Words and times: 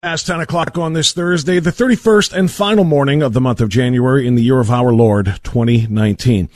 Past 0.00 0.28
10 0.28 0.38
o'clock 0.38 0.78
on 0.78 0.92
this 0.92 1.10
Thursday, 1.10 1.58
the 1.58 1.72
31st 1.72 2.32
and 2.32 2.48
final 2.48 2.84
morning 2.84 3.20
of 3.20 3.32
the 3.32 3.40
month 3.40 3.60
of 3.60 3.68
January 3.68 4.28
in 4.28 4.36
the 4.36 4.42
year 4.42 4.60
of 4.60 4.70
our 4.70 4.92
Lord, 4.92 5.40
2019. 5.42 6.48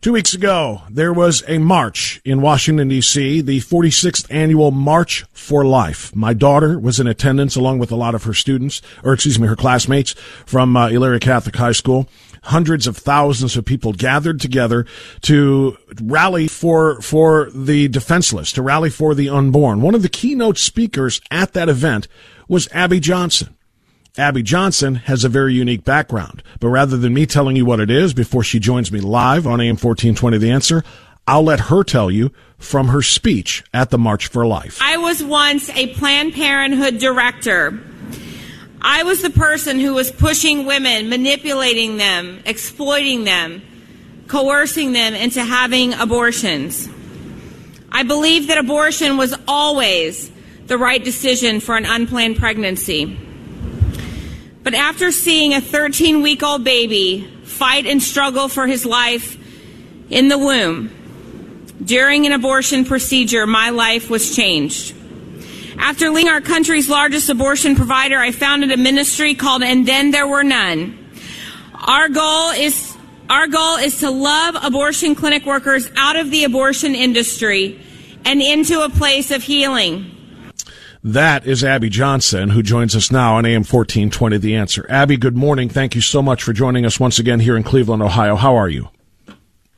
Two 0.00 0.14
weeks 0.14 0.32
ago, 0.32 0.80
there 0.88 1.12
was 1.12 1.44
a 1.46 1.58
march 1.58 2.22
in 2.24 2.40
Washington, 2.40 2.88
D.C., 2.88 3.42
the 3.42 3.60
46th 3.60 4.26
annual 4.30 4.70
March 4.70 5.26
for 5.34 5.62
Life. 5.62 6.16
My 6.16 6.32
daughter 6.32 6.78
was 6.78 6.98
in 6.98 7.06
attendance 7.06 7.54
along 7.54 7.80
with 7.80 7.92
a 7.92 7.96
lot 7.96 8.14
of 8.14 8.24
her 8.24 8.32
students, 8.32 8.80
or 9.04 9.12
excuse 9.12 9.38
me, 9.38 9.46
her 9.46 9.56
classmates 9.56 10.14
from 10.46 10.74
uh, 10.74 10.88
Elyria 10.88 11.20
Catholic 11.20 11.56
High 11.56 11.72
School. 11.72 12.08
Hundreds 12.44 12.86
of 12.86 12.96
thousands 12.96 13.58
of 13.58 13.66
people 13.66 13.92
gathered 13.92 14.40
together 14.40 14.86
to 15.20 15.76
rally 16.00 16.48
for, 16.48 17.02
for 17.02 17.50
the 17.50 17.88
defenseless, 17.88 18.52
to 18.52 18.62
rally 18.62 18.88
for 18.88 19.14
the 19.14 19.28
unborn. 19.28 19.82
One 19.82 19.94
of 19.94 20.00
the 20.00 20.08
keynote 20.08 20.56
speakers 20.56 21.20
at 21.30 21.52
that 21.52 21.68
event 21.68 22.08
was 22.48 22.68
Abby 22.72 23.00
Johnson. 23.00 23.56
Abby 24.18 24.42
Johnson 24.42 24.94
has 24.94 25.24
a 25.24 25.28
very 25.28 25.52
unique 25.52 25.84
background, 25.84 26.42
but 26.58 26.68
rather 26.68 26.96
than 26.96 27.12
me 27.12 27.26
telling 27.26 27.54
you 27.54 27.66
what 27.66 27.80
it 27.80 27.90
is 27.90 28.14
before 28.14 28.42
she 28.42 28.58
joins 28.58 28.90
me 28.90 29.00
live 29.00 29.46
on 29.46 29.60
AM 29.60 29.76
1420 29.76 30.38
The 30.38 30.50
Answer, 30.50 30.82
I'll 31.26 31.42
let 31.42 31.60
her 31.60 31.82
tell 31.82 32.10
you 32.10 32.30
from 32.56 32.88
her 32.88 33.02
speech 33.02 33.62
at 33.74 33.90
the 33.90 33.98
March 33.98 34.28
for 34.28 34.46
Life. 34.46 34.78
I 34.80 34.96
was 34.96 35.22
once 35.22 35.68
a 35.70 35.88
Planned 35.94 36.32
Parenthood 36.32 36.98
director. 36.98 37.78
I 38.80 39.02
was 39.02 39.20
the 39.20 39.30
person 39.30 39.80
who 39.80 39.94
was 39.94 40.10
pushing 40.10 40.64
women, 40.64 41.08
manipulating 41.08 41.96
them, 41.96 42.40
exploiting 42.46 43.24
them, 43.24 43.60
coercing 44.28 44.92
them 44.92 45.14
into 45.14 45.42
having 45.42 45.92
abortions. 45.92 46.88
I 47.90 48.04
believe 48.04 48.46
that 48.46 48.58
abortion 48.58 49.16
was 49.16 49.34
always 49.48 50.30
the 50.66 50.78
right 50.78 51.02
decision 51.02 51.60
for 51.60 51.76
an 51.76 51.86
unplanned 51.86 52.36
pregnancy. 52.36 53.18
But 54.62 54.74
after 54.74 55.12
seeing 55.12 55.54
a 55.54 55.60
13 55.60 56.22
week 56.22 56.42
old 56.42 56.64
baby 56.64 57.30
fight 57.44 57.86
and 57.86 58.02
struggle 58.02 58.48
for 58.48 58.66
his 58.66 58.84
life 58.84 59.38
in 60.10 60.28
the 60.28 60.38
womb 60.38 60.90
during 61.84 62.26
an 62.26 62.32
abortion 62.32 62.84
procedure, 62.84 63.46
my 63.46 63.70
life 63.70 64.10
was 64.10 64.34
changed. 64.34 64.94
After 65.78 66.10
leaving 66.10 66.32
our 66.32 66.40
country's 66.40 66.88
largest 66.88 67.28
abortion 67.28 67.76
provider, 67.76 68.18
I 68.18 68.32
founded 68.32 68.72
a 68.72 68.76
ministry 68.76 69.34
called 69.34 69.62
And 69.62 69.86
Then 69.86 70.10
There 70.10 70.26
Were 70.26 70.42
None. 70.42 70.98
Our 71.74 72.08
goal 72.08 72.50
is 72.50 72.96
our 73.28 73.48
goal 73.48 73.76
is 73.76 73.98
to 74.00 74.10
love 74.10 74.56
abortion 74.62 75.14
clinic 75.14 75.44
workers 75.46 75.90
out 75.96 76.16
of 76.16 76.30
the 76.30 76.44
abortion 76.44 76.94
industry 76.94 77.80
and 78.24 78.40
into 78.40 78.82
a 78.82 78.88
place 78.88 79.30
of 79.30 79.42
healing. 79.42 80.15
That 81.06 81.46
is 81.46 81.62
Abby 81.62 81.88
Johnson, 81.88 82.48
who 82.48 82.64
joins 82.64 82.96
us 82.96 83.12
now 83.12 83.36
on 83.36 83.46
AM 83.46 83.62
1420 83.62 84.38
The 84.38 84.56
Answer. 84.56 84.84
Abby, 84.88 85.16
good 85.16 85.36
morning. 85.36 85.68
Thank 85.68 85.94
you 85.94 86.00
so 86.00 86.20
much 86.20 86.42
for 86.42 86.52
joining 86.52 86.84
us 86.84 86.98
once 86.98 87.20
again 87.20 87.38
here 87.38 87.56
in 87.56 87.62
Cleveland, 87.62 88.02
Ohio. 88.02 88.34
How 88.34 88.56
are 88.56 88.68
you? 88.68 88.88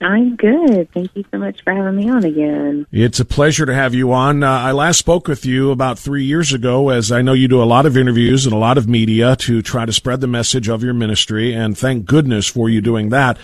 I'm 0.00 0.36
good. 0.36 0.90
Thank 0.94 1.14
you 1.14 1.26
so 1.30 1.36
much 1.36 1.62
for 1.62 1.74
having 1.74 1.96
me 1.96 2.08
on 2.08 2.24
again. 2.24 2.86
It's 2.90 3.20
a 3.20 3.26
pleasure 3.26 3.66
to 3.66 3.74
have 3.74 3.92
you 3.92 4.10
on. 4.10 4.42
Uh, 4.42 4.48
I 4.48 4.72
last 4.72 5.00
spoke 5.00 5.28
with 5.28 5.44
you 5.44 5.70
about 5.70 5.98
three 5.98 6.24
years 6.24 6.54
ago, 6.54 6.88
as 6.88 7.12
I 7.12 7.20
know 7.20 7.34
you 7.34 7.46
do 7.46 7.62
a 7.62 7.64
lot 7.64 7.84
of 7.84 7.94
interviews 7.94 8.46
and 8.46 8.54
a 8.54 8.58
lot 8.58 8.78
of 8.78 8.88
media 8.88 9.36
to 9.36 9.60
try 9.60 9.84
to 9.84 9.92
spread 9.92 10.22
the 10.22 10.26
message 10.26 10.70
of 10.70 10.82
your 10.82 10.94
ministry, 10.94 11.52
and 11.52 11.76
thank 11.76 12.06
goodness 12.06 12.46
for 12.46 12.70
you 12.70 12.80
doing 12.80 13.10
that. 13.10 13.36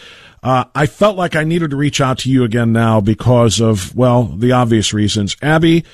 Uh, 0.43 0.65
I 0.75 0.87
felt 0.87 1.19
like 1.19 1.37
I 1.37 1.45
needed 1.45 1.69
to 1.69 1.77
reach 1.77 2.01
out 2.01 2.21
to 2.21 2.31
you 2.31 2.45
again 2.45 2.73
now 2.73 3.03
because 3.03 3.61
of, 3.61 3.95
well, 3.95 4.23
the 4.23 4.53
obvious 4.53 4.95
reasons. 4.95 5.37
Abby, 5.43 5.85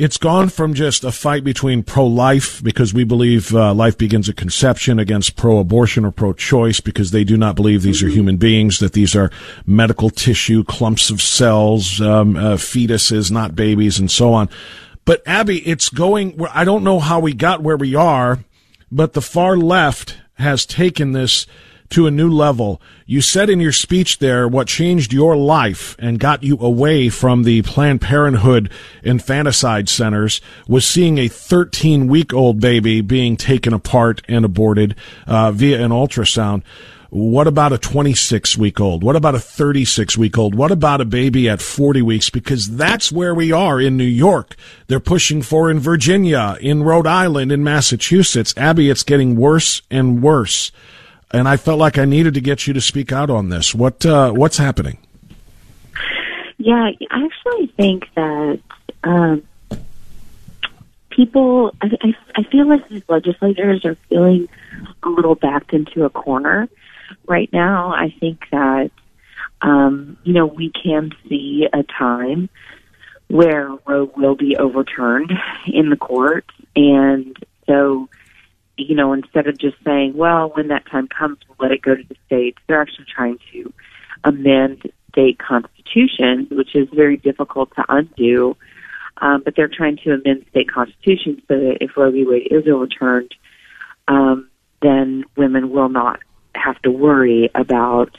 it's 0.00 0.16
gone 0.16 0.48
from 0.48 0.72
just 0.72 1.04
a 1.04 1.12
fight 1.12 1.44
between 1.44 1.82
pro-life 1.82 2.64
because 2.64 2.94
we 2.94 3.04
believe 3.04 3.54
uh, 3.54 3.74
life 3.74 3.98
begins 3.98 4.30
at 4.30 4.36
conception 4.36 4.98
against 4.98 5.36
pro-abortion 5.36 6.06
or 6.06 6.10
pro-choice 6.10 6.80
because 6.80 7.10
they 7.10 7.22
do 7.22 7.36
not 7.36 7.54
believe 7.54 7.82
these 7.82 8.02
are 8.02 8.08
human 8.08 8.38
beings 8.38 8.78
that 8.78 8.94
these 8.94 9.14
are 9.14 9.30
medical 9.66 10.08
tissue 10.08 10.64
clumps 10.64 11.10
of 11.10 11.20
cells 11.20 12.00
um, 12.00 12.34
uh, 12.34 12.56
fetuses 12.56 13.30
not 13.30 13.54
babies 13.54 13.98
and 13.98 14.10
so 14.10 14.32
on. 14.32 14.48
But 15.04 15.22
abby 15.26 15.58
it's 15.68 15.90
going 15.90 16.40
i 16.54 16.64
don't 16.64 16.82
know 16.84 16.98
how 16.98 17.20
we 17.20 17.34
got 17.34 17.62
where 17.62 17.76
we 17.76 17.94
are 17.94 18.38
but 18.90 19.12
the 19.12 19.20
far 19.20 19.58
left 19.58 20.16
has 20.36 20.64
taken 20.64 21.12
this 21.12 21.46
to 21.90 22.06
a 22.06 22.10
new 22.10 22.30
level. 22.30 22.80
You 23.06 23.20
said 23.20 23.50
in 23.50 23.60
your 23.60 23.72
speech 23.72 24.18
there 24.18 24.48
what 24.48 24.68
changed 24.68 25.12
your 25.12 25.36
life 25.36 25.96
and 25.98 26.18
got 26.18 26.42
you 26.42 26.56
away 26.60 27.08
from 27.08 27.42
the 27.42 27.62
Planned 27.62 28.00
Parenthood 28.00 28.70
infanticide 29.02 29.88
centers 29.88 30.40
was 30.68 30.86
seeing 30.86 31.18
a 31.18 31.28
13 31.28 32.06
week 32.06 32.32
old 32.32 32.60
baby 32.60 33.00
being 33.00 33.36
taken 33.36 33.72
apart 33.72 34.22
and 34.28 34.44
aborted 34.44 34.94
uh, 35.26 35.52
via 35.52 35.84
an 35.84 35.90
ultrasound. 35.90 36.62
What 37.10 37.48
about 37.48 37.72
a 37.72 37.78
26 37.78 38.56
week 38.56 38.78
old? 38.78 39.02
What 39.02 39.16
about 39.16 39.34
a 39.34 39.40
36 39.40 40.16
week 40.16 40.38
old? 40.38 40.54
What 40.54 40.70
about 40.70 41.00
a 41.00 41.04
baby 41.04 41.48
at 41.48 41.60
40 41.60 42.02
weeks? 42.02 42.30
Because 42.30 42.76
that's 42.76 43.10
where 43.10 43.34
we 43.34 43.50
are 43.50 43.80
in 43.80 43.96
New 43.96 44.04
York. 44.04 44.54
They're 44.86 45.00
pushing 45.00 45.42
for 45.42 45.68
in 45.68 45.80
Virginia, 45.80 46.56
in 46.60 46.84
Rhode 46.84 47.08
Island, 47.08 47.50
in 47.50 47.64
Massachusetts. 47.64 48.54
Abby, 48.56 48.90
it's 48.90 49.02
getting 49.02 49.34
worse 49.34 49.82
and 49.90 50.22
worse 50.22 50.70
and 51.32 51.48
I 51.48 51.56
felt 51.56 51.78
like 51.78 51.98
I 51.98 52.04
needed 52.04 52.34
to 52.34 52.40
get 52.40 52.66
you 52.66 52.74
to 52.74 52.80
speak 52.80 53.12
out 53.12 53.30
on 53.30 53.48
this. 53.48 53.74
What 53.74 54.04
uh, 54.04 54.32
what's 54.32 54.56
happening? 54.56 54.98
Yeah, 56.58 56.90
I 57.10 57.24
actually 57.24 57.68
think 57.68 58.06
that 58.14 58.60
um, 59.04 59.42
people. 61.10 61.74
I, 61.80 61.88
I, 62.02 62.14
I 62.36 62.42
feel 62.44 62.68
like 62.68 62.88
these 62.88 63.02
legislators 63.08 63.84
are 63.84 63.96
feeling 64.08 64.48
a 65.02 65.08
little 65.08 65.34
backed 65.34 65.72
into 65.72 66.04
a 66.04 66.10
corner 66.10 66.68
right 67.26 67.50
now. 67.52 67.92
I 67.92 68.14
think 68.20 68.44
that 68.50 68.90
um, 69.62 70.18
you 70.24 70.32
know 70.32 70.46
we 70.46 70.70
can 70.70 71.12
see 71.28 71.66
a 71.72 71.82
time 71.82 72.48
where 73.28 73.70
Roe 73.86 74.10
will 74.16 74.34
be 74.34 74.56
overturned 74.56 75.32
in 75.66 75.90
the 75.90 75.96
court, 75.96 76.44
and 76.74 77.36
so 77.66 78.08
you 78.88 78.94
know, 78.94 79.12
instead 79.12 79.46
of 79.46 79.58
just 79.58 79.76
saying, 79.84 80.16
well, 80.16 80.50
when 80.54 80.68
that 80.68 80.86
time 80.86 81.08
comes, 81.08 81.38
we'll 81.48 81.68
let 81.68 81.72
it 81.72 81.82
go 81.82 81.94
to 81.94 82.02
the 82.02 82.16
states, 82.26 82.58
they're 82.66 82.80
actually 82.80 83.06
trying 83.14 83.38
to 83.52 83.72
amend 84.24 84.90
state 85.12 85.38
constitutions, 85.38 86.48
which 86.50 86.74
is 86.74 86.88
very 86.92 87.16
difficult 87.16 87.74
to 87.76 87.84
undo. 87.88 88.56
Um, 89.18 89.42
but 89.44 89.54
they're 89.54 89.68
trying 89.68 89.98
to 89.98 90.12
amend 90.12 90.46
state 90.50 90.70
constitutions 90.72 91.40
so 91.46 91.58
that 91.58 91.78
if 91.80 91.96
Roe 91.96 92.10
v. 92.10 92.24
Wade 92.24 92.48
is 92.50 92.66
overturned, 92.66 93.34
um, 94.08 94.48
then 94.80 95.24
women 95.36 95.70
will 95.70 95.90
not 95.90 96.20
have 96.54 96.80
to 96.82 96.90
worry 96.90 97.50
about 97.54 98.16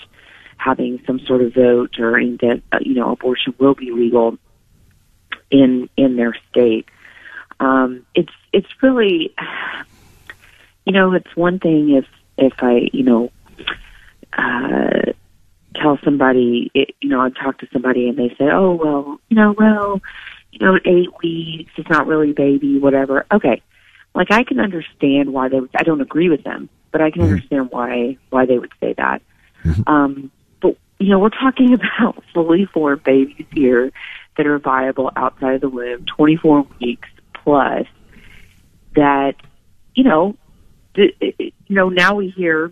having 0.58 1.02
some 1.08 1.20
sort 1.20 1.42
of 1.42 1.54
vote 1.54 1.98
or 2.00 2.20
in 2.20 2.38
that 2.38 2.62
uh, 2.72 2.78
you 2.82 2.94
know 2.94 3.12
abortion 3.12 3.54
will 3.58 3.74
be 3.74 3.92
legal 3.92 4.38
in 5.50 5.90
in 5.98 6.16
their 6.16 6.36
state. 6.50 6.88
Um, 7.60 8.06
it's 8.16 8.34
it's 8.54 8.68
really 8.82 9.34
you 10.86 10.94
know, 10.94 11.14
it's 11.14 11.36
one 11.36 11.60
thing 11.60 11.92
if 11.92 12.06
if 12.38 12.54
I, 12.60 12.90
you 12.92 13.04
know, 13.04 13.32
uh, 14.38 15.12
tell 15.76 15.98
somebody, 16.04 16.72
it, 16.74 16.96
you 17.02 17.10
know, 17.10 17.22
I 17.22 17.30
talk 17.30 17.60
to 17.60 17.68
somebody 17.72 18.10
and 18.10 18.18
they 18.18 18.30
say, 18.30 18.50
oh 18.52 18.74
well, 18.74 19.20
you 19.30 19.36
know, 19.36 19.54
well, 19.58 20.02
you 20.52 20.66
know, 20.66 20.78
eight 20.86 21.10
weeks, 21.24 21.72
it's 21.78 21.90
not 21.90 22.08
really 22.08 22.34
baby, 22.34 22.80
whatever. 22.80 23.26
Okay, 23.32 23.62
like 24.16 24.32
I 24.32 24.44
can 24.44 24.60
understand 24.60 25.34
why 25.34 25.50
they. 25.50 25.60
Would, 25.60 25.70
I 25.76 25.84
don't 25.84 26.02
agree 26.02 26.30
with 26.30 26.44
them, 26.44 26.70
but 26.92 27.02
I 27.02 27.12
can 27.12 27.22
mm-hmm. 27.22 27.34
understand 27.34 27.72
why 27.72 28.18
why 28.30 28.46
they 28.46 28.58
would 28.58 28.74
say 28.80 28.94
that. 28.98 29.22
Mm-hmm. 29.64 29.84
Um, 29.88 30.32
but 30.62 30.76
you 31.00 31.10
know, 31.10 31.20
we're 31.20 31.30
talking 31.30 31.74
about 31.98 32.24
fully 32.34 32.66
formed 32.66 33.04
babies 33.04 33.46
here 33.54 33.92
that 34.38 34.48
are 34.48 34.60
viable 34.60 35.12
outside 35.16 35.56
of 35.56 35.62
the 35.62 35.70
womb, 35.70 36.06
24 36.06 36.68
weeks 36.80 37.10
plus. 37.34 37.86
That 38.96 39.36
you 39.96 40.04
know 40.04 40.36
you 40.96 41.52
know, 41.70 41.90
now 41.90 42.16
we 42.16 42.30
hear 42.30 42.72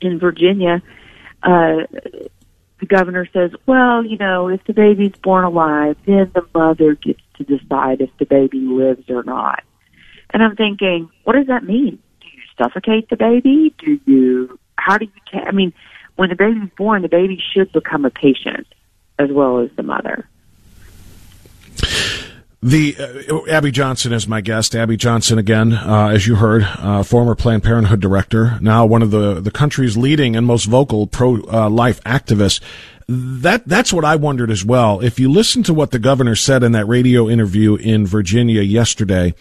in 0.00 0.18
Virginia, 0.18 0.82
uh, 1.42 1.86
the 2.80 2.86
governor 2.86 3.26
says, 3.32 3.50
well, 3.66 4.04
you 4.04 4.18
know, 4.18 4.48
if 4.48 4.62
the 4.64 4.72
baby's 4.72 5.14
born 5.22 5.44
alive, 5.44 5.96
then 6.06 6.30
the 6.34 6.46
mother 6.54 6.94
gets 6.94 7.20
to 7.36 7.44
decide 7.44 8.00
if 8.00 8.10
the 8.18 8.26
baby 8.26 8.58
lives 8.58 9.08
or 9.08 9.22
not. 9.22 9.62
And 10.32 10.42
I'm 10.42 10.56
thinking, 10.56 11.10
what 11.24 11.34
does 11.34 11.46
that 11.46 11.64
mean? 11.64 11.98
Do 12.20 12.26
you 12.26 12.42
suffocate 12.58 13.08
the 13.08 13.16
baby? 13.16 13.74
Do 13.78 14.00
you, 14.06 14.58
how 14.76 14.98
do 14.98 15.06
you, 15.06 15.20
ta- 15.30 15.46
I 15.46 15.52
mean, 15.52 15.72
when 16.16 16.28
the 16.28 16.36
baby's 16.36 16.70
born, 16.76 17.02
the 17.02 17.08
baby 17.08 17.42
should 17.52 17.72
become 17.72 18.04
a 18.04 18.10
patient 18.10 18.66
as 19.18 19.30
well 19.30 19.60
as 19.60 19.70
the 19.76 19.82
mother. 19.82 20.28
The 22.64 22.96
uh, 23.28 23.44
Abby 23.50 23.70
Johnson 23.70 24.14
is 24.14 24.26
my 24.26 24.40
guest. 24.40 24.74
Abby 24.74 24.96
Johnson, 24.96 25.38
again, 25.38 25.74
uh, 25.74 26.08
as 26.08 26.26
you 26.26 26.36
heard, 26.36 26.62
uh, 26.62 27.02
former 27.02 27.34
Planned 27.34 27.62
Parenthood 27.62 28.00
director, 28.00 28.58
now 28.62 28.86
one 28.86 29.02
of 29.02 29.10
the 29.10 29.38
the 29.38 29.50
country's 29.50 29.98
leading 29.98 30.34
and 30.34 30.46
most 30.46 30.64
vocal 30.64 31.06
pro 31.06 31.42
uh, 31.42 31.68
life 31.68 32.02
activists. 32.04 32.62
That 33.06 33.68
that's 33.68 33.92
what 33.92 34.06
I 34.06 34.16
wondered 34.16 34.50
as 34.50 34.64
well. 34.64 35.00
If 35.00 35.20
you 35.20 35.30
listen 35.30 35.62
to 35.64 35.74
what 35.74 35.90
the 35.90 35.98
governor 35.98 36.34
said 36.34 36.62
in 36.62 36.72
that 36.72 36.86
radio 36.86 37.28
interview 37.28 37.76
in 37.76 38.06
Virginia 38.06 38.62
yesterday, 38.62 39.34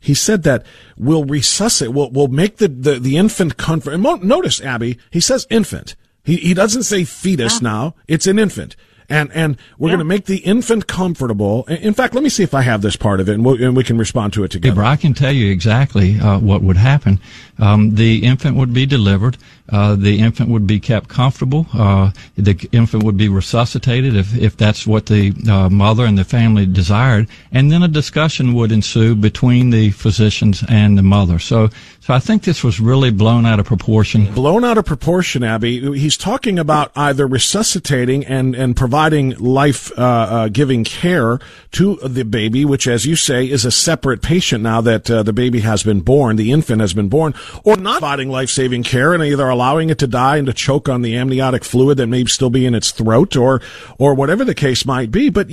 he 0.00 0.12
said 0.12 0.42
that 0.42 0.66
we'll 0.96 1.24
resuscitate, 1.24 1.94
we'll, 1.94 2.10
we'll 2.10 2.26
make 2.26 2.56
the, 2.56 2.66
the, 2.66 2.98
the 2.98 3.16
infant 3.16 3.56
comfort. 3.56 3.96
Notice, 3.98 4.60
Abby, 4.60 4.98
he 5.12 5.20
says 5.20 5.46
infant. 5.48 5.94
He, 6.24 6.38
he 6.38 6.54
doesn't 6.54 6.82
say 6.82 7.04
fetus 7.04 7.62
yeah. 7.62 7.68
now. 7.68 7.94
It's 8.08 8.26
an 8.26 8.40
infant 8.40 8.74
and 9.08 9.30
and 9.32 9.56
we're 9.78 9.88
yeah. 9.88 9.96
going 9.96 9.98
to 9.98 10.04
make 10.04 10.26
the 10.26 10.38
infant 10.38 10.86
comfortable. 10.86 11.64
In 11.64 11.94
fact, 11.94 12.14
let 12.14 12.22
me 12.22 12.30
see 12.30 12.42
if 12.42 12.54
I 12.54 12.62
have 12.62 12.82
this 12.82 12.96
part 12.96 13.20
of 13.20 13.28
it, 13.28 13.34
and, 13.34 13.44
we'll, 13.44 13.62
and 13.62 13.76
we 13.76 13.84
can 13.84 13.98
respond 13.98 14.32
to 14.34 14.44
it 14.44 14.50
together. 14.50 14.82
I 14.82 14.96
can 14.96 15.14
tell 15.14 15.32
you 15.32 15.50
exactly 15.50 16.18
uh, 16.20 16.38
what 16.38 16.62
would 16.62 16.76
happen. 16.76 17.20
Um, 17.58 17.94
the 17.94 18.24
infant 18.24 18.56
would 18.56 18.72
be 18.72 18.86
delivered. 18.86 19.36
Uh, 19.70 19.96
the 19.96 20.18
infant 20.18 20.50
would 20.50 20.66
be 20.66 20.78
kept 20.78 21.08
comfortable. 21.08 21.66
Uh, 21.72 22.10
the 22.36 22.68
infant 22.72 23.02
would 23.02 23.16
be 23.16 23.30
resuscitated 23.30 24.14
if, 24.14 24.36
if 24.36 24.56
that's 24.56 24.86
what 24.86 25.06
the 25.06 25.32
uh, 25.48 25.70
mother 25.70 26.04
and 26.04 26.18
the 26.18 26.24
family 26.24 26.66
desired, 26.66 27.26
and 27.50 27.72
then 27.72 27.82
a 27.82 27.88
discussion 27.88 28.52
would 28.52 28.70
ensue 28.70 29.14
between 29.14 29.70
the 29.70 29.90
physicians 29.90 30.62
and 30.68 30.98
the 30.98 31.02
mother. 31.02 31.38
So, 31.38 31.70
so 32.00 32.12
I 32.12 32.18
think 32.18 32.42
this 32.42 32.62
was 32.62 32.78
really 32.78 33.10
blown 33.10 33.46
out 33.46 33.58
of 33.58 33.64
proportion. 33.64 34.32
Blown 34.34 34.64
out 34.64 34.76
of 34.76 34.84
proportion, 34.84 35.42
Abby. 35.42 35.98
He's 35.98 36.18
talking 36.18 36.58
about 36.58 36.92
either 36.94 37.26
resuscitating 37.26 38.26
and 38.26 38.54
and 38.54 38.76
providing 38.76 39.30
life 39.38 39.90
uh, 39.98 40.02
uh, 40.02 40.48
giving 40.48 40.84
care 40.84 41.38
to 41.72 41.96
the 41.96 42.24
baby, 42.24 42.66
which, 42.66 42.86
as 42.86 43.06
you 43.06 43.16
say, 43.16 43.48
is 43.48 43.64
a 43.64 43.70
separate 43.70 44.20
patient 44.20 44.62
now 44.62 44.82
that 44.82 45.10
uh, 45.10 45.22
the 45.22 45.32
baby 45.32 45.60
has 45.60 45.82
been 45.82 46.00
born, 46.00 46.36
the 46.36 46.52
infant 46.52 46.82
has 46.82 46.92
been 46.92 47.08
born, 47.08 47.34
or 47.64 47.76
not 47.76 48.00
providing 48.00 48.28
life 48.28 48.50
saving 48.50 48.82
care 48.82 49.14
and 49.14 49.22
either 49.22 49.48
allowing 49.48 49.90
it 49.90 49.98
to 49.98 50.06
die 50.06 50.36
and 50.36 50.46
to 50.46 50.52
choke 50.52 50.88
on 50.88 51.02
the 51.02 51.16
amniotic 51.16 51.64
fluid 51.64 51.98
that 51.98 52.06
may 52.06 52.24
still 52.24 52.50
be 52.50 52.66
in 52.66 52.74
its 52.74 52.90
throat 52.90 53.36
or, 53.36 53.60
or 53.98 54.14
whatever 54.14 54.44
the 54.44 54.54
case 54.54 54.84
might 54.84 55.10
be. 55.10 55.30
But 55.30 55.48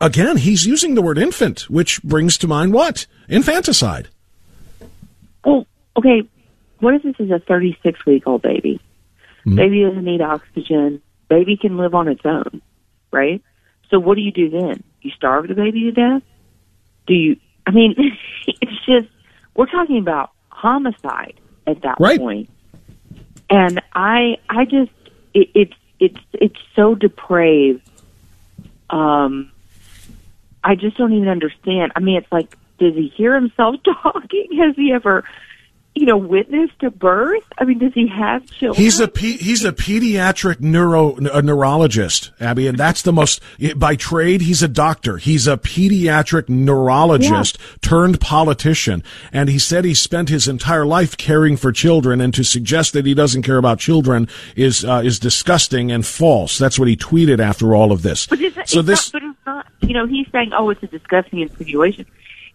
again, 0.00 0.36
he's 0.36 0.66
using 0.66 0.94
the 0.94 1.02
word 1.02 1.18
infant, 1.18 1.68
which 1.70 2.02
brings 2.02 2.38
to 2.38 2.48
mind 2.48 2.72
what? 2.72 3.06
Infanticide. 3.28 4.08
Well, 5.44 5.66
okay. 5.96 6.22
What 6.80 6.94
if 6.94 7.02
this 7.02 7.16
is 7.18 7.30
a 7.30 7.38
36 7.38 8.06
week 8.06 8.26
old 8.26 8.42
baby? 8.42 8.80
Mm-hmm. 9.40 9.56
Baby 9.56 9.84
doesn't 9.84 10.04
need 10.04 10.20
oxygen. 10.20 11.02
Baby 11.28 11.56
can 11.56 11.76
live 11.76 11.94
on 11.94 12.08
its 12.08 12.22
own, 12.24 12.60
right? 13.12 13.42
So 13.90 13.98
what 13.98 14.16
do 14.16 14.20
you 14.20 14.32
do 14.32 14.50
then? 14.50 14.82
You 15.02 15.10
starve 15.10 15.48
the 15.48 15.54
baby 15.54 15.82
to 15.84 15.92
death? 15.92 16.22
Do 17.06 17.14
you, 17.14 17.36
I 17.66 17.70
mean, 17.70 17.94
it's 18.46 18.84
just, 18.86 19.08
we're 19.54 19.66
talking 19.66 19.98
about 19.98 20.30
homicide 20.60 21.40
at 21.66 21.82
that 21.82 21.96
right. 21.98 22.18
point 22.18 22.50
and 23.50 23.82
I 23.92 24.38
I 24.48 24.64
just 24.64 24.92
it, 25.34 25.50
it's 25.54 25.74
it's 25.98 26.18
it's 26.32 26.60
so 26.74 26.94
depraved. 26.94 27.82
Um, 28.88 29.50
I 30.64 30.76
just 30.76 30.96
don't 30.96 31.12
even 31.12 31.28
understand. 31.28 31.92
I 31.96 32.00
mean, 32.00 32.16
it's 32.16 32.30
like, 32.32 32.56
does 32.78 32.94
he 32.94 33.08
hear 33.08 33.34
himself 33.34 33.76
talking? 34.02 34.48
Has 34.58 34.76
he 34.76 34.92
ever? 34.92 35.24
You 35.94 36.06
know, 36.06 36.16
witness 36.16 36.70
to 36.78 36.90
birth? 36.90 37.42
I 37.58 37.64
mean, 37.64 37.78
does 37.78 37.92
he 37.92 38.06
have 38.06 38.48
children? 38.50 38.82
He's 38.82 39.00
a 39.00 39.08
pe- 39.08 39.36
he's 39.36 39.64
a 39.64 39.72
pediatric 39.72 40.60
neuro 40.60 41.16
a 41.16 41.42
neurologist, 41.42 42.30
Abby, 42.40 42.68
and 42.68 42.78
that's 42.78 43.02
the 43.02 43.12
most 43.12 43.42
by 43.76 43.96
trade. 43.96 44.42
He's 44.42 44.62
a 44.62 44.68
doctor. 44.68 45.18
He's 45.18 45.48
a 45.48 45.56
pediatric 45.56 46.48
neurologist 46.48 47.58
yeah. 47.58 47.76
turned 47.82 48.20
politician, 48.20 49.02
and 49.32 49.48
he 49.48 49.58
said 49.58 49.84
he 49.84 49.94
spent 49.94 50.28
his 50.28 50.46
entire 50.46 50.86
life 50.86 51.16
caring 51.16 51.56
for 51.56 51.72
children. 51.72 52.20
And 52.20 52.32
to 52.34 52.44
suggest 52.44 52.92
that 52.92 53.04
he 53.04 53.14
doesn't 53.14 53.42
care 53.42 53.58
about 53.58 53.80
children 53.80 54.28
is 54.54 54.84
uh, 54.84 55.02
is 55.04 55.18
disgusting 55.18 55.90
and 55.90 56.06
false. 56.06 56.56
That's 56.56 56.78
what 56.78 56.88
he 56.88 56.96
tweeted 56.96 57.40
after 57.40 57.74
all 57.74 57.90
of 57.90 58.02
this. 58.02 58.26
But 58.26 58.38
so 58.64 58.80
this, 58.80 59.12
not, 59.12 59.20
but 59.20 59.28
it's 59.28 59.46
not. 59.46 59.66
You 59.80 59.94
know, 59.94 60.06
he's 60.06 60.28
saying, 60.30 60.52
"Oh, 60.56 60.70
it's 60.70 60.82
a 60.84 60.86
disgusting 60.86 61.40
insinuation." 61.40 62.06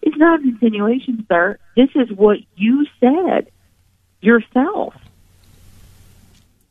It's 0.06 0.16
not 0.16 0.40
an 0.40 0.50
insinuation, 0.50 1.26
sir. 1.28 1.58
This 1.76 1.90
is 1.96 2.16
what 2.16 2.38
you 2.54 2.86
said 3.00 3.50
yourself. 4.20 4.94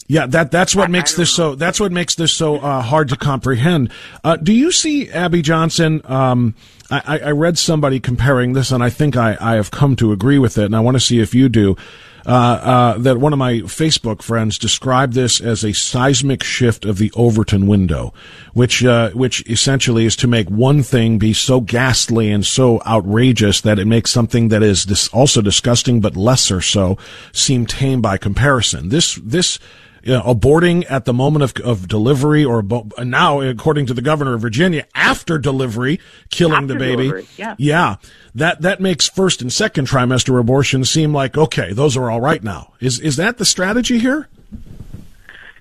Yeah, 0.08 0.26
that 0.28 0.52
that's 0.52 0.74
what 0.74 0.90
makes 0.90 1.16
this 1.16 1.32
so. 1.32 1.56
That's 1.56 1.78
what 1.78 1.92
makes 1.92 2.16
this 2.16 2.32
so 2.32 2.58
uh, 2.58 2.82
hard 2.82 3.10
to 3.10 3.18
comprehend. 3.18 3.92
Uh, 4.24 4.38
do 4.38 4.54
you 4.54 4.72
see 4.72 5.10
Abby 5.10 5.42
Johnson? 5.42 6.02
Um, 6.06 6.56
I, 6.90 7.20
I, 7.26 7.32
read 7.32 7.58
somebody 7.58 8.00
comparing 8.00 8.54
this, 8.54 8.72
and 8.72 8.84
I 8.84 8.90
think 8.90 9.18
I, 9.18 9.36
I 9.42 9.56
have 9.56 9.72
come 9.72 9.96
to 9.98 10.12
agree 10.12 10.38
with 10.38 10.58
it, 10.58 10.66
and 10.66 10.76
I 10.76 10.80
want 10.80 10.96
to 10.96 11.02
see 11.02 11.20
if 11.20 11.34
you 11.34 11.50
do. 11.50 11.76
Uh, 12.26 12.32
uh, 12.32 12.98
that 12.98 13.20
one 13.20 13.34
of 13.34 13.40
my 13.40 13.54
Facebook 13.60 14.24
friends 14.24 14.58
described 14.58 15.14
this 15.14 15.40
as 15.40 15.64
a 15.64 15.74
seismic 15.74 16.44
shift 16.44 16.84
of 16.84 16.98
the 16.98 17.12
Overton 17.16 17.68
window, 17.68 18.14
which 18.54 18.84
uh, 18.84 19.12
which 19.12 19.48
essentially 19.48 20.06
is 20.06 20.16
to 20.16 20.28
make 20.28 20.50
one 20.50 20.82
thing 20.82 21.20
be 21.20 21.34
so 21.34 21.62
ghastly 21.62 22.32
and 22.32 22.44
so 22.44 22.82
outrageous 22.86 23.62
that 23.62 23.78
it 23.78 23.86
makes 23.86 24.12
something 24.12 24.48
that 24.48 24.64
is 24.64 25.08
also 25.10 25.40
disgusting 25.40 26.02
but 26.02 26.16
lesser 26.16 26.62
so 26.62 26.98
seem 27.32 27.68
tame 27.68 28.02
by 28.02 28.18
comparison. 28.18 28.90
This 28.90 29.20
this 29.24 29.60
you 30.06 30.14
know, 30.14 30.22
aborting 30.22 30.86
at 30.90 31.06
the 31.06 31.14
moment 31.14 31.44
of, 31.44 31.66
of 31.66 31.88
delivery, 31.88 32.46
or 32.46 32.64
now, 33.00 33.42
according 33.42 33.88
to 33.88 33.94
the 33.94 34.04
governor 34.04 34.36
of 34.36 34.42
Virginia, 34.42 34.86
after 34.94 35.40
delivery, 35.40 36.00
killing 36.30 36.54
after 36.54 36.68
the 36.68 36.76
baby. 36.76 37.08
Delivery, 37.08 37.28
yeah. 37.38 37.56
yeah, 37.58 37.96
that 38.36 38.62
that 38.62 38.80
makes 38.80 39.10
first 39.10 39.42
and 39.42 39.52
second 39.52 39.88
trimester 39.88 40.40
abortions 40.40 40.92
seem 40.92 41.12
like 41.12 41.36
okay, 41.38 41.74
those 41.74 41.98
are 41.98 42.12
all 42.12 42.22
right 42.22 42.44
now. 42.44 42.74
Is 42.80 43.00
is 43.00 43.16
that 43.16 43.40
the 43.40 43.46
strategy 43.46 43.98
here? 43.98 44.30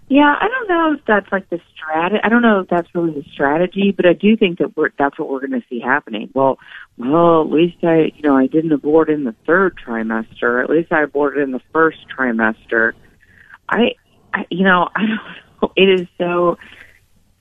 Yeah, 0.08 0.36
I 0.38 0.46
don't 0.48 0.68
know 0.68 0.92
if 0.92 1.04
that's 1.06 1.32
like 1.32 1.48
the 1.48 1.60
strategy. 1.74 2.20
I 2.22 2.28
don't 2.28 2.42
know 2.42 2.60
if 2.60 2.68
that's 2.68 2.94
really 2.94 3.14
the 3.14 3.26
strategy, 3.32 3.90
but 3.90 4.04
I 4.04 4.12
do 4.12 4.36
think 4.36 4.58
that 4.58 4.76
we're, 4.76 4.90
that's 4.98 5.18
what 5.18 5.30
we're 5.30 5.46
going 5.46 5.58
to 5.58 5.66
see 5.70 5.80
happening. 5.80 6.28
Well, 6.34 6.58
well, 6.98 7.40
at 7.40 7.50
least 7.50 7.78
I, 7.82 8.12
you 8.14 8.22
know, 8.22 8.36
I 8.36 8.46
didn't 8.46 8.72
abort 8.72 9.08
in 9.08 9.24
the 9.24 9.34
third 9.46 9.78
trimester. 9.84 10.62
At 10.62 10.68
least 10.68 10.92
I 10.92 11.02
aborted 11.02 11.42
in 11.42 11.52
the 11.52 11.62
first 11.72 11.98
trimester. 12.16 12.92
I, 13.66 13.94
I, 14.34 14.46
you 14.50 14.64
know, 14.64 14.88
I 14.96 15.00
don't 15.00 15.10
know. 15.62 15.72
It 15.76 16.00
is 16.00 16.08
so, 16.18 16.58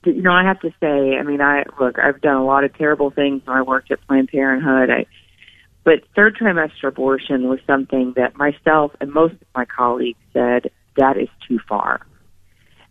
you 0.06 0.22
know, 0.22 0.32
I 0.32 0.44
have 0.44 0.60
to 0.60 0.70
say, 0.80 1.16
I 1.16 1.22
mean, 1.22 1.40
I, 1.40 1.64
look, 1.78 1.98
I've 1.98 2.20
done 2.20 2.36
a 2.36 2.44
lot 2.44 2.64
of 2.64 2.76
terrible 2.76 3.10
things 3.10 3.42
when 3.44 3.56
I 3.56 3.62
worked 3.62 3.90
at 3.90 4.06
Planned 4.06 4.28
Parenthood. 4.28 4.90
I, 4.90 5.06
but 5.82 6.04
third 6.16 6.36
trimester 6.36 6.88
abortion 6.88 7.48
was 7.48 7.58
something 7.66 8.14
that 8.16 8.36
myself 8.36 8.92
and 9.00 9.12
most 9.12 9.34
of 9.34 9.46
my 9.54 9.66
colleagues 9.66 10.18
said 10.32 10.70
that 10.96 11.18
is 11.18 11.28
too 11.46 11.58
far. 11.68 12.00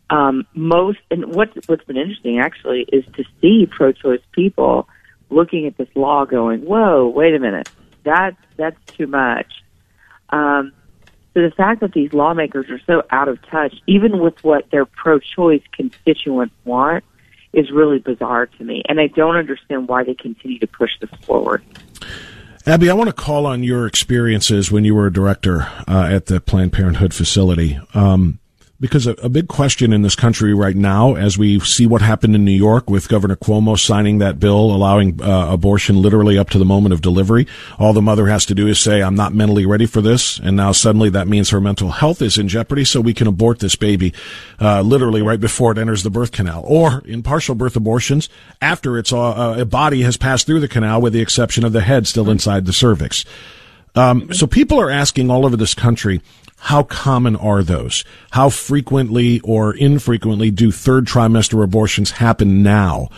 Um, 0.10 0.46
most, 0.54 1.00
and 1.10 1.34
what's, 1.34 1.54
what's 1.68 1.84
been 1.86 1.98
interesting 1.98 2.38
actually 2.38 2.86
is 2.92 3.04
to 3.16 3.24
see 3.42 3.66
pro-choice 3.66 4.22
people 4.34 4.88
looking 5.32 5.66
at 5.66 5.78
this 5.78 5.88
law 5.96 6.26
going, 6.26 6.62
whoa, 6.62 7.08
wait 7.08 7.34
a 7.34 7.40
minute, 7.40 7.70
that's, 8.04 8.38
that's 8.58 8.78
too 8.86 9.08
much. 9.08 9.52
Um, 10.30 10.74
so 11.34 11.42
the 11.42 11.52
fact 11.52 11.82
that 11.82 11.94
these 11.94 12.14
lawmakers 12.14 12.70
are 12.70 12.80
so 12.86 13.04
out 13.10 13.28
of 13.28 13.42
touch, 13.48 13.74
even 13.88 14.20
with 14.20 14.44
what 14.44 14.70
their 14.72 14.86
pro-choice 14.86 15.64
constituents 15.72 16.54
want, 16.64 17.04
is 17.54 17.72
really 17.72 18.00
bizarre 18.00 18.46
to 18.48 18.64
me. 18.64 18.84
And 18.88 19.00
I 19.00 19.08
don't 19.08 19.36
understand 19.36 19.88
why 19.88 20.04
they 20.04 20.16
continue 20.16 20.60
to 20.60 20.68
push 20.68 20.92
this 21.00 21.10
forward. 21.22 21.64
Abby, 22.66 22.90
I 22.90 22.94
want 22.94 23.10
to 23.10 23.14
call 23.14 23.46
on 23.46 23.64
your 23.64 23.86
experiences 23.88 24.72
when 24.72 24.86
you 24.86 24.96
were 24.96 25.08
a 25.08 25.14
director 25.14 25.68
uh, 25.88 26.08
at 26.10 26.28
the 26.28 26.40
Planned 26.40 26.72
Parenthood 26.72 27.14
facility. 27.14 27.80
Um, 27.94 28.40
because 28.80 29.08
a, 29.08 29.12
a, 29.14 29.30
big 29.30 29.48
question 29.48 29.94
in 29.94 30.02
this 30.02 30.16
country 30.16 30.54
right 30.54 30.76
now, 30.76 31.16
as 31.16 31.38
we 31.38 31.60
see 31.60 31.86
what 31.86 32.02
happened 32.02 32.36
in 32.36 32.44
New 32.44 32.52
York 32.52 32.90
with 32.90 33.08
Governor 33.08 33.36
Cuomo 33.36 33.80
signing 33.80 34.18
that 34.18 34.40
bill 34.40 34.76
allowing 34.76 35.22
uh, 35.22 35.52
abortion 35.52 36.02
literally 36.02 36.38
up 36.38 36.50
to 36.50 36.58
the 36.58 36.66
moment 36.66 36.92
of 36.92 37.02
delivery, 37.02 37.48
all 37.78 37.94
the 37.94 38.02
mother 38.02 38.28
has 38.28 38.46
to 38.48 38.56
do 38.56 38.68
is 38.68 38.80
say, 38.80 39.02
"I'm 39.02 39.16
not 39.16 39.34
mentally 39.34 39.66
ready 39.66 39.86
for 39.86 40.02
this," 40.02 40.40
and 40.40 40.58
now 40.58 40.72
suddenly 40.72 41.10
that 41.12 41.28
means 41.28 41.52
her 41.52 41.62
mental 41.62 41.92
health 41.92 42.22
is 42.22 42.38
in 42.38 42.48
jeopardy, 42.48 42.84
so 42.84 43.00
we 43.00 43.14
can 43.14 43.28
abort 43.28 43.60
this 43.60 43.76
baby 43.76 44.14
uh, 44.60 44.82
literally 44.82 45.22
right 45.22 45.40
before 45.40 45.72
it 45.72 45.78
enters 45.78 46.04
the 46.04 46.10
birth 46.10 46.32
canal, 46.32 46.64
or 46.66 47.04
in 47.06 47.24
partial 47.24 47.56
birth 47.56 47.76
abortions 47.76 48.28
after 48.62 48.98
its 48.98 49.14
uh, 49.14 49.56
a 49.60 49.66
body 49.66 50.02
has 50.02 50.18
passed 50.18 50.48
through 50.48 50.60
the 50.60 50.68
canal, 50.68 51.00
with 51.00 51.14
the 51.14 51.22
exception 51.22 51.64
of 51.64 51.74
the 51.74 51.82
head 51.82 52.08
still 52.08 52.30
inside 52.30 52.66
the 52.66 52.74
cervix. 52.74 53.24
Um, 53.96 54.34
so 54.34 54.48
people 54.48 54.82
are 54.82 54.90
asking 54.90 55.30
all 55.30 55.46
over 55.46 55.56
this 55.56 55.76
country 55.76 56.22
how 56.64 56.84
common 56.84 57.36
are 57.36 57.62
those? 57.62 58.04
How 58.32 58.50
frequently 58.50 59.40
or 59.42 59.76
infrequently 59.76 60.50
do 60.52 60.72
third 60.72 61.06
trimester 61.06 61.64
abortions 61.64 62.12
happen 62.12 62.64
now? 62.64 63.10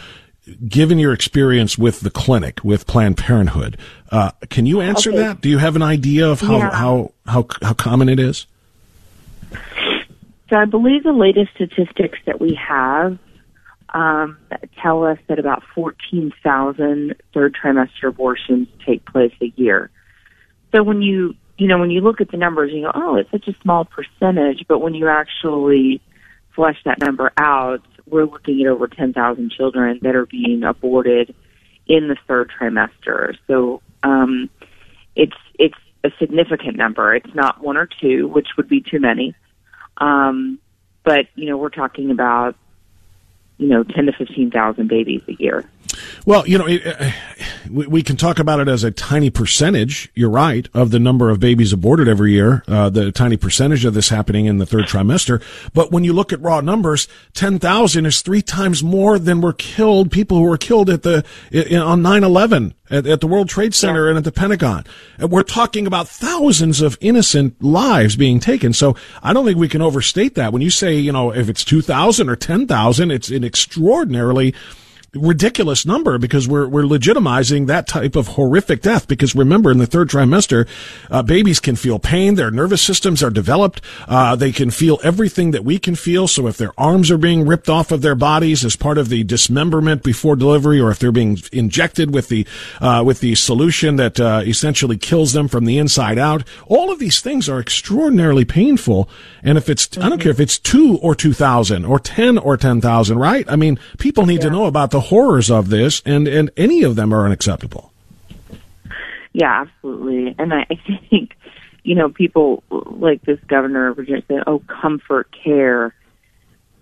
given 0.67 0.99
your 0.99 1.11
experience 1.11 1.75
with 1.75 2.01
the 2.01 2.11
clinic 2.11 2.63
with 2.63 2.85
Planned 2.85 3.17
Parenthood, 3.17 3.77
uh, 4.11 4.29
can 4.51 4.67
you 4.67 4.79
answer 4.79 5.09
Okay. 5.09 5.17
that? 5.17 5.41
Do 5.41 5.49
you 5.49 5.57
have 5.57 5.75
an 5.75 5.81
idea 5.81 6.29
of 6.29 6.39
how, 6.39 6.57
Yeah. 6.57 6.69
how 6.69 7.11
how 7.25 7.47
how 7.63 7.73
common 7.73 8.09
it 8.09 8.19
is? 8.19 8.45
So 9.51 10.55
I 10.55 10.65
believe 10.65 11.01
the 11.01 11.13
latest 11.13 11.49
statistics 11.55 12.19
that 12.27 12.39
we 12.39 12.53
have 12.53 13.17
um, 13.91 14.37
tell 14.83 15.03
us 15.05 15.17
that 15.27 15.39
about 15.39 15.63
14,000 15.73 17.15
third 17.33 17.55
trimester 17.59 18.07
abortions 18.09 18.67
take 18.85 19.03
place 19.05 19.33
a 19.41 19.51
year. 19.55 19.89
So 20.73 20.83
when 20.83 21.01
you 21.01 21.33
you 21.57 21.67
know 21.67 21.77
when 21.77 21.91
you 21.91 22.01
look 22.01 22.21
at 22.21 22.31
the 22.31 22.38
numbers, 22.38 22.71
you 22.74 22.83
go, 22.83 22.91
oh, 22.93 23.15
it's 23.15 23.31
such 23.31 23.47
a 23.47 23.55
small 23.62 23.85
percentage. 23.85 24.65
But 24.67 24.79
when 24.79 24.93
you 24.93 25.07
actually 25.07 26.01
flesh 26.55 26.77
that 26.85 27.00
number 27.00 27.31
out, 27.38 27.81
we're 28.07 28.25
looking 28.25 28.62
at 28.62 28.67
over 28.67 28.88
10,000 28.88 29.51
children 29.51 30.00
that 30.03 30.15
are 30.15 30.25
being 30.25 30.63
aborted 30.63 31.33
in 31.88 32.07
the 32.07 32.15
third 32.27 32.51
trimester. 32.59 33.38
So 33.47 33.81
um, 34.03 34.50
it's 35.15 35.35
it's 35.57 35.77
a 36.03 36.09
significant 36.19 36.77
number. 36.77 37.15
It's 37.15 37.33
not 37.33 37.62
one 37.62 37.77
or 37.77 37.88
two, 37.88 38.27
which 38.27 38.47
would 38.57 38.67
be 38.67 38.81
too 38.81 39.00
many. 39.00 39.35
Um, 39.97 40.59
but 41.03 41.27
you 41.35 41.47
know, 41.50 41.57
we're 41.57 41.69
talking 41.69 42.12
about 42.12 42.55
you 43.57 43.67
know 43.67 43.83
ten 43.83 44.05
to 44.07 44.13
fifteen 44.13 44.51
thousand 44.51 44.88
babies 44.88 45.21
a 45.27 45.33
year. 45.33 45.69
Well, 46.25 46.47
you 46.47 46.57
know, 46.57 46.67
it, 46.67 46.85
uh, 46.85 47.11
we, 47.69 47.87
we 47.87 48.03
can 48.03 48.17
talk 48.17 48.39
about 48.39 48.59
it 48.59 48.67
as 48.67 48.83
a 48.83 48.91
tiny 48.91 49.29
percentage. 49.29 50.09
You're 50.15 50.29
right 50.29 50.67
of 50.73 50.91
the 50.91 50.99
number 50.99 51.29
of 51.29 51.39
babies 51.39 51.73
aborted 51.73 52.07
every 52.07 52.31
year. 52.31 52.63
Uh, 52.67 52.89
the 52.89 53.11
tiny 53.11 53.37
percentage 53.37 53.85
of 53.85 53.93
this 53.93 54.09
happening 54.09 54.45
in 54.45 54.57
the 54.57 54.65
third 54.65 54.85
trimester. 54.85 55.41
But 55.73 55.91
when 55.91 56.03
you 56.03 56.13
look 56.13 56.33
at 56.33 56.41
raw 56.41 56.61
numbers, 56.61 57.07
ten 57.33 57.59
thousand 57.59 58.05
is 58.05 58.21
three 58.21 58.41
times 58.41 58.83
more 58.83 59.19
than 59.19 59.41
were 59.41 59.53
killed. 59.53 60.11
People 60.11 60.37
who 60.37 60.43
were 60.43 60.57
killed 60.57 60.89
at 60.89 61.03
the 61.03 61.25
in, 61.51 61.79
on 61.79 62.01
9/11 62.01 62.73
at, 62.89 63.07
at 63.07 63.21
the 63.21 63.27
World 63.27 63.49
Trade 63.49 63.73
Center 63.73 64.07
and 64.09 64.17
at 64.17 64.23
the 64.23 64.31
Pentagon. 64.31 64.85
And 65.17 65.31
we're 65.31 65.43
talking 65.43 65.87
about 65.87 66.07
thousands 66.07 66.81
of 66.81 66.97
innocent 67.01 67.61
lives 67.63 68.15
being 68.15 68.39
taken. 68.39 68.73
So 68.73 68.95
I 69.23 69.33
don't 69.33 69.45
think 69.45 69.57
we 69.57 69.69
can 69.69 69.81
overstate 69.81 70.35
that. 70.35 70.53
When 70.53 70.61
you 70.61 70.69
say, 70.69 70.95
you 70.95 71.11
know, 71.11 71.31
if 71.31 71.49
it's 71.49 71.63
two 71.63 71.81
thousand 71.81 72.29
or 72.29 72.35
ten 72.35 72.67
thousand, 72.67 73.11
it's 73.11 73.29
an 73.29 73.43
extraordinarily 73.43 74.53
ridiculous 75.15 75.86
number 75.86 76.17
because 76.17 76.48
we're 76.48 76.67
we're 76.67 76.84
legitimizing 76.84 77.67
that 77.67 77.88
type 77.88 78.15
of 78.15 78.29
horrific 78.29 78.81
death 78.81 79.07
because 79.07 79.36
remember 79.36 79.72
in 79.72 79.77
the 79.77 79.88
third 79.88 80.10
trimester 80.10 80.67
uh, 81.10 81.24
babies 81.24 81.60
can 81.60 81.75
feel 81.75 82.00
pain 82.00 82.36
their 82.36 82.51
nervous 82.51 82.81
systems 82.81 83.24
are 83.24 83.29
developed 83.29 83.81
uh, 84.07 84.36
they 84.36 84.51
can 84.51 84.69
feel 84.69 85.00
everything 85.03 85.51
that 85.51 85.63
we 85.63 85.79
can 85.79 85.95
feel. 85.95 86.27
So 86.27 86.48
if 86.48 86.57
their 86.57 86.72
arms 86.77 87.10
are 87.12 87.17
being 87.17 87.45
ripped 87.45 87.69
off 87.69 87.91
of 87.91 88.01
their 88.01 88.15
bodies 88.15 88.65
as 88.65 88.75
part 88.75 88.98
of 88.98 89.10
the 89.10 89.24
dismemberment 89.24 90.03
before 90.03 90.36
delivery 90.36 90.79
or 90.79 90.91
if 90.91 91.00
they're 91.00 91.12
being 91.12 91.38
injected 91.51 92.13
with 92.13 92.29
the 92.29 92.45
uh, 92.81 93.03
with 93.05 93.19
the 93.19 93.36
solution 93.36 93.95
that 93.98 94.19
uh, 94.19 94.41
essentially 94.45 94.98
kills 94.98 95.34
them 95.34 95.48
from 95.48 95.65
the 95.65 95.77
inside 95.77 96.17
out 96.17 96.43
all 96.67 96.91
of 96.91 97.00
these 97.00 97.22
things 97.22 97.50
are 97.50 97.60
extraordinarily 97.60 98.45
painful. 98.45 99.10
And 99.43 99.57
if 99.57 99.69
it's 99.69 99.98
I 99.98 100.10
don't 100.10 100.19
care 100.19 100.31
if 100.31 100.39
it's 100.39 100.60
2 100.60 101.00
or 101.01 101.15
2000 101.15 101.86
or 101.86 102.00
10 102.00 102.38
or 102.38 102.57
10,000 102.57 103.17
right? 103.17 103.45
I 103.50 103.55
mean 103.55 103.79
people 103.98 104.25
need 104.25 104.41
to 104.41 104.50
know 104.50 104.65
about 104.65 104.91
the 104.91 105.01
horrors 105.05 105.50
of 105.51 105.69
this, 105.69 106.01
and, 106.05 106.27
and 106.27 106.51
any 106.57 106.83
of 106.83 106.95
them 106.95 107.13
are 107.13 107.25
unacceptable. 107.25 107.91
Yeah, 109.33 109.62
absolutely. 109.62 110.35
And 110.38 110.53
I, 110.53 110.62
I 110.69 111.07
think, 111.09 111.35
you 111.83 111.95
know, 111.95 112.09
people 112.09 112.63
like 112.69 113.21
this 113.24 113.39
governor 113.47 113.89
of 113.89 113.97
Virginia 113.97 114.24
said, 114.27 114.43
"Oh, 114.47 114.59
comfort 114.81 115.27
care." 115.43 115.93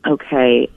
Okay, 0.06 0.70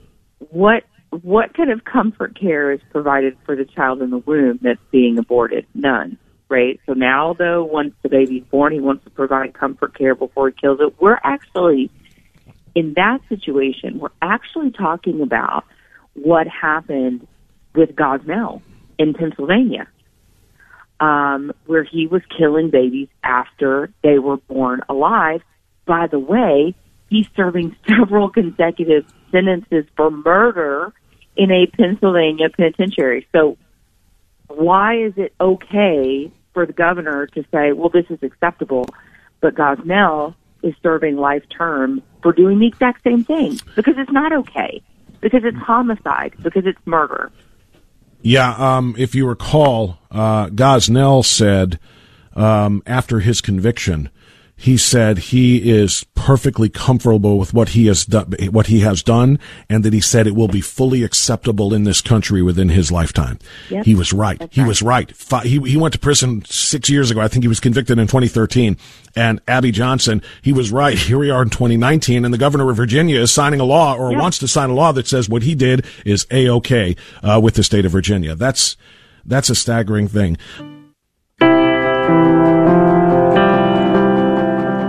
what 0.49 0.83
what 1.11 1.53
kind 1.53 1.71
of 1.71 1.85
comfort 1.85 2.37
care 2.37 2.71
is 2.71 2.81
provided 2.91 3.37
for 3.45 3.55
the 3.55 3.65
child 3.65 4.01
in 4.01 4.09
the 4.09 4.17
womb 4.17 4.59
that's 4.61 4.79
being 4.91 5.17
aborted? 5.17 5.65
None. 5.73 6.17
Right. 6.49 6.79
So 6.85 6.93
now, 6.93 7.33
though, 7.33 7.63
once 7.63 7.93
the 8.03 8.09
baby's 8.09 8.43
born, 8.45 8.71
he 8.71 8.79
wants 8.79 9.03
to 9.03 9.09
provide 9.09 9.53
comfort 9.53 9.97
care 9.97 10.15
before 10.15 10.49
he 10.49 10.55
kills 10.59 10.79
it. 10.81 10.95
We're 10.99 11.19
actually 11.23 11.91
in 12.73 12.93
that 12.95 13.19
situation. 13.27 13.99
We're 13.99 14.09
actually 14.21 14.71
talking 14.71 15.21
about 15.21 15.65
what 16.13 16.47
happened 16.47 17.27
with 17.77 17.95
Gosnell 17.95 18.61
in 18.97 19.13
Pennsylvania 19.13 19.87
um, 20.99 21.51
where 21.65 21.83
he 21.83 22.07
was 22.07 22.21
killing 22.35 22.69
babies 22.69 23.07
after 23.23 23.91
they 24.03 24.19
were 24.19 24.37
born 24.37 24.81
alive. 24.89 25.41
By 25.85 26.07
the 26.07 26.19
way, 26.19 26.75
he's 27.09 27.27
serving 27.35 27.75
several 27.87 28.29
consecutive 28.29 29.05
sentences 29.31 29.85
for 29.95 30.09
murder 30.09 30.93
in 31.35 31.51
a 31.51 31.67
Pennsylvania 31.67 32.49
penitentiary. 32.49 33.27
So, 33.31 33.57
why 34.47 34.97
is 34.97 35.13
it 35.17 35.33
okay 35.39 36.31
for 36.53 36.65
the 36.65 36.73
governor 36.73 37.27
to 37.27 37.43
say, 37.51 37.73
well, 37.73 37.89
this 37.89 38.05
is 38.09 38.17
acceptable, 38.23 38.87
but 39.41 39.55
Gosnell 39.55 40.35
is 40.63 40.73
serving 40.81 41.17
life 41.17 41.43
term 41.55 42.01
for 42.23 42.31
doing 42.31 42.59
the 42.59 42.67
exact 42.67 43.03
same 43.03 43.23
thing? 43.23 43.59
Because 43.75 43.95
it's 43.97 44.11
not 44.11 44.31
okay. 44.33 44.81
Because 45.19 45.41
it's 45.43 45.57
homicide. 45.57 46.33
Because 46.41 46.65
it's 46.65 46.79
murder. 46.85 47.31
Yeah, 48.21 48.55
um, 48.57 48.95
if 48.97 49.15
you 49.15 49.27
recall, 49.27 49.99
uh, 50.11 50.47
Gosnell 50.47 51.23
said 51.23 51.79
um, 52.35 52.81
after 52.85 53.19
his 53.19 53.41
conviction, 53.41 54.09
he 54.59 54.75
said 54.75 55.19
he 55.19 55.69
is 55.69 56.03
perfectly 56.15 56.67
comfortable 56.67 57.37
with 57.37 57.53
what 57.53 57.69
he 57.69 57.85
has 57.85 58.05
done, 58.05 58.33
what 58.49 58.65
he 58.67 58.79
has 58.79 59.03
done, 59.03 59.37
and 59.69 59.83
that 59.85 59.93
he 59.93 60.01
said 60.01 60.25
it 60.25 60.35
will 60.35 60.47
be 60.47 60.61
fully 60.61 61.03
acceptable 61.03 61.75
in 61.75 61.83
this 61.83 62.01
country 62.01 62.41
within 62.41 62.69
his 62.69 62.91
lifetime. 62.91 63.37
Yep. 63.69 63.85
He 63.85 63.93
was 63.93 64.11
right. 64.11 64.39
That's 64.39 64.55
he 64.55 64.61
right. 64.61 64.67
was 64.67 64.81
right. 64.81 65.13
He 65.43 65.59
he 65.59 65.77
went 65.77 65.93
to 65.93 65.99
prison 65.99 66.43
six 66.45 66.89
years 66.89 67.11
ago. 67.11 67.21
I 67.21 67.27
think 67.27 67.43
he 67.43 67.47
was 67.47 67.59
convicted 67.59 67.99
in 67.99 68.07
2013. 68.07 68.77
And 69.15 69.39
Abby 69.47 69.71
Johnson, 69.71 70.23
he 70.41 70.53
was 70.53 70.71
right. 70.71 70.97
Here 70.97 71.19
we 71.19 71.29
are 71.29 71.43
in 71.43 71.49
2019, 71.49 72.25
and 72.25 72.33
the 72.33 72.37
governor 72.39 72.69
of 72.69 72.77
Virginia 72.77 73.19
is 73.19 73.31
signing 73.31 73.59
a 73.59 73.63
law 73.63 73.95
or 73.95 74.11
Yeah. 74.11 74.19
wants 74.19 74.39
to 74.39 74.47
sign 74.47 74.71
a 74.71 74.73
law 74.73 74.91
that 74.91 75.07
says 75.07 75.29
what 75.29 75.43
he 75.43 75.53
did 75.53 75.85
is 76.03 76.25
a 76.31 76.49
okay 76.49 76.95
uh, 77.21 77.39
with 77.41 77.53
the 77.53 77.63
state 77.63 77.85
of 77.85 77.91
Virginia. 77.91 78.33
That's 78.35 78.75
that's 79.23 79.49
a 79.51 79.55
staggering 79.55 80.07
thing. 80.07 80.37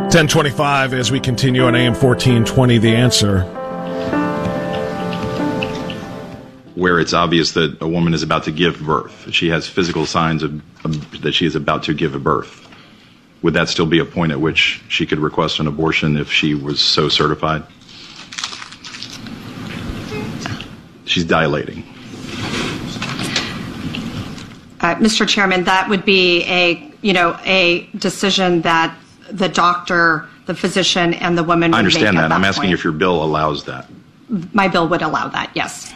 1025 0.08 0.94
as 0.94 1.12
we 1.12 1.20
continue 1.20 1.64
on 1.64 1.74
AM 1.74 1.92
1420, 1.92 2.78
the 2.78 2.96
answer. 2.96 3.42
where 6.74 7.00
it's 7.00 7.12
obvious 7.12 7.52
that 7.52 7.76
a 7.82 7.88
woman 7.88 8.14
is 8.14 8.22
about 8.22 8.44
to 8.44 8.52
give 8.52 8.80
birth. 8.80 9.30
She 9.32 9.48
has 9.48 9.68
physical 9.68 10.06
signs 10.06 10.44
of, 10.44 10.62
of 10.84 11.20
that 11.22 11.32
she 11.32 11.44
is 11.44 11.56
about 11.56 11.82
to 11.82 11.92
give 11.92 12.14
a 12.14 12.20
birth. 12.20 12.68
Would 13.42 13.52
that 13.54 13.68
still 13.68 13.84
be 13.84 13.98
a 13.98 14.04
point 14.04 14.30
at 14.30 14.40
which 14.40 14.80
she 14.88 15.04
could 15.04 15.18
request 15.18 15.58
an 15.58 15.66
abortion 15.66 16.16
if 16.16 16.32
she 16.32 16.54
was 16.54 16.80
so 16.80 17.08
certified? 17.08 17.64
She's 21.04 21.24
dilating. 21.24 21.80
Uh, 24.80 24.94
Mr. 24.94 25.28
Chairman, 25.28 25.64
that 25.64 25.88
would 25.88 26.04
be 26.04 26.44
a, 26.44 26.92
you 27.02 27.12
know, 27.12 27.36
a 27.44 27.86
decision 27.96 28.62
that 28.62 28.96
the 29.30 29.49
doctor, 29.49 30.26
the 30.47 30.54
physician, 30.54 31.14
and 31.14 31.37
the 31.37 31.44
woman 31.44 31.75
I 31.75 31.78
understand 31.78 32.18
at 32.18 32.28
that. 32.28 32.32
I'm 32.32 32.44
asking 32.44 32.64
point. 32.64 32.75
if 32.75 32.85
your 32.85 32.92
bill 32.92 33.23
allows 33.23 33.64
that. 33.64 33.87
My 34.52 34.68
bill 34.68 34.88
would 34.88 35.02
allow 35.02 35.28
that, 35.28 35.50
yes. 35.54 35.92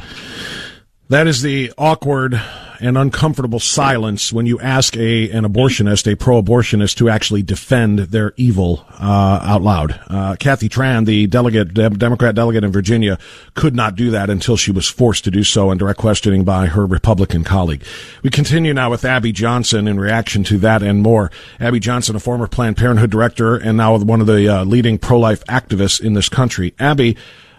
That 1.09 1.27
is 1.27 1.43
the 1.43 1.73
awkward 1.77 2.41
and 2.83 2.99
uncomfortable 2.99 3.61
silence 3.61 4.33
when 4.33 4.45
you 4.45 4.61
ask 4.61 4.97
a 4.97 5.31
an 5.31 5.45
abortionist, 5.45 6.11
a 6.11 6.17
pro-abortionist, 6.17 6.97
to 6.97 7.09
actually 7.09 7.43
defend 7.43 8.01
their 8.01 8.35
evil 8.37 8.85
uh, 9.01 9.41
out 9.43 9.63
loud. 9.63 9.99
Uh, 10.09 10.37
Kathy 10.39 10.69
Tran, 10.69 11.07
the 11.07 11.27
delegate, 11.27 11.73
Dem- 11.73 11.97
Democrat 11.97 12.35
delegate 12.35 12.65
in 12.65 12.73
Virginia, 12.73 13.19
could 13.55 13.75
not 13.75 13.95
do 13.95 14.11
that 14.11 14.29
until 14.29 14.57
she 14.57 14.73
was 14.73 14.89
forced 14.89 15.25
to 15.25 15.31
do 15.31 15.45
so 15.45 15.71
in 15.71 15.79
direct 15.79 15.99
questioning 15.99 16.45
by 16.45 16.67
her 16.67 16.85
Republican 16.85 17.45
colleague. 17.45 17.85
We 18.23 18.31
continue 18.31 18.75
now 18.75 18.91
with 18.91 19.05
Abby 19.05 19.33
Johnson 19.33 19.87
in 19.87 19.99
reaction 20.01 20.43
to 20.45 20.59
that 20.59 20.83
and 20.83 21.03
more. 21.03 21.31
Abby 21.61 21.81
Johnson, 21.81 22.17
a 22.17 22.21
former 22.21 22.49
Planned 22.49 22.77
Parenthood 22.77 23.11
director 23.11 23.57
and 23.57 23.77
now 23.77 23.97
one 23.99 24.21
of 24.21 24.27
the 24.27 24.49
uh, 24.49 24.65
leading 24.65 24.99
pro-life 24.99 25.45
activists 25.45 26.01
in 26.01 26.15
this 26.15 26.29
country. 26.29 26.75
Abby, 26.79 27.17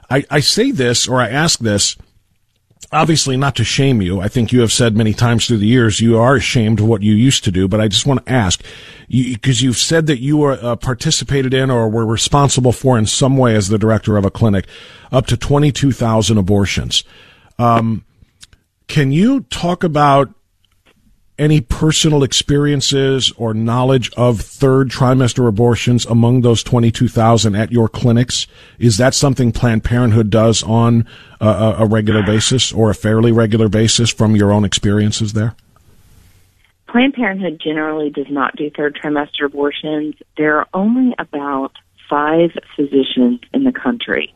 I, 0.09 0.25
I 0.29 0.41
say 0.41 0.71
this 0.71 1.07
or 1.07 1.21
I 1.21 1.29
ask 1.29 1.59
this 1.59 1.95
obviously 2.91 3.37
not 3.37 3.55
to 3.55 3.63
shame 3.63 4.01
you. 4.01 4.19
I 4.19 4.27
think 4.27 4.51
you 4.51 4.61
have 4.61 4.71
said 4.71 4.95
many 4.95 5.13
times 5.13 5.47
through 5.47 5.57
the 5.57 5.67
years 5.67 5.99
you 5.99 6.17
are 6.17 6.35
ashamed 6.35 6.79
of 6.79 6.87
what 6.87 7.01
you 7.01 7.13
used 7.13 7.43
to 7.45 7.51
do, 7.51 7.67
but 7.67 7.79
I 7.79 7.87
just 7.87 8.05
want 8.05 8.25
to 8.25 8.31
ask 8.31 8.63
because 9.09 9.61
you, 9.61 9.69
have 9.69 9.77
said 9.77 10.07
that 10.07 10.19
you 10.19 10.43
uh, 10.43 10.75
participated 10.75 11.53
in 11.53 11.69
or 11.69 11.89
were 11.89 12.05
responsible 12.05 12.71
for 12.71 12.97
in 12.97 13.05
some 13.05 13.37
way 13.37 13.55
as 13.55 13.67
the 13.67 13.77
director 13.77 14.17
of 14.17 14.25
a 14.25 14.31
clinic 14.31 14.65
up 15.11 15.27
to 15.27 15.37
22,000 15.37 16.37
abortions. 16.37 17.03
Um, 17.59 18.05
can 18.87 19.11
you 19.11 19.41
talk 19.41 19.83
about 19.83 20.33
any 21.37 21.61
personal 21.61 22.23
experiences 22.23 23.31
or 23.37 23.53
knowledge 23.53 24.11
of 24.15 24.39
third 24.39 24.89
trimester 24.89 25.47
abortions 25.47 26.05
among 26.05 26.41
those 26.41 26.63
22,000 26.63 27.55
at 27.55 27.71
your 27.71 27.89
clinics? 27.89 28.47
Is 28.79 28.97
that 28.97 29.13
something 29.13 29.51
Planned 29.51 29.83
Parenthood 29.83 30.29
does 30.29 30.63
on 30.63 31.07
uh, 31.41 31.75
a, 31.77 31.83
a 31.83 31.85
regular 31.87 32.23
basis 32.23 32.71
or 32.71 32.89
a 32.89 32.95
fairly 32.95 33.31
regular 33.31 33.69
basis 33.69 34.11
from 34.11 34.35
your 34.35 34.51
own 34.51 34.63
experiences 34.63 35.33
there? 35.33 35.55
Planned 36.87 37.15
Parenthood 37.15 37.59
generally 37.63 38.11
does 38.11 38.29
not 38.29 38.55
do 38.55 38.69
third 38.69 38.95
trimester 39.01 39.45
abortions. 39.45 40.15
There 40.37 40.59
are 40.59 40.67
only 40.75 41.15
about 41.17 41.71
five 42.07 42.51
physicians 42.75 43.39
in 43.51 43.63
the 43.63 43.71
country 43.71 44.31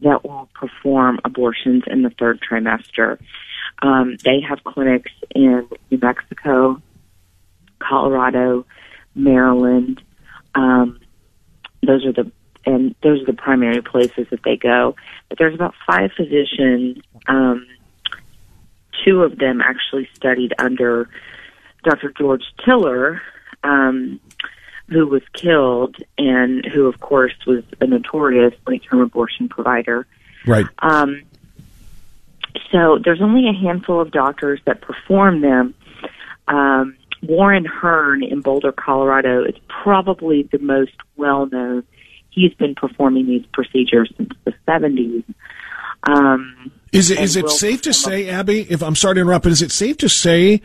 that 0.00 0.24
will 0.24 0.48
perform 0.54 1.20
abortions 1.24 1.84
in 1.86 2.02
the 2.02 2.10
third 2.10 2.40
trimester. 2.40 3.18
Um, 3.82 4.16
they 4.24 4.40
have 4.40 4.62
clinics 4.64 5.12
in 5.34 5.68
New 5.90 5.98
Mexico, 6.00 6.80
Colorado, 7.80 8.64
Maryland. 9.14 10.02
Um, 10.54 11.00
those 11.82 12.04
are 12.06 12.12
the 12.12 12.30
and 12.66 12.94
those 13.02 13.20
are 13.22 13.26
the 13.26 13.34
primary 13.34 13.82
places 13.82 14.26
that 14.30 14.42
they 14.42 14.56
go. 14.56 14.96
But 15.28 15.38
there's 15.38 15.54
about 15.54 15.74
five 15.86 16.10
physicians. 16.16 16.98
Um, 17.28 17.66
two 19.04 19.22
of 19.22 19.38
them 19.38 19.60
actually 19.60 20.08
studied 20.14 20.54
under 20.58 21.08
Dr. 21.84 22.12
George 22.16 22.44
Tiller, 22.64 23.20
um, 23.62 24.18
who 24.88 25.06
was 25.06 25.22
killed 25.34 25.96
and 26.16 26.64
who, 26.64 26.86
of 26.86 27.00
course, 27.00 27.34
was 27.46 27.64
a 27.80 27.86
notorious 27.86 28.54
late-term 28.66 29.00
abortion 29.00 29.48
provider. 29.48 30.06
Right. 30.46 30.66
Um, 30.78 31.22
so 32.70 32.98
there's 33.02 33.22
only 33.22 33.48
a 33.48 33.52
handful 33.52 34.00
of 34.00 34.10
doctors 34.10 34.60
that 34.66 34.80
perform 34.80 35.40
them. 35.40 35.74
Um, 36.48 36.96
Warren 37.22 37.64
Hern 37.64 38.22
in 38.22 38.40
Boulder, 38.40 38.72
Colorado, 38.72 39.44
is 39.44 39.54
probably 39.82 40.48
the 40.52 40.58
most 40.58 40.92
well 41.16 41.46
known. 41.46 41.84
He's 42.30 42.52
been 42.54 42.74
performing 42.74 43.26
these 43.26 43.44
procedures 43.52 44.12
since 44.16 44.30
the 44.44 44.52
70s. 44.68 45.24
Um, 46.06 46.72
is 46.92 47.10
it 47.10 47.18
is 47.18 47.36
it 47.36 47.48
safe 47.48 47.82
to 47.82 47.94
say, 47.94 48.28
Abby? 48.28 48.60
If 48.68 48.82
I'm 48.82 48.94
sorry 48.94 49.14
to 49.14 49.20
interrupt, 49.22 49.44
but 49.44 49.52
is 49.52 49.62
it 49.62 49.72
safe 49.72 49.96
to 49.98 50.08
say 50.08 50.60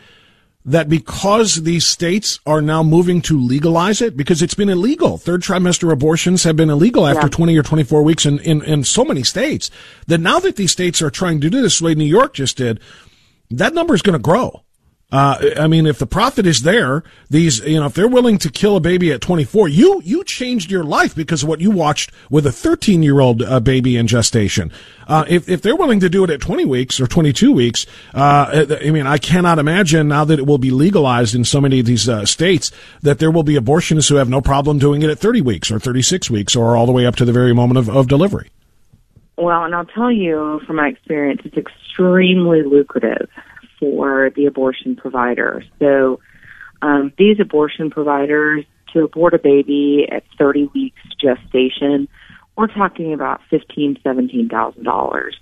that 0.66 0.90
because 0.90 1.64
these 1.64 1.88
states 1.88 2.40
are 2.46 2.62
now 2.62 2.84
moving 2.84 3.22
to 3.24 3.40
legalize 3.40 4.02
it, 4.02 4.18
because 4.18 4.42
it's 4.42 4.54
been 4.54 4.70
illegal, 4.70 5.18
third 5.18 5.42
trimester 5.42 5.92
abortions 5.92 6.44
have 6.44 6.56
been 6.58 6.70
illegal 6.70 7.08
after 7.08 7.28
Yeah. 7.28 7.30
20 7.30 7.58
or 7.58 7.64
24 7.64 8.04
weeks 8.04 8.26
in, 8.26 8.40
in, 8.40 8.62
in 8.64 8.84
so 8.84 9.06
many 9.06 9.24
states, 9.24 9.72
that 10.08 10.20
now 10.20 10.40
that 10.40 10.58
these 10.58 10.72
states 10.72 11.02
are 11.02 11.10
trying 11.10 11.40
to 11.42 11.50
do 11.50 11.62
this 11.62 11.80
the 11.80 11.86
way 11.86 11.96
New 11.96 12.04
York 12.04 12.34
just 12.34 12.58
did, 12.58 12.80
that 13.50 13.74
number 13.74 13.94
is 13.94 14.02
going 14.02 14.14
to 14.14 14.20
grow. 14.20 14.64
Uh, 15.12 15.54
I 15.58 15.66
mean, 15.66 15.88
if 15.88 15.98
the 15.98 16.06
profit 16.06 16.46
is 16.46 16.62
there, 16.62 17.04
these, 17.32 17.60
you 17.62 17.80
know, 17.80 17.88
if 17.88 17.96
they're 17.96 18.08
willing 18.08 18.38
to 18.40 18.52
kill 18.52 18.76
a 18.76 18.80
baby 18.80 19.12
at 19.12 19.22
24, 19.22 19.68
you, 19.68 20.02
you 20.06 20.24
changed 20.24 20.70
your 20.70 20.84
life 20.84 21.16
because 21.16 21.42
of 21.42 21.50
what 21.50 21.62
you 21.62 21.72
watched 21.72 22.12
with 22.30 22.46
a 22.46 22.52
13 22.52 23.02
year 23.02 23.20
old 23.20 23.42
uh, 23.42 23.60
baby 23.60 23.98
in 23.98 24.06
gestation. 24.06 24.72
Uh, 25.08 25.26
if, 25.28 25.50
if 25.50 25.64
they're 25.64 25.76
willing 25.76 26.00
to 26.02 26.10
do 26.10 26.24
it 26.24 26.30
at 26.30 26.42
20 26.42 26.64
weeks 26.66 27.00
or 27.00 27.08
22 27.08 27.52
weeks, 27.52 27.88
uh, 28.14 28.68
I 28.80 28.92
mean, 28.92 29.08
I 29.08 29.18
cannot 29.18 29.58
imagine 29.58 30.10
now 30.10 30.26
that 30.26 30.38
it 30.38 30.46
will 30.46 30.60
be 30.60 30.70
legalized 30.70 31.34
in 31.34 31.44
so 31.44 31.60
many 31.60 31.80
of 31.80 31.88
these 31.88 32.08
uh, 32.08 32.28
states 32.28 32.72
that 33.02 33.18
there 33.18 33.32
will 33.32 33.44
be 33.44 33.56
abortionists 33.56 34.10
who 34.10 34.16
have 34.16 34.30
no 34.30 34.42
problem 34.42 34.78
doing 34.78 35.02
it 35.02 35.10
at 35.10 35.18
30 35.18 35.42
weeks 35.42 35.72
or 35.72 35.80
36 35.80 36.30
weeks 36.30 36.56
or 36.56 36.78
all 36.78 36.86
the 36.86 36.92
way 36.92 37.08
up 37.08 37.16
to 37.16 37.26
the 37.26 37.34
very 37.34 37.54
moment 37.54 37.80
of, 37.80 37.90
of 37.90 38.08
delivery. 38.08 38.52
Well, 39.40 39.64
and 39.64 39.74
I'll 39.74 39.86
tell 39.86 40.12
you 40.12 40.62
from 40.68 40.76
my 40.76 40.90
experience, 40.90 41.42
it's 41.46 41.58
extremely 41.58 42.62
lucrative 42.62 43.28
for 43.80 44.30
the 44.36 44.46
abortion 44.46 44.96
provider. 44.96 45.64
So 45.80 46.20
um, 46.82 47.14
these 47.18 47.40
abortion 47.40 47.90
providers 47.90 48.66
to 48.94 49.04
abort 49.04 49.34
a 49.34 49.40
baby 49.40 50.08
at 50.12 50.24
30 50.38 50.70
weeks 50.74 51.02
gestation, 51.20 52.08
we're 52.56 52.68
talking 52.68 53.14
about 53.14 53.40
fifteen, 53.50 53.98
seventeen 54.04 54.50
thousand 54.50 54.84
dollars. 54.84 55.38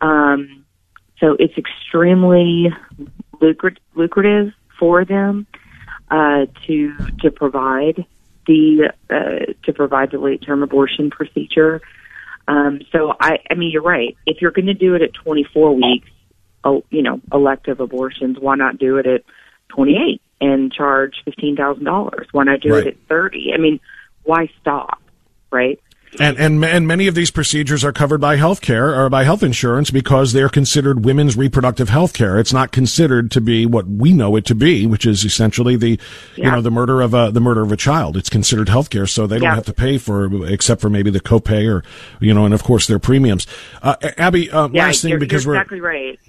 Um, 0.00 0.64
so 1.20 1.36
it's 1.38 1.54
extremely 1.56 2.68
lucrat- 3.40 3.78
lucrative 3.94 4.52
for 4.76 5.04
them 5.04 5.46
uh, 6.10 6.46
to 6.66 6.96
to 7.20 7.30
provide 7.30 8.04
the 8.48 8.92
uh, 9.08 9.52
to 9.64 9.72
provide 9.72 10.10
the 10.10 10.18
late 10.18 10.42
term 10.42 10.64
abortion 10.64 11.10
procedure. 11.10 11.80
Um, 12.48 12.80
so 12.90 13.14
I, 13.20 13.38
I 13.48 13.54
mean, 13.54 13.70
you're 13.70 13.82
right. 13.82 14.16
If 14.26 14.42
you're 14.42 14.50
going 14.50 14.66
to 14.66 14.74
do 14.74 14.96
it 14.96 15.02
at 15.02 15.14
24 15.14 15.76
weeks, 15.76 16.10
oh, 16.64 16.84
you 16.90 17.02
know, 17.02 17.20
elective 17.32 17.80
abortions, 17.80 18.38
why 18.38 18.54
not 18.56 18.78
do 18.78 18.96
it 18.98 19.06
at 19.06 19.22
28 19.68 20.20
and 20.40 20.72
charge 20.72 21.14
$15,000? 21.26 22.26
Why 22.32 22.44
not 22.44 22.60
do 22.60 22.72
Right. 22.74 22.86
it 22.86 22.94
at 22.94 23.08
30? 23.08 23.52
I 23.54 23.58
mean, 23.58 23.80
why 24.24 24.48
stop, 24.60 25.00
right? 25.50 25.78
And, 26.20 26.36
and 26.38 26.62
and 26.62 26.86
many 26.86 27.06
of 27.06 27.14
these 27.14 27.30
procedures 27.30 27.82
are 27.86 27.92
covered 27.92 28.20
by 28.20 28.36
health 28.36 28.60
care 28.60 28.94
or 29.02 29.08
by 29.08 29.24
health 29.24 29.42
insurance 29.42 29.90
because 29.90 30.34
they're 30.34 30.50
considered 30.50 31.06
women's 31.06 31.38
reproductive 31.38 31.88
health 31.88 32.12
care. 32.12 32.38
It's 32.38 32.52
not 32.52 32.70
considered 32.70 33.30
to 33.30 33.40
be 33.40 33.64
what 33.64 33.86
we 33.86 34.12
know 34.12 34.36
it 34.36 34.44
to 34.44 34.54
be, 34.54 34.84
which 34.86 35.06
is 35.06 35.24
essentially 35.24 35.74
the 35.74 35.98
you 36.36 36.42
know 36.50 36.60
the 36.60 36.70
murder 36.70 37.00
of 37.00 37.14
a 37.14 37.30
the 37.30 37.40
murder 37.40 37.62
of 37.62 37.72
a 37.72 37.78
child. 37.78 38.18
It's 38.18 38.28
considered 38.28 38.68
health 38.68 38.90
care, 38.90 39.06
so 39.06 39.26
they 39.26 39.36
don't 39.36 39.44
Yeah. 39.44 39.54
have 39.54 39.64
to 39.64 39.72
pay 39.72 39.96
for 39.96 40.46
except 40.46 40.82
for 40.82 40.90
maybe 40.90 41.08
the 41.10 41.18
copay 41.18 41.66
or 41.66 41.82
you 42.20 42.34
know, 42.34 42.44
and 42.44 42.52
of 42.52 42.62
course 42.62 42.86
their 42.86 42.98
premiums. 42.98 43.46
Uh, 43.82 43.96
Abby, 44.18 44.50
uh, 44.50 44.68
Yeah, 44.70 44.84
last 44.88 45.00
thing 45.00 45.18
because 45.18 45.46
we're 45.46 45.54
exactly 45.54 45.80
right. 45.80 46.20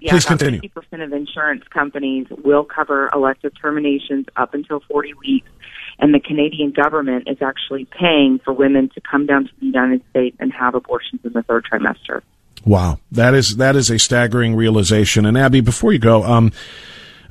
Yeah, 0.00 0.12
Please 0.12 0.24
continue. 0.24 0.60
50% 0.60 1.04
of 1.04 1.12
insurance 1.12 1.64
companies 1.68 2.26
will 2.30 2.64
cover 2.64 3.08
elective 3.14 3.52
terminations 3.60 4.26
up 4.36 4.52
until 4.54 4.80
40 4.80 5.14
weeks, 5.14 5.48
and 5.98 6.12
the 6.12 6.20
Canadian 6.20 6.70
government 6.70 7.28
is 7.28 7.38
actually 7.40 7.86
paying 7.86 8.38
for 8.44 8.52
women 8.52 8.90
to 8.94 9.00
come 9.00 9.26
down 9.26 9.44
to 9.44 9.50
the 9.58 9.66
United 9.66 10.02
States 10.10 10.36
and 10.38 10.52
have 10.52 10.74
abortions 10.74 11.22
in 11.24 11.32
the 11.32 11.42
third 11.42 11.66
trimester. 11.70 12.22
Wow, 12.64 12.98
that 13.12 13.32
is 13.32 13.56
that 13.56 13.76
is 13.76 13.90
a 13.90 13.98
staggering 13.98 14.56
realization. 14.56 15.24
And 15.24 15.38
Abby, 15.38 15.60
before 15.60 15.92
you 15.92 15.98
go, 15.98 16.24
um, 16.24 16.52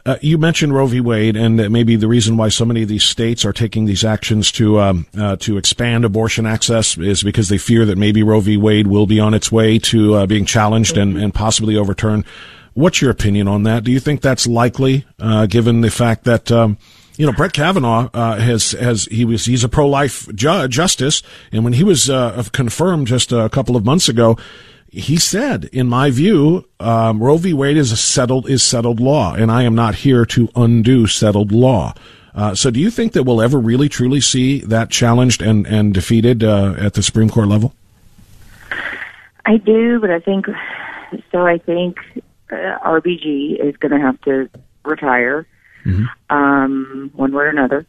uh, 0.05 0.17
you 0.21 0.37
mentioned 0.37 0.73
Roe 0.73 0.85
v. 0.85 1.01
Wade, 1.01 1.35
and 1.35 1.57
maybe 1.71 1.95
the 1.95 2.07
reason 2.07 2.37
why 2.37 2.49
so 2.49 2.63
many 2.63 2.83
of 2.83 2.89
these 2.89 3.03
states 3.03 3.43
are 3.43 3.53
taking 3.53 3.85
these 3.85 4.05
actions 4.05 4.51
to 4.53 4.79
um, 4.79 5.07
uh, 5.17 5.35
to 5.37 5.57
expand 5.57 6.05
abortion 6.05 6.45
access 6.45 6.95
is 6.97 7.23
because 7.23 7.49
they 7.49 7.57
fear 7.57 7.85
that 7.85 7.97
maybe 7.97 8.21
Roe 8.21 8.39
v. 8.39 8.55
Wade 8.55 8.85
will 8.85 9.07
be 9.07 9.19
on 9.19 9.33
its 9.33 9.51
way 9.51 9.79
to 9.79 10.13
uh, 10.13 10.25
being 10.27 10.45
challenged 10.45 10.95
and, 10.95 11.17
and 11.17 11.33
possibly 11.33 11.75
overturned. 11.75 12.23
What's 12.75 13.01
your 13.01 13.09
opinion 13.09 13.47
on 13.47 13.63
that? 13.63 13.83
Do 13.83 13.91
you 13.91 13.99
think 13.99 14.21
that's 14.21 14.45
likely, 14.45 15.05
uh, 15.17 15.47
given 15.47 15.81
the 15.81 15.89
fact 15.89 16.25
that 16.25 16.51
um, 16.51 16.77
you 17.17 17.25
know 17.25 17.31
Brett 17.31 17.53
Kavanaugh 17.53 18.09
uh, 18.13 18.37
has 18.37 18.71
has 18.73 19.05
he 19.05 19.25
was 19.25 19.45
he's 19.45 19.63
a 19.63 19.69
pro 19.69 19.87
life 19.87 20.27
ju- 20.35 20.67
justice, 20.67 21.23
and 21.51 21.63
when 21.63 21.73
he 21.73 21.83
was 21.83 22.11
uh, 22.11 22.43
confirmed 22.51 23.07
just 23.07 23.31
a 23.31 23.49
couple 23.49 23.75
of 23.75 23.83
months 23.83 24.07
ago, 24.07 24.37
he 24.95 25.17
said, 25.17 25.65
in 25.65 25.87
my 25.87 26.09
view, 26.09 26.67
um, 26.79 27.21
Roe 27.21 27.37
v. 27.37 27.53
Wade 27.53 27.75
is 27.75 27.91
a 27.91 27.97
settled 27.97 28.49
is 28.49 28.63
settled 28.63 28.99
law, 28.99 29.33
and 29.33 29.51
I 29.51 29.63
am 29.63 29.75
not 29.75 29.95
here 29.95 30.25
to 30.27 30.49
undo 30.55 31.05
settled 31.05 31.51
law. 31.51 31.93
Uh, 32.33 32.55
so, 32.55 32.71
do 32.71 32.79
you 32.79 32.89
think 32.89 33.13
that 33.13 33.23
we'll 33.23 33.41
ever 33.41 33.59
really 33.59 33.89
truly 33.89 34.21
see 34.21 34.59
that 34.61 34.89
challenged 34.89 35.41
and 35.41 35.67
and 35.67 35.93
defeated 35.93 36.43
uh, 36.43 36.75
at 36.77 36.93
the 36.93 37.03
Supreme 37.03 37.29
Court 37.29 37.47
level? 37.47 37.73
I 39.45 39.57
do, 39.57 39.99
but 39.99 40.11
I 40.11 40.19
think 40.19 40.45
so. 41.31 41.45
I 41.45 41.57
think 41.57 41.97
uh, 42.49 42.55
RBG 42.55 43.59
is 43.59 43.75
going 43.77 43.91
to 43.91 43.99
have 43.99 44.19
to 44.21 44.49
retire 44.85 45.45
um, 46.29 47.11
one 47.15 47.31
way 47.33 47.43
or 47.43 47.49
another, 47.49 47.85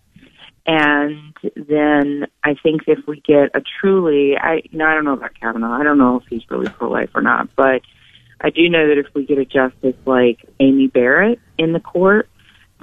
and 0.66 1.32
then 1.54 2.26
I 2.42 2.54
think 2.60 2.82
if 2.88 3.06
we 3.06 3.20
get 3.20 3.54
a 3.54 3.62
truly, 3.80 4.36
I 4.36 4.62
you 4.70 4.78
know, 4.78 4.86
I 4.86 4.94
don't 4.94 5.04
know 5.04 5.12
about 5.12 5.38
Kavanaugh. 5.38 5.78
I 5.78 5.84
don't 5.84 5.98
know 5.98 6.16
if 6.16 6.24
he's 6.28 6.42
really 6.50 6.68
pro-life 6.68 7.10
or 7.14 7.22
not, 7.22 7.54
but 7.54 7.82
I 8.40 8.50
do 8.50 8.68
know 8.68 8.88
that 8.88 8.98
if 8.98 9.06
we 9.14 9.24
get 9.24 9.38
a 9.38 9.44
justice 9.44 9.94
like 10.04 10.44
Amy 10.58 10.88
Barrett 10.88 11.38
in 11.56 11.72
the 11.72 11.80
court, 11.80 12.28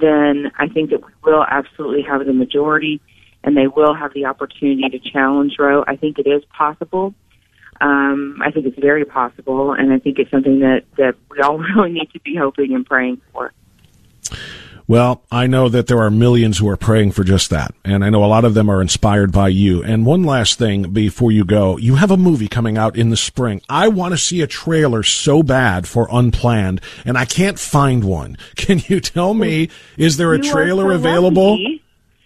then 0.00 0.50
I 0.58 0.68
think 0.68 0.90
that 0.90 1.04
we 1.04 1.12
will 1.22 1.44
absolutely 1.44 2.02
have 2.02 2.24
the 2.24 2.32
majority, 2.32 3.02
and 3.44 3.56
they 3.56 3.66
will 3.66 3.94
have 3.94 4.14
the 4.14 4.24
opportunity 4.24 4.88
to 4.88 5.10
challenge 5.10 5.56
Roe. 5.58 5.84
I 5.86 5.96
think 5.96 6.18
it 6.18 6.26
is 6.26 6.42
possible. 6.46 7.14
Um, 7.80 8.40
I 8.42 8.50
think 8.50 8.66
it's 8.66 8.78
very 8.78 9.04
possible, 9.04 9.72
and 9.72 9.92
I 9.92 9.98
think 9.98 10.18
it's 10.18 10.30
something 10.30 10.60
that, 10.60 10.84
that 10.96 11.16
we 11.30 11.40
all 11.40 11.58
really 11.76 11.92
need 11.92 12.10
to 12.12 12.20
be 12.20 12.34
hoping 12.34 12.74
and 12.74 12.86
praying 12.86 13.20
for. 13.32 13.52
Well, 14.86 15.22
I 15.30 15.46
know 15.46 15.70
that 15.70 15.86
there 15.86 16.00
are 16.02 16.10
millions 16.10 16.58
who 16.58 16.68
are 16.68 16.76
praying 16.76 17.12
for 17.12 17.24
just 17.24 17.48
that, 17.48 17.74
and 17.86 18.04
I 18.04 18.10
know 18.10 18.22
a 18.22 18.26
lot 18.26 18.44
of 18.44 18.52
them 18.52 18.68
are 18.68 18.82
inspired 18.82 19.32
by 19.32 19.48
you. 19.48 19.82
And 19.82 20.04
one 20.04 20.24
last 20.24 20.58
thing 20.58 20.92
before 20.92 21.32
you 21.32 21.42
go, 21.44 21.78
you 21.78 21.94
have 21.94 22.10
a 22.10 22.18
movie 22.18 22.48
coming 22.48 22.76
out 22.76 22.94
in 22.94 23.08
the 23.08 23.16
spring. 23.16 23.62
I 23.66 23.88
want 23.88 24.12
to 24.12 24.18
see 24.18 24.42
a 24.42 24.46
trailer 24.46 25.02
so 25.02 25.42
bad 25.42 25.88
for 25.88 26.06
Unplanned, 26.12 26.82
and 27.06 27.16
I 27.16 27.24
can't 27.24 27.58
find 27.58 28.04
one. 28.04 28.36
Can 28.56 28.82
you 28.86 29.00
tell 29.00 29.32
me, 29.32 29.70
is 29.96 30.18
there 30.18 30.34
a 30.34 30.36
You 30.44 30.52
trailer 30.52 30.92
available? 30.92 31.52
lucky. 31.52 31.82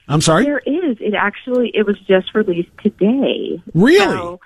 I'm 0.09 0.21
sorry? 0.21 0.45
There 0.45 0.59
is. 0.59 0.97
It 1.01 1.15
actually 1.15 1.71
it 1.75 1.87
was 1.87 1.99
just 2.09 2.35
released 2.35 2.71
today. 2.83 3.63
Really? 3.75 3.99
So, 4.17 4.41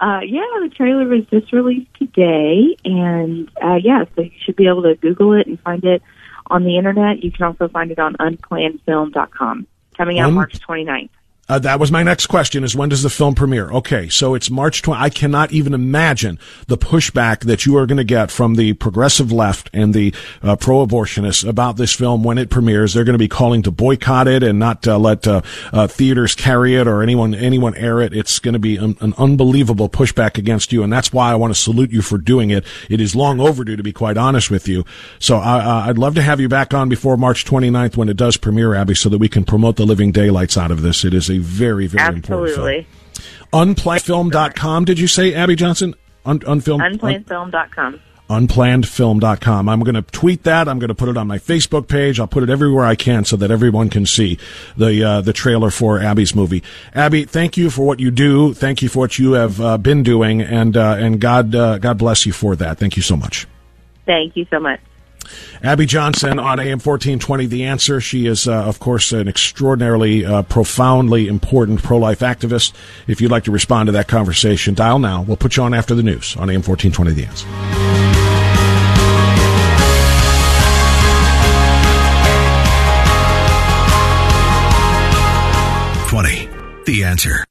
uh, 0.00 0.20
yeah, 0.26 0.40
the 0.60 0.70
trailer 0.74 1.06
was 1.06 1.24
just 1.30 1.52
released 1.52 1.92
today, 1.98 2.74
and 2.84 3.48
uh, 3.62 3.76
yeah, 3.76 4.06
so 4.16 4.22
you 4.22 4.30
should 4.44 4.56
be 4.56 4.66
able 4.66 4.82
to 4.82 4.96
Google 4.96 5.34
it 5.34 5.46
and 5.46 5.60
find 5.60 5.84
it 5.84 6.02
on 6.46 6.64
the 6.64 6.76
internet. 6.78 7.22
You 7.22 7.30
can 7.30 7.44
also 7.44 7.68
find 7.68 7.90
it 7.90 7.98
on 7.98 8.14
unplannedfilm.com. 8.16 9.66
Coming 9.96 10.18
out 10.18 10.28
Un- 10.28 10.34
March 10.34 10.58
29th. 10.60 11.10
Uh, 11.46 11.58
that 11.58 11.78
was 11.78 11.92
my 11.92 12.02
next 12.02 12.26
question 12.26 12.64
is 12.64 12.74
when 12.74 12.88
does 12.88 13.02
the 13.02 13.10
film 13.10 13.34
premiere? 13.34 13.70
Okay, 13.70 14.08
so 14.08 14.34
it's 14.34 14.48
March 14.48 14.80
20. 14.80 14.98
I 14.98 15.10
cannot 15.10 15.52
even 15.52 15.74
imagine 15.74 16.38
the 16.68 16.78
pushback 16.78 17.40
that 17.40 17.66
you 17.66 17.76
are 17.76 17.84
going 17.84 17.98
to 17.98 18.04
get 18.04 18.30
from 18.30 18.54
the 18.54 18.72
progressive 18.72 19.30
left 19.30 19.68
and 19.74 19.92
the 19.92 20.14
uh, 20.42 20.56
pro-abortionists 20.56 21.46
about 21.46 21.76
this 21.76 21.92
film 21.92 22.24
when 22.24 22.38
it 22.38 22.48
premieres. 22.48 22.94
They're 22.94 23.04
going 23.04 23.12
to 23.12 23.18
be 23.18 23.28
calling 23.28 23.62
to 23.62 23.70
boycott 23.70 24.26
it 24.26 24.42
and 24.42 24.58
not 24.58 24.88
uh, 24.88 24.98
let 24.98 25.26
uh, 25.26 25.42
uh, 25.70 25.86
theaters 25.86 26.34
carry 26.34 26.76
it 26.76 26.86
or 26.86 27.02
anyone 27.02 27.34
anyone 27.34 27.74
air 27.74 28.00
it. 28.00 28.14
It's 28.14 28.38
going 28.38 28.54
to 28.54 28.58
be 28.58 28.78
an, 28.78 28.96
an, 29.00 29.12
unbelievable 29.18 29.88
pushback 29.88 30.38
against 30.38 30.72
you, 30.72 30.82
and 30.82 30.92
that's 30.92 31.12
why 31.12 31.30
I 31.30 31.34
want 31.34 31.54
to 31.54 31.60
salute 31.60 31.92
you 31.92 32.00
for 32.00 32.16
doing 32.16 32.50
it. 32.50 32.64
It 32.88 33.00
is 33.00 33.14
long 33.14 33.38
overdue, 33.38 33.76
to 33.76 33.82
be 33.82 33.92
quite 33.92 34.16
honest 34.16 34.50
with 34.50 34.66
you. 34.66 34.84
So 35.18 35.36
I, 35.36 35.88
I'd 35.88 35.98
love 35.98 36.14
to 36.14 36.22
have 36.22 36.40
you 36.40 36.48
back 36.48 36.72
on 36.72 36.88
before 36.88 37.16
March 37.16 37.44
29th 37.44 37.96
when 37.96 38.08
it 38.08 38.16
does 38.16 38.36
premiere, 38.38 38.74
Abby, 38.74 38.94
so 38.94 39.08
that 39.10 39.18
we 39.18 39.28
can 39.28 39.44
promote 39.44 39.76
the 39.76 39.84
living 39.84 40.10
daylights 40.10 40.56
out 40.56 40.70
of 40.70 40.82
this. 40.82 41.04
It 41.04 41.12
is 41.12 41.30
a 41.34 41.38
very, 41.38 41.86
very 41.86 42.16
Absolutely. 42.16 42.76
important 42.78 42.86
film. 43.48 43.74
Unplannedfilm.com, 43.74 44.84
did 44.84 44.98
you 44.98 45.06
say, 45.06 45.34
Abby 45.34 45.54
Johnson? 45.56 45.94
Un- 46.26 46.40
unfilm- 46.40 46.80
Unplannedfilm.com. 46.98 48.00
unplannedfilm.com. 48.30 49.68
I'm 49.68 49.80
going 49.80 49.94
to 49.94 50.02
tweet 50.02 50.44
that. 50.44 50.68
I'm 50.68 50.78
going 50.78 50.88
to 50.88 50.94
put 50.94 51.08
it 51.08 51.16
on 51.16 51.26
my 51.26 51.38
Facebook 51.38 51.86
page. 51.88 52.18
I'll 52.18 52.26
put 52.26 52.42
it 52.42 52.50
everywhere 52.50 52.84
I 52.84 52.94
can 52.94 53.24
so 53.24 53.36
that 53.36 53.50
everyone 53.50 53.90
can 53.90 54.06
see 54.06 54.38
the 54.76 55.04
uh, 55.04 55.20
the 55.20 55.32
trailer 55.34 55.70
for 55.70 56.00
Abby's 56.00 56.34
movie. 56.34 56.62
Abby, 56.94 57.24
thank 57.24 57.56
you 57.56 57.68
for 57.70 57.86
what 57.86 58.00
you 58.00 58.10
do. 58.10 58.54
Thank 58.54 58.80
you 58.82 58.88
for 58.88 59.00
what 59.00 59.18
you 59.18 59.32
have 59.32 59.60
uh, 59.60 59.76
been 59.78 60.02
doing, 60.02 60.40
and 60.40 60.76
uh, 60.76 60.96
and 60.98 61.20
God 61.20 61.54
uh, 61.54 61.78
God 61.78 61.98
bless 61.98 62.24
you 62.24 62.32
for 62.32 62.56
that. 62.56 62.78
Thank 62.78 62.96
you 62.96 63.02
so 63.02 63.16
much. 63.16 63.46
Thank 64.06 64.36
you 64.36 64.46
so 64.50 64.58
much. 64.58 64.80
Abby 65.62 65.86
Johnson 65.86 66.38
on 66.38 66.60
AM 66.60 66.78
1420, 66.78 67.46
The 67.46 67.64
Answer. 67.64 68.00
She 68.00 68.26
is, 68.26 68.48
uh, 68.48 68.64
of 68.64 68.80
course, 68.80 69.12
an 69.12 69.28
extraordinarily, 69.28 70.24
uh, 70.24 70.42
profoundly 70.42 71.28
important 71.28 71.82
pro 71.82 71.98
life 71.98 72.20
activist. 72.20 72.72
If 73.06 73.20
you'd 73.20 73.30
like 73.30 73.44
to 73.44 73.52
respond 73.52 73.86
to 73.86 73.92
that 73.92 74.08
conversation, 74.08 74.74
dial 74.74 74.98
now. 74.98 75.22
We'll 75.22 75.36
put 75.36 75.56
you 75.56 75.62
on 75.62 75.74
after 75.74 75.94
the 75.94 76.02
news 76.02 76.36
on 76.36 76.50
AM 76.50 76.62
1420, 76.62 77.12
The 77.12 77.26
Answer. 77.26 77.94
The 86.84 87.04
answer. 87.04 87.44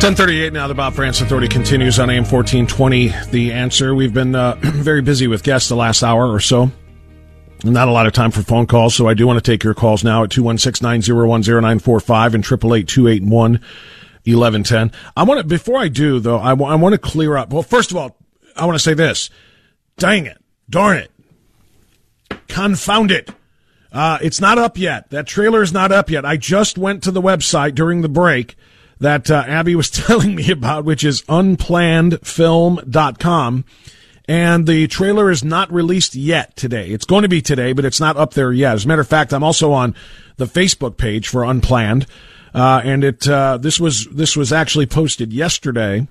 1038 0.00 0.54
now, 0.54 0.66
the 0.66 0.74
Bob 0.74 0.94
Frantz 0.94 1.20
Authority 1.20 1.46
continues 1.46 1.98
on 1.98 2.08
AM 2.08 2.24
1420. 2.24 3.08
The 3.30 3.52
answer. 3.52 3.94
We've 3.94 4.14
been 4.14 4.34
uh, 4.34 4.54
very 4.62 5.02
busy 5.02 5.26
with 5.26 5.42
guests 5.42 5.68
the 5.68 5.76
last 5.76 6.02
hour 6.02 6.32
or 6.32 6.40
so. 6.40 6.70
Not 7.64 7.86
a 7.86 7.90
lot 7.90 8.06
of 8.06 8.14
time 8.14 8.30
for 8.30 8.42
phone 8.42 8.66
calls, 8.66 8.94
so 8.94 9.08
I 9.08 9.12
do 9.12 9.26
want 9.26 9.44
to 9.44 9.52
take 9.52 9.62
your 9.62 9.74
calls 9.74 10.02
now 10.02 10.24
at 10.24 10.30
216-901-0945 10.30 12.34
and 12.34 12.42
888-281-1110. 14.24 14.94
I 15.18 15.24
want 15.24 15.42
to, 15.42 15.46
before 15.46 15.76
I 15.76 15.88
do 15.88 16.18
though, 16.18 16.38
I, 16.38 16.52
w- 16.52 16.72
I 16.72 16.76
want 16.76 16.94
to 16.94 16.98
clear 16.98 17.36
up. 17.36 17.52
Well, 17.52 17.62
first 17.62 17.90
of 17.90 17.98
all, 17.98 18.16
I 18.56 18.64
want 18.64 18.76
to 18.76 18.82
say 18.82 18.94
this. 18.94 19.28
Dang 19.98 20.24
it. 20.24 20.38
Darn 20.70 20.96
it. 20.96 21.10
Confound 22.48 23.10
it. 23.10 23.28
Uh, 23.92 24.18
it's 24.22 24.40
not 24.40 24.56
up 24.56 24.78
yet. 24.78 25.10
That 25.10 25.26
trailer 25.26 25.62
is 25.62 25.74
not 25.74 25.92
up 25.92 26.08
yet. 26.08 26.24
I 26.24 26.38
just 26.38 26.78
went 26.78 27.02
to 27.02 27.10
the 27.10 27.20
website 27.20 27.74
during 27.74 28.00
the 28.00 28.08
break 28.08 28.56
that 29.00 29.30
uh, 29.30 29.44
Abby 29.46 29.74
was 29.74 29.90
telling 29.90 30.34
me 30.34 30.50
about, 30.50 30.84
which 30.84 31.04
is 31.04 31.22
unplannedfilm.com. 31.22 33.64
And 34.28 34.66
the 34.66 34.86
trailer 34.86 35.30
is 35.30 35.42
not 35.42 35.72
released 35.72 36.14
yet 36.14 36.54
today. 36.54 36.90
It's 36.90 37.04
going 37.04 37.22
to 37.22 37.28
be 37.28 37.42
today, 37.42 37.72
but 37.72 37.84
it's 37.84 37.98
not 37.98 38.16
up 38.16 38.34
there 38.34 38.52
yet. 38.52 38.74
As 38.74 38.84
a 38.84 38.88
matter 38.88 39.00
of 39.00 39.08
fact, 39.08 39.32
I'm 39.32 39.42
also 39.42 39.72
on 39.72 39.96
the 40.36 40.44
Facebook 40.44 40.96
page 40.96 41.26
for 41.26 41.42
Unplanned. 41.42 42.06
Uh, 42.54 42.80
and 42.84 43.02
it, 43.02 43.28
uh, 43.28 43.56
this 43.56 43.80
was, 43.80 44.06
this 44.06 44.36
was 44.36 44.52
actually 44.52 44.86
posted 44.86 45.32
yesterday 45.32 46.06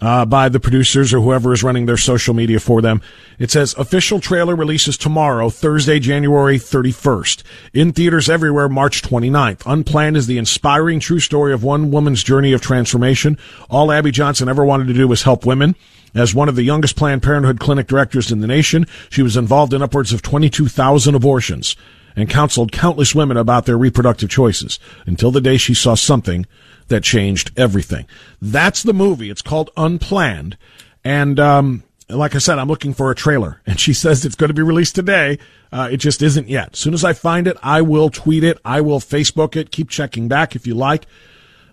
uh, 0.00 0.24
by 0.24 0.48
the 0.48 0.60
producers 0.60 1.12
or 1.12 1.20
whoever 1.20 1.52
is 1.52 1.62
running 1.62 1.86
their 1.86 1.96
social 1.96 2.34
media 2.34 2.58
for 2.58 2.80
them. 2.80 3.02
It 3.38 3.50
says 3.50 3.74
official 3.76 4.20
trailer 4.20 4.56
releases 4.56 4.96
tomorrow, 4.96 5.50
Thursday, 5.50 5.98
January 5.98 6.58
31st. 6.58 7.42
In 7.74 7.92
theaters 7.92 8.30
everywhere, 8.30 8.68
March 8.68 9.02
29th. 9.02 9.62
Unplanned 9.66 10.16
is 10.16 10.26
the 10.26 10.38
inspiring 10.38 11.00
true 11.00 11.20
story 11.20 11.52
of 11.52 11.62
one 11.62 11.90
woman's 11.90 12.22
journey 12.22 12.52
of 12.52 12.60
transformation. 12.60 13.38
All 13.68 13.92
Abby 13.92 14.10
Johnson 14.10 14.48
ever 14.48 14.64
wanted 14.64 14.86
to 14.88 14.94
do 14.94 15.08
was 15.08 15.22
help 15.22 15.44
women. 15.44 15.76
As 16.14 16.34
one 16.34 16.48
of 16.48 16.56
the 16.56 16.64
youngest 16.64 16.96
Planned 16.96 17.22
Parenthood 17.22 17.60
clinic 17.60 17.86
directors 17.86 18.32
in 18.32 18.40
the 18.40 18.46
nation, 18.46 18.86
she 19.10 19.22
was 19.22 19.36
involved 19.36 19.72
in 19.72 19.82
upwards 19.82 20.12
of 20.12 20.22
22,000 20.22 21.14
abortions 21.14 21.76
and 22.16 22.28
counseled 22.28 22.72
countless 22.72 23.14
women 23.14 23.36
about 23.36 23.66
their 23.66 23.78
reproductive 23.78 24.28
choices 24.28 24.80
until 25.06 25.30
the 25.30 25.40
day 25.40 25.56
she 25.56 25.74
saw 25.74 25.94
something 25.94 26.46
that 26.90 27.02
changed 27.02 27.50
everything. 27.56 28.06
That's 28.42 28.82
the 28.82 28.92
movie. 28.92 29.30
It's 29.30 29.42
called 29.42 29.70
Unplanned. 29.76 30.58
And, 31.02 31.40
um, 31.40 31.82
like 32.08 32.34
I 32.34 32.38
said, 32.38 32.58
I'm 32.58 32.68
looking 32.68 32.92
for 32.92 33.10
a 33.10 33.14
trailer 33.14 33.62
and 33.66 33.80
she 33.80 33.94
says 33.94 34.24
it's 34.24 34.34
going 34.34 34.48
to 34.48 34.54
be 34.54 34.62
released 34.62 34.94
today. 34.94 35.38
Uh, 35.72 35.88
it 35.90 35.96
just 35.98 36.20
isn't 36.20 36.48
yet. 36.48 36.70
As 36.74 36.78
soon 36.78 36.94
as 36.94 37.04
I 37.04 37.12
find 37.12 37.46
it, 37.46 37.56
I 37.62 37.80
will 37.80 38.10
tweet 38.10 38.44
it. 38.44 38.58
I 38.64 38.80
will 38.80 39.00
Facebook 39.00 39.56
it. 39.56 39.70
Keep 39.70 39.88
checking 39.88 40.28
back 40.28 40.54
if 40.54 40.66
you 40.66 40.74
like 40.74 41.06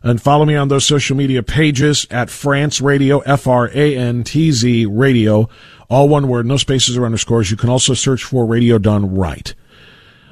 and 0.04 0.22
follow 0.22 0.46
me 0.46 0.56
on 0.56 0.68
those 0.68 0.86
social 0.86 1.18
media 1.18 1.42
pages 1.42 2.06
at 2.12 2.30
Frantz 2.30 2.80
Radio, 2.80 3.20
F-R-A-N-T-Z 3.20 4.86
Radio, 4.86 5.50
all 5.90 6.08
one 6.08 6.28
word, 6.28 6.46
no 6.46 6.58
spaces 6.58 6.98
or 6.98 7.06
underscores. 7.06 7.50
You 7.50 7.58
can 7.58 7.70
also 7.70 7.94
search 7.94 8.24
for 8.24 8.46
Radio 8.46 8.78
Done 8.78 9.16
Right. 9.16 9.54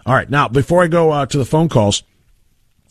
All 0.06 0.13
right. 0.13 0.30
Now, 0.30 0.48
before 0.48 0.84
I 0.84 0.88
go 0.88 1.12
uh, 1.12 1.26
to 1.26 1.38
the 1.38 1.45
phone 1.45 1.69
calls, 1.69 2.04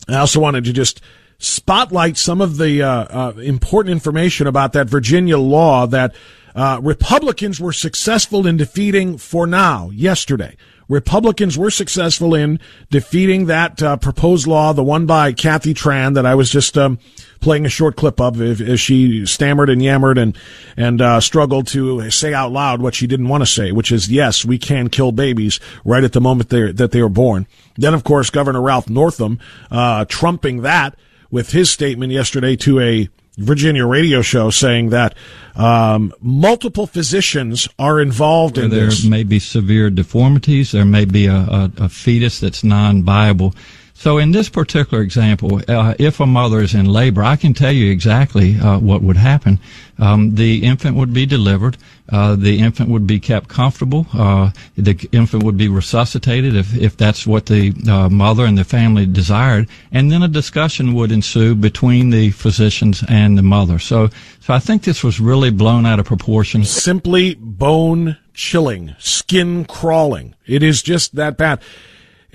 I 0.09 0.17
also 0.17 0.41
wanted 0.41 0.65
to 0.65 0.73
just 0.73 1.01
spotlight 1.37 2.17
some 2.17 2.41
of 2.41 2.57
the 2.57 2.81
uh, 2.81 2.89
uh, 2.89 3.33
important 3.39 3.91
information 3.91 4.47
about 4.47 4.73
that 4.73 4.87
Virginia 4.87 5.37
law 5.37 5.85
that 5.87 6.15
uh, 6.55 6.79
Republicans 6.81 7.59
were 7.59 7.73
successful 7.73 8.47
in 8.47 8.57
defeating 8.57 9.17
for 9.17 9.45
now 9.45 9.89
yesterday. 9.91 10.55
Republicans 10.87 11.57
were 11.57 11.71
successful 11.71 12.35
in 12.35 12.59
defeating 12.91 13.45
that 13.47 13.81
uh, 13.81 13.97
proposed 13.97 14.45
law, 14.45 14.71
the 14.71 14.83
one 14.83 15.05
by 15.05 15.33
Kathy 15.33 15.73
Tran 15.73 16.13
that 16.13 16.25
I 16.25 16.35
was 16.35 16.49
just 16.49 16.77
um, 16.77 16.99
playing 17.39 17.65
a 17.65 17.69
short 17.69 17.95
clip 17.95 18.21
of, 18.21 18.39
as 18.39 18.79
she 18.79 19.25
stammered 19.25 19.69
and 19.69 19.81
yammered 19.81 20.17
and 20.17 20.37
and 20.77 21.01
uh, 21.01 21.19
struggled 21.19 21.67
to 21.67 22.09
say 22.11 22.33
out 22.33 22.51
loud 22.51 22.81
what 22.81 22.93
she 22.93 23.07
didn't 23.07 23.29
want 23.29 23.41
to 23.41 23.47
say, 23.47 23.71
which 23.71 23.91
is 23.91 24.09
yes, 24.09 24.45
we 24.45 24.57
can 24.57 24.89
kill 24.89 25.11
babies 25.11 25.59
right 25.83 26.03
at 26.03 26.13
the 26.13 26.21
moment 26.21 26.49
they 26.49 26.71
that 26.71 26.91
they 26.91 27.01
are 27.01 27.09
born. 27.09 27.47
Then, 27.77 27.93
of 27.93 28.03
course, 28.03 28.29
Governor 28.29 28.61
Ralph 28.61 28.87
Northam 28.89 29.39
uh, 29.71 30.05
trumping 30.05 30.61
that 30.61 30.95
with 31.35 31.51
his 31.51 31.69
statement 31.69 32.13
yesterday 32.13 32.55
to 32.55 32.79
a 32.79 33.09
Virginia 33.35 33.85
radio 33.85 34.21
show 34.21 34.49
saying 34.49 34.91
that 34.91 35.13
um, 35.57 36.13
multiple 36.21 36.87
physicians 36.87 37.67
are 37.77 37.99
involved 37.99 38.57
in 38.57 38.69
there 38.69 38.85
this. 38.85 39.01
There 39.01 39.11
may 39.11 39.25
be 39.25 39.39
severe 39.39 39.89
deformities. 39.89 40.71
There 40.71 40.85
may 40.85 41.03
be 41.03 41.25
a, 41.25 41.35
a, 41.35 41.71
a 41.77 41.89
fetus 41.89 42.39
that's 42.39 42.63
non-viable. 42.63 43.53
So 43.97 44.17
in 44.17 44.31
this 44.31 44.49
particular 44.49 45.01
example, 45.01 45.61
uh, 45.69 45.95
if 45.97 46.19
a 46.19 46.25
mother 46.25 46.59
is 46.59 46.75
in 46.75 46.85
labor, 46.85 47.23
I 47.23 47.37
can 47.37 47.53
tell 47.53 47.71
you 47.71 47.89
exactly 47.89 48.59
uh, 48.59 48.77
what 48.77 49.01
would 49.01 49.15
happen. 49.15 49.57
Um, 49.97 50.35
the 50.35 50.63
infant 50.65 50.97
would 50.97 51.13
be 51.13 51.25
delivered. 51.25 51.77
Uh, 52.11 52.35
the 52.35 52.59
infant 52.59 52.89
would 52.89 53.07
be 53.07 53.21
kept 53.21 53.47
comfortable. 53.47 54.05
Uh, 54.13 54.51
the 54.75 55.07
infant 55.13 55.43
would 55.43 55.57
be 55.57 55.69
resuscitated 55.69 56.55
if, 56.55 56.75
if 56.75 56.97
that's 56.97 57.25
what 57.25 57.45
the 57.45 57.73
uh, 57.89 58.09
mother 58.09 58.45
and 58.45 58.57
the 58.57 58.65
family 58.65 59.05
desired, 59.05 59.69
and 59.93 60.11
then 60.11 60.21
a 60.21 60.27
discussion 60.27 60.93
would 60.93 61.11
ensue 61.11 61.55
between 61.55 62.09
the 62.09 62.31
physicians 62.31 63.01
and 63.07 63.37
the 63.37 63.43
mother. 63.43 63.79
So, 63.79 64.09
so 64.41 64.53
I 64.53 64.59
think 64.59 64.83
this 64.83 65.05
was 65.05 65.21
really 65.21 65.51
blown 65.51 65.85
out 65.85 65.99
of 65.99 66.05
proportion. 66.05 66.65
Simply 66.65 67.35
bone 67.35 68.17
chilling, 68.33 68.93
skin 68.99 69.63
crawling. 69.63 70.35
It 70.45 70.63
is 70.63 70.83
just 70.83 71.15
that 71.15 71.37
bad. 71.37 71.61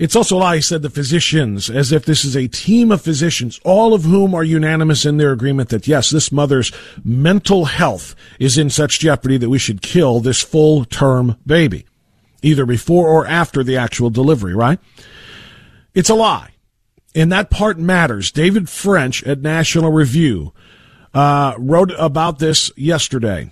It's 0.01 0.15
also 0.15 0.35
a 0.35 0.39
lie, 0.39 0.55
he 0.55 0.61
said, 0.63 0.81
the 0.81 0.89
physicians, 0.89 1.69
as 1.69 1.91
if 1.91 2.05
this 2.05 2.25
is 2.25 2.35
a 2.35 2.47
team 2.47 2.91
of 2.91 3.03
physicians, 3.03 3.59
all 3.63 3.93
of 3.93 4.03
whom 4.03 4.33
are 4.33 4.43
unanimous 4.43 5.05
in 5.05 5.17
their 5.17 5.31
agreement 5.31 5.69
that 5.69 5.87
yes, 5.87 6.09
this 6.09 6.31
mother's 6.31 6.71
mental 7.05 7.65
health 7.65 8.15
is 8.39 8.57
in 8.57 8.71
such 8.71 8.99
jeopardy 8.99 9.37
that 9.37 9.51
we 9.51 9.59
should 9.59 9.83
kill 9.83 10.19
this 10.19 10.41
full 10.41 10.85
term 10.85 11.37
baby, 11.45 11.85
either 12.41 12.65
before 12.65 13.09
or 13.09 13.27
after 13.27 13.63
the 13.63 13.77
actual 13.77 14.09
delivery, 14.09 14.55
right? 14.55 14.79
It's 15.93 16.09
a 16.09 16.15
lie. 16.15 16.49
And 17.13 17.31
that 17.31 17.51
part 17.51 17.77
matters. 17.77 18.31
David 18.31 18.69
French 18.69 19.21
at 19.25 19.41
National 19.41 19.91
Review 19.91 20.51
uh, 21.13 21.53
wrote 21.59 21.91
about 21.99 22.39
this 22.39 22.71
yesterday. 22.75 23.51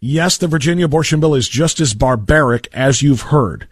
Yes, 0.00 0.38
the 0.38 0.48
Virginia 0.48 0.86
abortion 0.86 1.20
bill 1.20 1.36
is 1.36 1.48
just 1.48 1.78
as 1.78 1.94
barbaric 1.94 2.66
as 2.72 3.00
you've 3.00 3.22
heard. 3.22 3.68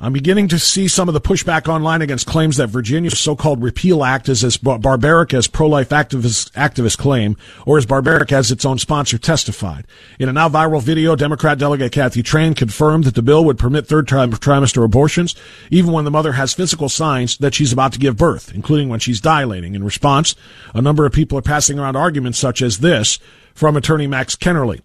I'm 0.00 0.12
beginning 0.12 0.46
to 0.48 0.60
see 0.60 0.86
some 0.86 1.08
of 1.08 1.12
the 1.12 1.20
pushback 1.20 1.66
online 1.66 2.02
against 2.02 2.28
claims 2.28 2.56
that 2.58 2.68
Virginia's 2.68 3.18
so-called 3.18 3.60
repeal 3.60 4.04
act 4.04 4.28
is 4.28 4.44
as 4.44 4.56
barbaric 4.56 5.34
as 5.34 5.48
pro-life 5.48 5.88
activists, 5.88 6.96
claim, 6.96 7.36
or 7.66 7.78
as 7.78 7.84
barbaric 7.84 8.30
as 8.30 8.52
its 8.52 8.64
own 8.64 8.78
sponsor 8.78 9.18
testified. 9.18 9.88
In 10.20 10.28
a 10.28 10.32
now 10.32 10.48
viral 10.48 10.80
video, 10.80 11.16
Democrat 11.16 11.58
delegate 11.58 11.90
Kathy 11.90 12.22
Tran 12.22 12.54
confirmed 12.54 13.04
that 13.04 13.16
the 13.16 13.22
bill 13.22 13.44
would 13.44 13.58
permit 13.58 13.88
third 13.88 14.06
trimester 14.06 14.84
abortions, 14.84 15.34
even 15.68 15.92
when 15.92 16.04
the 16.04 16.12
mother 16.12 16.34
has 16.34 16.54
physical 16.54 16.88
signs 16.88 17.36
that 17.38 17.54
she's 17.54 17.72
about 17.72 17.92
to 17.94 17.98
give 17.98 18.16
birth, 18.16 18.54
including 18.54 18.88
when 18.88 19.00
she's 19.00 19.20
dilating. 19.20 19.74
In 19.74 19.82
response, 19.82 20.36
a 20.74 20.80
number 20.80 21.06
of 21.06 21.12
people 21.12 21.36
are 21.36 21.42
passing 21.42 21.76
around 21.76 21.96
arguments 21.96 22.38
such 22.38 22.62
as 22.62 22.78
this 22.78 23.18
from 23.52 23.76
attorney 23.76 24.06
Max 24.06 24.36
Kennerly. 24.36 24.80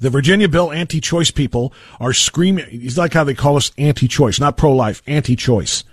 The 0.00 0.10
Virginia 0.10 0.48
Bill 0.48 0.72
anti-choice 0.72 1.30
people 1.30 1.72
are 2.00 2.12
screaming. 2.12 2.66
It's 2.70 2.96
like 2.96 3.12
how 3.12 3.24
they 3.24 3.34
call 3.34 3.56
us 3.56 3.70
anti-choice, 3.76 4.40
not 4.40 4.56
pro-life, 4.56 5.02
anti-choice. 5.06 5.84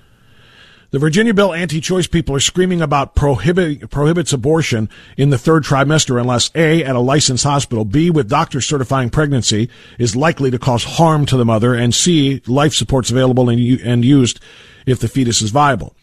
The 0.91 0.99
Virginia 0.99 1.33
Bill 1.33 1.53
anti-choice 1.53 2.07
people 2.07 2.35
are 2.35 2.41
screaming 2.41 2.81
about 2.81 3.15
prohibit, 3.15 3.89
prohibits 3.89 4.33
abortion 4.33 4.89
in 5.15 5.29
the 5.29 5.37
third 5.37 5.63
trimester 5.63 6.19
unless 6.19 6.51
A, 6.53 6.83
at 6.83 6.95
a 6.97 6.99
licensed 6.99 7.45
hospital, 7.45 7.85
B, 7.85 8.09
with 8.09 8.29
doctors 8.29 8.65
certifying 8.65 9.09
pregnancy 9.09 9.69
is 9.97 10.17
likely 10.17 10.51
to 10.51 10.59
cause 10.59 10.83
harm 10.83 11.25
to 11.27 11.37
the 11.37 11.45
mother, 11.45 11.73
and 11.73 11.95
C, 11.95 12.41
life 12.45 12.73
supports 12.73 13.09
available 13.09 13.49
and, 13.49 13.61
and 13.81 14.03
used 14.03 14.41
if 14.85 14.99
the 14.99 15.07
fetus 15.07 15.41
is 15.41 15.51
viable. 15.51 15.95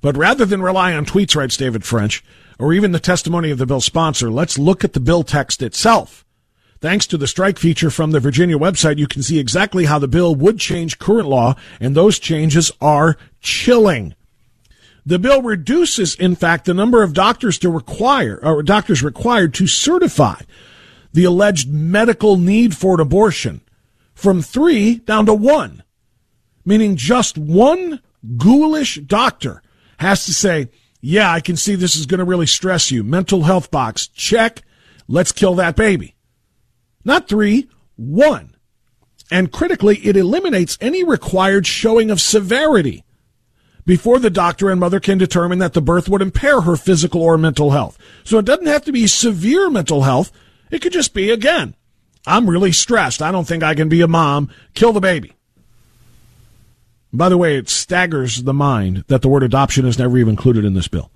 But 0.00 0.16
rather 0.16 0.44
than 0.44 0.62
rely 0.62 0.94
on 0.94 1.06
tweets, 1.06 1.34
writes 1.34 1.56
David 1.56 1.84
French, 1.84 2.24
or 2.58 2.72
even 2.72 2.92
the 2.92 3.00
testimony 3.00 3.50
of 3.50 3.58
the 3.58 3.66
bill 3.66 3.80
sponsor, 3.80 4.30
let's 4.30 4.58
look 4.58 4.84
at 4.84 4.92
the 4.92 5.00
bill 5.00 5.24
text 5.24 5.60
itself. 5.62 6.24
Thanks 6.80 7.06
to 7.08 7.18
the 7.18 7.26
strike 7.26 7.58
feature 7.58 7.90
from 7.90 8.10
the 8.10 8.20
Virginia 8.20 8.56
website, 8.56 8.96
you 8.96 9.06
can 9.06 9.22
see 9.22 9.38
exactly 9.38 9.84
how 9.84 9.98
the 9.98 10.08
bill 10.08 10.34
would 10.34 10.58
change 10.58 10.98
current 10.98 11.28
law, 11.28 11.54
and 11.78 11.94
those 11.94 12.18
changes 12.18 12.72
are 12.80 13.18
chilling. 13.42 14.14
The 15.04 15.18
bill 15.18 15.42
reduces, 15.42 16.14
in 16.14 16.36
fact, 16.36 16.64
the 16.64 16.72
number 16.72 17.02
of 17.02 17.12
doctors 17.12 17.58
to 17.58 17.70
require, 17.70 18.40
or 18.42 18.62
doctors 18.62 19.02
required 19.02 19.52
to 19.54 19.66
certify 19.66 20.40
the 21.12 21.24
alleged 21.24 21.68
medical 21.68 22.38
need 22.38 22.74
for 22.74 22.94
an 22.94 23.00
abortion 23.00 23.60
from 24.14 24.40
three 24.40 24.96
down 24.96 25.26
to 25.26 25.34
one, 25.34 25.82
meaning 26.64 26.96
just 26.96 27.36
one 27.36 28.00
ghoulish 28.38 28.96
doctor 28.96 29.62
has 29.98 30.24
to 30.24 30.32
say, 30.32 30.68
yeah, 31.02 31.30
I 31.30 31.40
can 31.40 31.56
see 31.56 31.74
this 31.74 31.96
is 31.96 32.06
going 32.06 32.18
to 32.18 32.24
really 32.24 32.46
stress 32.46 32.90
you. 32.90 33.02
Mental 33.02 33.42
health 33.42 33.70
box, 33.70 34.06
check. 34.06 34.62
Let's 35.08 35.32
kill 35.32 35.54
that 35.56 35.76
baby. 35.76 36.14
Not 37.04 37.28
three, 37.28 37.68
one. 37.96 38.54
And 39.30 39.52
critically, 39.52 39.98
it 39.98 40.16
eliminates 40.16 40.76
any 40.80 41.04
required 41.04 41.66
showing 41.66 42.10
of 42.10 42.20
severity 42.20 43.04
before 43.86 44.18
the 44.18 44.30
doctor 44.30 44.70
and 44.70 44.80
mother 44.80 45.00
can 45.00 45.18
determine 45.18 45.58
that 45.60 45.72
the 45.72 45.80
birth 45.80 46.08
would 46.08 46.22
impair 46.22 46.62
her 46.62 46.76
physical 46.76 47.22
or 47.22 47.38
mental 47.38 47.70
health. 47.70 47.98
So 48.24 48.38
it 48.38 48.44
doesn't 48.44 48.66
have 48.66 48.84
to 48.84 48.92
be 48.92 49.06
severe 49.06 49.70
mental 49.70 50.02
health. 50.02 50.32
It 50.70 50.80
could 50.80 50.92
just 50.92 51.14
be, 51.14 51.30
again, 51.30 51.74
I'm 52.26 52.50
really 52.50 52.72
stressed. 52.72 53.22
I 53.22 53.32
don't 53.32 53.46
think 53.46 53.62
I 53.62 53.74
can 53.74 53.88
be 53.88 54.02
a 54.02 54.08
mom. 54.08 54.50
Kill 54.74 54.92
the 54.92 55.00
baby. 55.00 55.32
By 57.12 57.28
the 57.28 57.38
way, 57.38 57.56
it 57.56 57.68
staggers 57.68 58.44
the 58.44 58.54
mind 58.54 59.04
that 59.08 59.22
the 59.22 59.28
word 59.28 59.42
adoption 59.42 59.84
is 59.86 59.98
never 59.98 60.16
even 60.18 60.30
included 60.30 60.64
in 60.64 60.74
this 60.74 60.88
bill. 60.88 61.10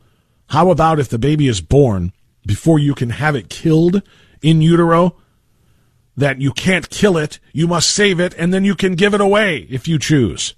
How 0.48 0.70
about 0.70 0.98
if 0.98 1.08
the 1.08 1.18
baby 1.18 1.46
is 1.46 1.60
born 1.60 2.12
before 2.46 2.78
you 2.78 2.94
can 2.94 3.10
have 3.10 3.36
it 3.36 3.48
killed 3.48 4.02
in 4.42 4.62
utero? 4.62 5.16
That 6.16 6.40
you 6.40 6.53
can't 6.53 6.88
kill 6.90 7.16
it, 7.16 7.40
you 7.53 7.66
must 7.66 7.90
save 7.90 8.20
it, 8.20 8.35
and 8.38 8.55
then 8.55 8.64
you 8.64 8.74
can 8.74 8.94
give 8.94 9.14
it 9.14 9.20
away 9.20 9.66
if 9.70 9.88
you 9.88 9.98
choose. 9.98 10.55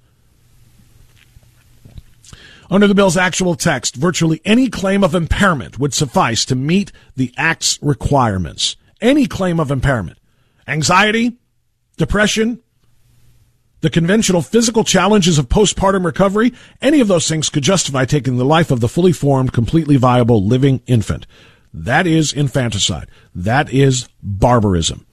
Under 2.71 2.87
the 2.87 2.95
bill's 2.95 3.17
actual 3.17 3.55
text, 3.55 3.95
virtually 3.95 4.41
any 4.45 4.69
claim 4.69 5.05
of 5.05 5.15
impairment 5.15 5.79
would 5.79 5.95
suffice 5.95 6.45
to 6.47 6.57
meet 6.57 6.91
the 7.15 7.33
Act's 7.37 7.79
requirements. 7.81 8.77
Any 9.01 9.27
claim 9.27 9.61
of 9.61 9.71
impairment. 9.71 10.19
Anxiety, 10.67 11.37
depression, 11.97 12.61
the 13.83 13.91
conventional 13.91 14.43
physical 14.43 14.83
challenges 14.85 15.39
of 15.39 15.49
postpartum 15.49 16.05
recovery, 16.05 16.53
any 16.83 17.01
of 17.01 17.09
those 17.09 17.29
things 17.29 17.49
could 17.49 17.63
justify 17.63 18.05
taking 18.05 18.37
the 18.37 18.45
life 18.45 18.71
of 18.71 18.81
the 18.81 18.89
fully 18.89 19.13
formed, 19.13 19.53
completely 19.53 19.97
viable 19.97 20.45
living 20.45 20.83
infant. 20.87 21.27
That 21.73 22.07
is 22.07 22.33
infanticide. 22.33 23.09
That 23.35 23.73
is 23.73 24.09
barbarism. 24.23 25.07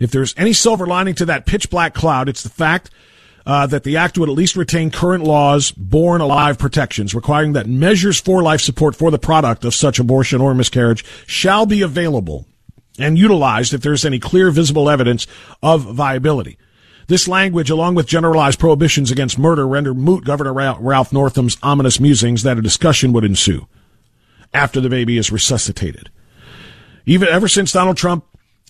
If 0.00 0.10
there's 0.10 0.34
any 0.36 0.52
silver 0.52 0.86
lining 0.86 1.14
to 1.16 1.26
that 1.26 1.46
pitch 1.46 1.70
black 1.70 1.94
cloud, 1.94 2.28
it's 2.28 2.42
the 2.42 2.48
fact 2.48 2.90
uh, 3.46 3.66
that 3.66 3.84
the 3.84 3.96
act 3.96 4.18
would 4.18 4.28
at 4.28 4.34
least 4.34 4.56
retain 4.56 4.90
current 4.90 5.24
laws, 5.24 5.70
born 5.70 6.20
alive 6.20 6.58
protections, 6.58 7.14
requiring 7.14 7.52
that 7.52 7.66
measures 7.66 8.18
for 8.18 8.42
life 8.42 8.60
support 8.60 8.96
for 8.96 9.10
the 9.10 9.18
product 9.18 9.64
of 9.64 9.74
such 9.74 9.98
abortion 9.98 10.40
or 10.40 10.54
miscarriage 10.54 11.04
shall 11.26 11.66
be 11.66 11.82
available 11.82 12.46
and 12.98 13.18
utilized 13.18 13.72
if 13.72 13.82
there's 13.82 14.04
any 14.04 14.18
clear 14.18 14.50
visible 14.50 14.90
evidence 14.90 15.26
of 15.62 15.82
viability. 15.82 16.58
This 17.06 17.26
language, 17.26 17.70
along 17.70 17.96
with 17.96 18.06
generalized 18.06 18.60
prohibitions 18.60 19.10
against 19.10 19.38
murder, 19.38 19.66
render 19.66 19.94
moot 19.94 20.24
Governor 20.24 20.52
Ralph 20.52 21.12
Northam's 21.12 21.56
ominous 21.62 21.98
musings 21.98 22.42
that 22.44 22.58
a 22.58 22.62
discussion 22.62 23.12
would 23.12 23.24
ensue 23.24 23.66
after 24.54 24.80
the 24.80 24.88
baby 24.88 25.18
is 25.18 25.32
resuscitated. 25.32 26.10
Even 27.06 27.28
ever 27.28 27.48
since 27.48 27.72
Donald 27.72 27.96
Trump 27.96 28.24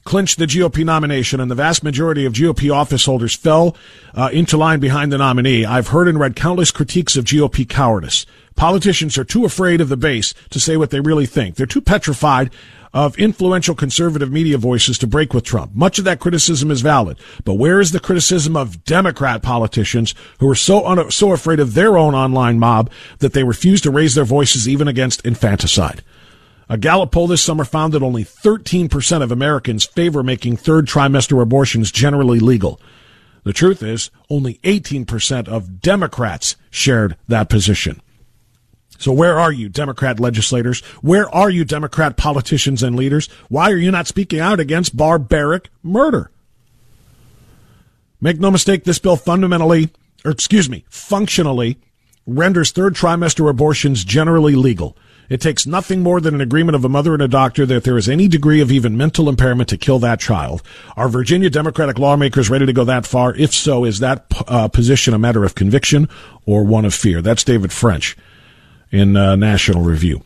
clinched 0.05 0.39
the 0.39 0.47
GOP 0.47 0.85
nomination 0.85 1.41
and 1.41 1.51
the 1.51 1.55
vast 1.55 1.83
majority 1.83 2.25
of 2.25 2.33
GOP 2.33 2.73
office 2.73 3.05
holders 3.05 3.35
fell 3.35 3.77
uh, 4.15 4.31
into 4.33 4.57
line 4.57 4.81
behind 4.81 5.13
the 5.13 5.19
nominee, 5.19 5.65
I've 5.65 5.89
heard 5.89 6.09
and 6.09 6.19
read 6.19 6.37
countless 6.37 6.71
critiques 6.71 7.17
of 7.17 7.25
GOP 7.25 7.69
cowardice. 7.69 8.27
Politicians 8.57 9.17
are 9.17 9.25
too 9.25 9.45
afraid 9.45 9.81
of 9.81 9.89
the 9.89 9.97
base 9.97 10.35
to 10.51 10.61
say 10.61 10.77
what 10.77 10.91
they 10.91 11.01
really 11.01 11.27
think. 11.27 11.55
They're 11.55 11.67
too 11.67 11.81
petrified 11.81 12.51
of 12.93 13.19
influential 13.19 13.75
conservative 13.75 14.33
media 14.33 14.59
voices 14.59 14.99
to 14.99 15.07
break 15.07 15.33
with 15.33 15.45
Trump. 15.45 15.75
Much 15.75 15.99
of 15.99 16.05
that 16.05 16.19
criticism 16.19 16.71
is 16.71 16.81
valid, 16.81 17.17
but 17.45 17.55
where 17.55 17.81
is 17.81 17.93
the 17.93 18.01
criticism 18.01 18.57
of 18.57 18.85
Democrat 18.85 19.43
politicians 19.43 20.15
who 20.41 20.49
are 20.51 20.57
so 20.57 20.85
un- 20.87 21.11
so 21.11 21.33
afraid 21.33 21.61
of 21.61 21.75
their 21.75 21.97
own 21.97 22.15
online 22.15 22.59
mob 22.59 22.91
that 23.21 23.33
they 23.33 23.45
refuse 23.45 23.81
to 23.81 23.91
raise 23.91 24.15
their 24.15 24.25
voices 24.25 24.69
even 24.69 24.89
against 24.89 25.25
infanticide? 25.25 26.03
A 26.71 26.79
Gallup 26.79 27.11
poll 27.11 27.27
this 27.27 27.43
summer 27.43 27.65
found 27.65 27.93
that 27.93 28.03
only 28.03 28.25
13% 28.25 29.23
of 29.23 29.33
Americans 29.33 29.85
favor 29.85 30.23
making 30.23 30.57
third 30.57 30.87
trimester 30.87 31.43
abortions 31.43 31.91
generally 31.91 32.39
legal. 32.39 32.81
The 33.43 33.53
truth 33.53 33.83
is, 33.83 34.13
only 34.31 34.61
18% 34.63 35.49
of 35.49 35.81
Democrats 35.81 36.55
shared 36.71 37.17
that 37.27 37.49
position. 37.49 38.01
So 38.99 39.11
where 39.11 39.37
are 39.37 39.51
you, 39.51 39.69
Democrat 39.69 40.21
legislators? 40.21 40.81
Where 41.03 41.29
are 41.35 41.51
you, 41.51 41.65
Democrat 41.65 42.17
politicians 42.17 42.85
and 42.85 42.95
leaders? 42.95 43.27
Why 43.49 43.73
are 43.73 43.77
you 43.77 43.91
not 43.91 44.07
speaking 44.07 44.39
out 44.39 44.61
against 44.61 44.97
barbaric 44.97 45.71
murder? 45.83 46.31
Make 48.21 48.39
no 48.39 48.53
mistake, 48.53 48.85
this 48.85 49.01
bill 49.01 49.17
fundamentally, 49.17 49.91
or 50.25 50.31
excuse 50.31 50.71
me, 50.71 50.85
functionally 50.89 51.79
renders 52.29 52.71
third 52.71 52.95
trimester 52.95 53.51
abortions 53.51 54.05
generally 54.05 54.55
legal. 54.55 54.97
It 55.31 55.41
takes 55.41 55.65
nothing 55.65 56.03
more 56.03 56.21
than 56.21 56.35
an 56.35 56.41
agreement 56.41 56.75
of 56.75 56.85
a 56.85 56.89
mother 56.89 57.15
and 57.15 57.23
a 57.23 57.29
doctor 57.29 57.65
that 57.65 57.85
there 57.85 57.97
is 57.97 58.09
any 58.09 58.27
degree 58.27 58.61
of 58.61 58.73
even 58.73 58.97
mental 58.97 59.29
impairment 59.29 59.69
to 59.69 59.79
kill 59.79 60.01
that 60.01 60.19
child. 60.19 60.61
Are 60.97 61.09
Virginia 61.09 61.49
Democratic 61.49 62.01
lawmakers 62.01 62.51
ready 62.51 62.67
to 62.67 62.73
go 62.73 62.83
that 62.83 63.07
far? 63.07 63.33
If 63.37 63.55
so, 63.55 63.85
is 63.85 64.01
that 64.01 64.27
uh, 64.49 64.67
position 64.67 65.15
a 65.15 65.21
matter 65.21 65.45
of 65.45 65.55
conviction 65.55 66.09
or 66.47 66.65
one 66.65 66.85
of 66.85 66.93
fear? 66.93 67.23
That's 67.23 67.45
David 67.45 67.73
French 67.73 68.17
in 68.91 69.17
uh, 69.17 69.37
National 69.37 69.83
Review. 69.83 70.21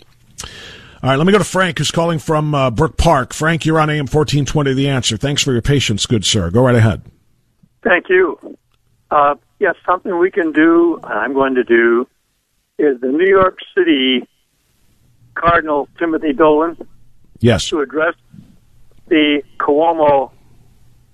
All 1.03 1.11
right, 1.11 1.17
let 1.17 1.27
me 1.27 1.33
go 1.33 1.39
to 1.39 1.45
Frank, 1.45 1.77
who's 1.77 1.91
calling 1.91 2.19
from 2.19 2.55
uh, 2.55 2.71
Brook 2.71 2.97
Park. 2.97 3.35
Frank, 3.35 3.67
you're 3.67 3.79
on 3.79 3.91
AM 3.91 4.07
1420 4.07 4.73
The 4.73 4.89
Answer. 4.89 5.19
Thanks 5.19 5.43
for 5.43 5.53
your 5.53 5.61
patience, 5.61 6.07
good 6.07 6.25
sir. 6.25 6.51
Go 6.51 6.65
right 6.65 6.75
ahead. 6.75 7.03
Thank 7.83 8.09
you. 8.09 8.57
Uh, 9.11 9.35
yes, 9.59 9.75
something 9.85 10.19
we 10.19 10.31
can 10.31 10.53
do, 10.53 10.99
I'm 11.05 11.35
going 11.35 11.57
to 11.57 11.65
do, 11.65 12.09
is 12.79 12.99
the 13.03 13.09
New 13.09 13.29
York 13.29 13.59
City 13.77 14.27
Cardinal 15.35 15.89
Timothy 15.99 16.33
Dolan. 16.33 16.77
Yes. 17.41 17.69
To 17.69 17.81
address 17.81 18.15
the 19.09 19.43
Cuomo 19.59 20.31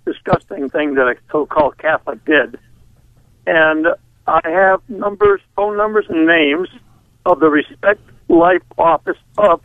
disgusting 0.05 0.69
thing 0.69 0.95
that 0.95 1.09
a 1.09 1.17
so-called 1.31 1.79
Catholic 1.79 2.25
did. 2.25 2.59
And 3.47 3.87
I 4.27 4.41
have 4.45 4.81
numbers, 4.89 5.41
phone 5.57 5.77
numbers 5.77 6.07
and 6.09 6.27
names 6.27 6.69
of 7.27 7.41
the 7.41 7.49
Respect 7.49 8.01
Life 8.29 8.63
Office 8.79 9.19
of 9.39 9.61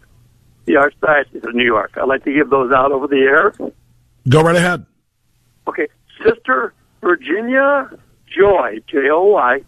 the 0.65 0.73
Archdiocese 0.73 1.43
of 1.43 1.53
New 1.53 1.65
York. 1.65 1.91
I'd 1.97 2.07
like 2.07 2.23
to 2.23 2.33
give 2.33 2.49
those 2.49 2.71
out 2.71 2.91
over 2.91 3.07
the 3.07 3.17
air. 3.17 3.53
Go 4.27 4.41
right 4.41 4.55
ahead. 4.55 4.85
Okay. 5.67 5.87
Sister 6.23 6.73
Virginia 7.01 7.89
Joy, 8.27 8.79
J 8.87 9.09
O 9.11 9.25
Y, 9.27 9.61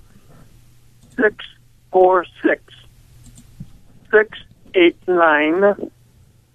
646 1.16 2.64
689 4.74 5.92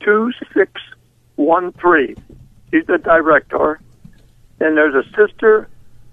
2613. 0.01 2.17
She's 2.71 2.87
the 2.87 2.99
director. 2.99 3.81
And 4.61 4.77
there's 4.77 4.95
a 4.95 5.03
sister, 5.17 5.69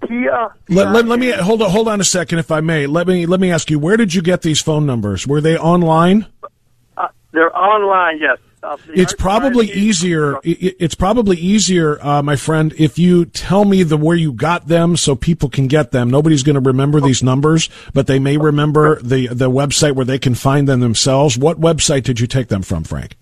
Kia. 0.06 0.52
Let, 0.68 0.92
let, 0.92 1.06
let 1.06 1.18
me 1.18 1.30
hold 1.30 1.62
on, 1.62 1.70
hold 1.70 1.88
on 1.88 2.00
a 2.00 2.04
second, 2.04 2.40
if 2.40 2.50
I 2.50 2.60
may. 2.60 2.86
Let 2.86 3.06
me 3.06 3.24
let 3.26 3.40
me 3.40 3.52
ask 3.52 3.70
you, 3.70 3.78
where 3.78 3.96
did 3.96 4.12
you 4.12 4.22
get 4.22 4.42
these 4.42 4.60
phone 4.60 4.84
numbers? 4.86 5.24
Were 5.26 5.40
they 5.40 5.56
online? 5.56 6.26
Uh, 6.96 7.08
they're 7.32 7.56
online, 7.56 8.18
yes. 8.20 8.38
It's 8.88 9.14
probably 9.14 9.70
easier. 9.72 10.38
It's 10.42 10.94
probably 10.94 11.36
easier, 11.38 12.02
uh, 12.04 12.22
my 12.22 12.36
friend, 12.36 12.74
if 12.78 12.98
you 12.98 13.24
tell 13.24 13.64
me 13.64 13.82
the 13.82 13.96
where 13.96 14.16
you 14.16 14.32
got 14.32 14.68
them, 14.68 14.96
so 14.96 15.16
people 15.16 15.48
can 15.48 15.66
get 15.66 15.92
them. 15.92 16.10
Nobody's 16.10 16.42
going 16.42 16.54
to 16.54 16.60
remember 16.60 17.00
these 17.00 17.22
numbers, 17.22 17.68
but 17.94 18.06
they 18.06 18.18
may 18.18 18.36
remember 18.36 19.00
the 19.02 19.28
the 19.28 19.50
website 19.50 19.94
where 19.94 20.04
they 20.04 20.18
can 20.18 20.34
find 20.34 20.68
them 20.68 20.80
themselves. 20.80 21.38
What 21.38 21.60
website 21.60 22.02
did 22.02 22.20
you 22.20 22.26
take 22.26 22.48
them 22.48 22.62
from, 22.62 22.84
Frank? 22.84 23.16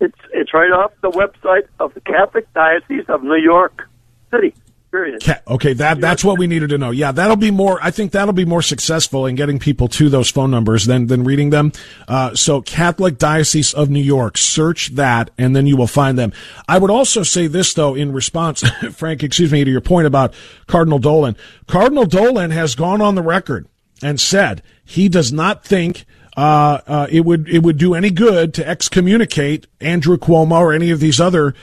It's 0.00 0.18
it's 0.32 0.54
right 0.54 0.70
off 0.70 0.92
the 1.00 1.10
website 1.10 1.66
of 1.80 1.94
the 1.94 2.00
Catholic 2.00 2.52
Diocese 2.52 3.04
of 3.08 3.22
New 3.22 3.36
York 3.36 3.88
City. 4.30 4.54
Period. 4.94 5.24
Ca- 5.24 5.40
Okay, 5.48 5.72
that 5.72 6.00
that's 6.00 6.22
what 6.22 6.38
we 6.38 6.46
needed 6.46 6.68
to 6.70 6.78
know. 6.78 6.92
Yeah, 6.92 7.10
that'll 7.10 7.34
be 7.34 7.50
more. 7.50 7.80
I 7.82 7.90
think 7.90 8.12
that'll 8.12 8.32
be 8.32 8.44
more 8.44 8.62
successful 8.62 9.26
in 9.26 9.34
getting 9.34 9.58
people 9.58 9.88
to 9.88 10.08
those 10.08 10.30
phone 10.30 10.52
numbers 10.52 10.84
than 10.84 11.08
than 11.08 11.24
reading 11.24 11.50
them. 11.50 11.72
Uh, 12.06 12.34
so, 12.36 12.62
Catholic 12.62 13.18
Diocese 13.18 13.74
of 13.74 13.90
New 13.90 13.98
York, 14.02 14.38
search 14.38 14.90
that, 14.94 15.32
and 15.36 15.56
then 15.56 15.66
you 15.66 15.76
will 15.76 15.88
find 15.88 16.16
them. 16.16 16.32
I 16.68 16.78
would 16.78 16.92
also 16.92 17.24
say 17.24 17.48
this 17.48 17.74
though, 17.74 17.96
in 17.96 18.12
response, 18.12 18.62
Frank, 18.92 19.24
excuse 19.24 19.50
me, 19.50 19.64
to 19.64 19.70
your 19.70 19.80
point 19.80 20.06
about 20.06 20.32
Cardinal 20.68 21.00
Dolan. 21.00 21.36
Cardinal 21.66 22.06
Dolan 22.06 22.52
has 22.52 22.76
gone 22.76 23.00
on 23.00 23.16
the 23.16 23.22
record 23.22 23.66
and 24.00 24.20
said 24.20 24.62
he 24.84 25.08
does 25.08 25.32
not 25.32 25.64
think. 25.64 26.04
Uh, 26.36 26.80
uh, 26.86 27.06
it 27.10 27.24
would 27.24 27.48
it 27.48 27.62
would 27.64 27.78
do 27.78 27.94
any 27.94 28.10
good 28.10 28.54
to 28.54 28.68
excommunicate 28.68 29.66
Andrew 29.80 30.16
Cuomo 30.16 30.58
or 30.60 30.72
any 30.72 30.90
of 30.90 30.98
these 31.00 31.20
other 31.20 31.54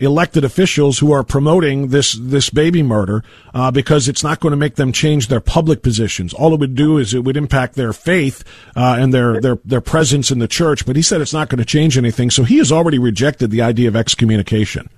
elected 0.00 0.44
officials 0.44 0.98
who 0.98 1.12
are 1.12 1.22
promoting 1.22 1.88
this 1.88 2.14
this 2.14 2.50
baby 2.50 2.82
murder 2.82 3.22
uh, 3.54 3.70
because 3.70 4.08
it's 4.08 4.24
not 4.24 4.40
going 4.40 4.50
to 4.50 4.56
make 4.56 4.76
them 4.76 4.92
change 4.92 5.28
their 5.28 5.40
public 5.40 5.82
positions. 5.82 6.32
All 6.32 6.54
it 6.54 6.60
would 6.60 6.74
do 6.74 6.98
is 6.98 7.14
it 7.14 7.22
would 7.24 7.36
impact 7.36 7.74
their 7.74 7.92
faith 7.92 8.42
uh, 8.74 8.96
and 8.98 9.14
their 9.14 9.40
their 9.40 9.58
their 9.64 9.80
presence 9.80 10.30
in 10.30 10.38
the 10.38 10.48
church. 10.48 10.86
But 10.86 10.96
he 10.96 11.02
said 11.02 11.20
it's 11.20 11.34
not 11.34 11.48
going 11.48 11.58
to 11.58 11.64
change 11.64 11.96
anything. 11.96 12.30
So 12.30 12.42
he 12.42 12.58
has 12.58 12.72
already 12.72 12.98
rejected 12.98 13.50
the 13.50 13.62
idea 13.62 13.88
of 13.88 13.94
excommunication. 13.94 14.88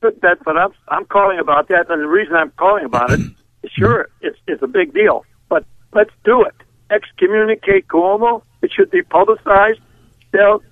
But 0.00 0.20
That's 0.20 0.44
what 0.44 0.56
I'm 0.56 0.72
I'm 0.88 1.04
calling 1.04 1.38
about 1.38 1.68
that, 1.68 1.90
and 1.90 2.02
the 2.02 2.08
reason 2.08 2.34
I'm 2.34 2.52
calling 2.52 2.84
about 2.84 3.12
it, 3.12 3.20
sure, 3.68 4.08
it's 4.20 4.38
it's 4.46 4.62
a 4.62 4.66
big 4.66 4.94
deal, 4.94 5.24
but 5.48 5.64
let's 5.92 6.12
do 6.24 6.42
it. 6.44 6.54
Excommunicate 6.90 7.88
Cuomo. 7.88 8.42
It 8.62 8.72
should 8.72 8.90
be 8.90 9.02
publicized. 9.02 9.80
They'll, 10.32 10.62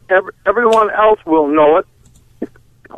everyone 0.47 0.91
else 0.91 1.21
will 1.25 1.49
know 1.49 1.79
it, 1.79 1.87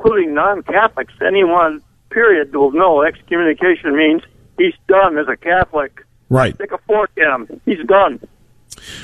including 0.07 0.35
non-Catholics. 0.35 1.15
Anyone, 1.27 1.83
period, 2.11 2.55
will 2.55 2.73
know 2.73 3.03
excommunication 3.03 3.97
means 3.97 4.23
he's 4.59 4.75
done 4.89 5.19
as 5.19 5.27
a 5.29 5.37
Catholic. 5.37 6.05
Right. 6.29 6.55
Stick 6.55 6.73
a 6.73 6.79
fork 6.79 7.11
in 7.17 7.25
him. 7.25 7.61
He's 7.65 7.85
done. 7.87 8.21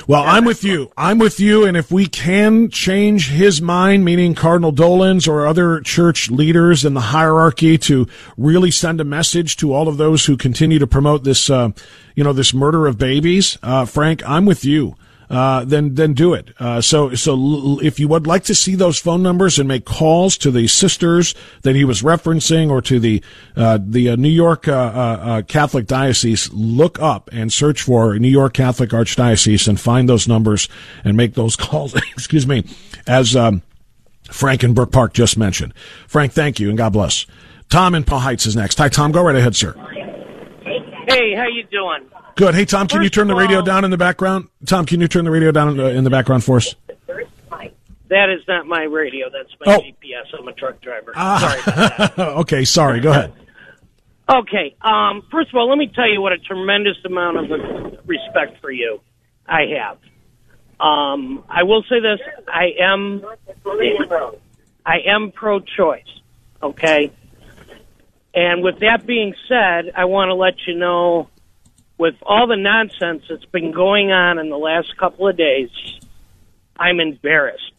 Well, 0.07 0.23
I'm 0.23 0.45
with 0.45 0.63
you. 0.63 0.91
I'm 0.95 1.17
with 1.17 1.39
you. 1.39 1.65
And 1.65 1.75
if 1.75 1.91
we 1.91 2.05
can 2.05 2.69
change 2.69 3.29
his 3.29 3.61
mind, 3.61 4.05
meaning 4.05 4.35
Cardinal 4.35 4.71
Dolan's 4.71 5.27
or 5.27 5.47
other 5.47 5.81
church 5.81 6.29
leaders 6.29 6.85
in 6.85 6.93
the 6.93 7.01
hierarchy 7.01 7.77
to 7.79 8.07
really 8.37 8.71
send 8.71 9.01
a 9.01 9.05
message 9.05 9.57
to 9.57 9.73
all 9.73 9.87
of 9.87 9.97
those 9.97 10.25
who 10.25 10.37
continue 10.37 10.79
to 10.79 10.87
promote 10.87 11.23
this, 11.23 11.49
uh, 11.49 11.69
you 12.15 12.23
know, 12.23 12.33
this 12.33 12.53
murder 12.53 12.87
of 12.87 12.97
babies, 12.97 13.57
uh, 13.63 13.85
Frank, 13.85 14.21
I'm 14.25 14.45
with 14.45 14.63
you. 14.63 14.95
Uh, 15.29 15.63
then, 15.65 15.95
then 15.95 16.13
do 16.13 16.33
it. 16.33 16.49
Uh, 16.59 16.81
so, 16.81 17.13
so 17.15 17.79
if 17.81 17.99
you 17.99 18.07
would 18.07 18.27
like 18.27 18.43
to 18.43 18.53
see 18.53 18.75
those 18.75 18.99
phone 18.99 19.23
numbers 19.23 19.57
and 19.57 19.67
make 19.67 19.85
calls 19.85 20.37
to 20.37 20.51
the 20.51 20.67
sisters 20.67 21.33
that 21.63 21.75
he 21.75 21.83
was 21.83 22.01
referencing 22.01 22.69
or 22.69 22.81
to 22.81 22.99
the, 22.99 23.23
uh, 23.55 23.79
the 23.81 24.09
uh, 24.09 24.15
New 24.15 24.29
York, 24.29 24.67
uh, 24.67 25.41
Catholic 25.47 25.87
Diocese, 25.87 26.51
look 26.53 26.99
up 26.99 27.29
and 27.31 27.51
search 27.51 27.81
for 27.81 28.17
New 28.19 28.27
York 28.27 28.53
Catholic 28.53 28.91
Archdiocese 28.91 29.67
and 29.67 29.79
find 29.79 30.07
those 30.07 30.27
numbers 30.27 30.69
and 31.03 31.17
make 31.17 31.33
those 31.33 31.55
calls. 31.57 31.95
Excuse 31.95 32.45
me. 32.45 32.63
As, 33.07 33.35
um, 33.35 33.63
Frank 34.31 34.63
and 34.63 34.73
Brook 34.73 34.91
Park 34.91 35.13
just 35.13 35.37
mentioned. 35.37 35.73
Frank, 36.07 36.33
thank 36.33 36.59
you 36.59 36.69
and 36.69 36.77
God 36.77 36.93
bless. 36.93 37.25
Tom 37.69 37.95
in 37.95 38.03
Parma 38.03 38.21
Heights 38.21 38.45
is 38.45 38.55
next. 38.55 38.77
Hi, 38.77 38.89
Tom. 38.89 39.11
Go 39.11 39.23
right 39.23 39.35
ahead, 39.35 39.55
sir. 39.55 39.73
Hey, 41.07 41.35
how 41.35 41.47
you 41.47 41.63
doing? 41.71 42.07
Good. 42.35 42.55
Hey, 42.55 42.65
Tom, 42.65 42.87
can 42.87 43.03
you 43.03 43.09
turn 43.09 43.27
the 43.27 43.35
radio 43.35 43.57
all- 43.59 43.63
down 43.65 43.85
in 43.85 43.91
the 43.91 43.97
background? 43.97 44.47
Tom, 44.65 44.85
can 44.85 44.99
you 45.01 45.07
turn 45.07 45.25
the 45.25 45.31
radio 45.31 45.51
down 45.51 45.69
in 45.69 45.77
the, 45.77 45.89
in 45.89 46.03
the 46.03 46.09
background 46.09 46.43
for 46.43 46.57
us? 46.57 46.75
That 48.09 48.29
is 48.29 48.41
not 48.47 48.67
my 48.67 48.83
radio. 48.83 49.27
That's 49.31 49.49
my 49.65 49.73
Oh. 49.73 49.79
GPS. 49.81 50.37
I'm 50.39 50.47
a 50.47 50.53
truck 50.53 50.79
driver. 50.81 51.13
Sorry 51.15 51.61
about 51.65 52.15
that. 52.15 52.19
okay, 52.19 52.63
sorry. 52.65 52.99
Go 52.99 53.09
ahead. 53.11 53.33
Okay. 54.29 54.75
Um, 54.81 55.23
first 55.31 55.49
of 55.49 55.55
all, 55.55 55.67
let 55.67 55.77
me 55.79 55.87
tell 55.87 56.07
you 56.07 56.21
what 56.21 56.31
a 56.31 56.37
tremendous 56.37 56.97
amount 57.05 57.37
of 57.37 57.99
respect 58.07 58.61
for 58.61 58.69
you 58.71 59.01
I 59.47 59.61
have. 59.79 59.97
Um, 60.79 61.43
I 61.49 61.63
will 61.63 61.81
say 61.89 61.99
this: 62.01 62.19
I 62.47 62.73
am, 62.81 63.25
I 64.85 64.97
am 65.07 65.31
pro-choice. 65.31 66.03
Okay. 66.61 67.11
And 68.35 68.61
with 68.63 68.79
that 68.79 69.07
being 69.07 69.33
said, 69.47 69.91
I 69.95 70.05
want 70.05 70.29
to 70.29 70.35
let 70.35 70.55
you 70.67 70.75
know, 70.75 71.29
with 72.03 72.15
all 72.21 72.47
the 72.47 72.57
nonsense 72.57 73.23
that's 73.29 73.45
been 73.45 73.71
going 73.71 74.11
on 74.11 74.37
in 74.37 74.49
the 74.49 74.57
last 74.57 74.89
couple 74.97 75.25
of 75.25 75.37
days, 75.37 75.69
I'm 76.75 76.99
embarrassed 76.99 77.71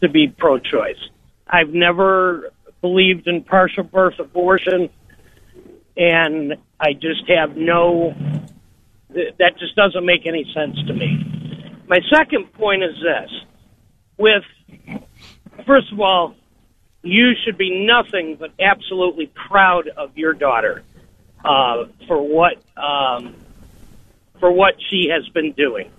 to 0.00 0.08
be 0.08 0.26
pro-choice. 0.26 0.98
I've 1.46 1.68
never 1.68 2.50
believed 2.80 3.28
in 3.28 3.44
partial 3.44 3.84
birth 3.84 4.18
abortion 4.18 4.90
and 5.96 6.54
I 6.80 6.92
just 6.94 7.22
have 7.28 7.56
no, 7.56 8.16
that 9.10 9.58
just 9.60 9.76
doesn't 9.76 10.04
make 10.04 10.26
any 10.26 10.44
sense 10.52 10.76
to 10.88 10.92
me. 10.92 11.72
My 11.86 12.00
second 12.12 12.52
point 12.54 12.82
is 12.82 12.96
this: 13.00 13.30
with 14.16 14.42
first 15.64 15.92
of 15.92 16.00
all, 16.00 16.34
you 17.04 17.30
should 17.44 17.56
be 17.56 17.86
nothing 17.86 18.38
but 18.40 18.50
absolutely 18.58 19.30
proud 19.48 19.86
of 19.86 20.18
your 20.18 20.32
daughter 20.32 20.82
uh, 21.44 21.84
for 22.08 22.20
what 22.20 22.56
um, 22.76 23.36
for 24.40 24.50
what 24.50 24.74
she 24.90 25.08
has 25.12 25.28
been 25.28 25.52
doing 25.52 25.90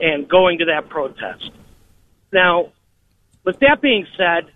and 0.00 0.28
going 0.28 0.58
to 0.58 0.66
that 0.66 0.88
protest. 0.88 1.50
Now, 2.32 2.72
with 3.44 3.58
that 3.60 3.80
being 3.80 4.06
said, 4.16 4.46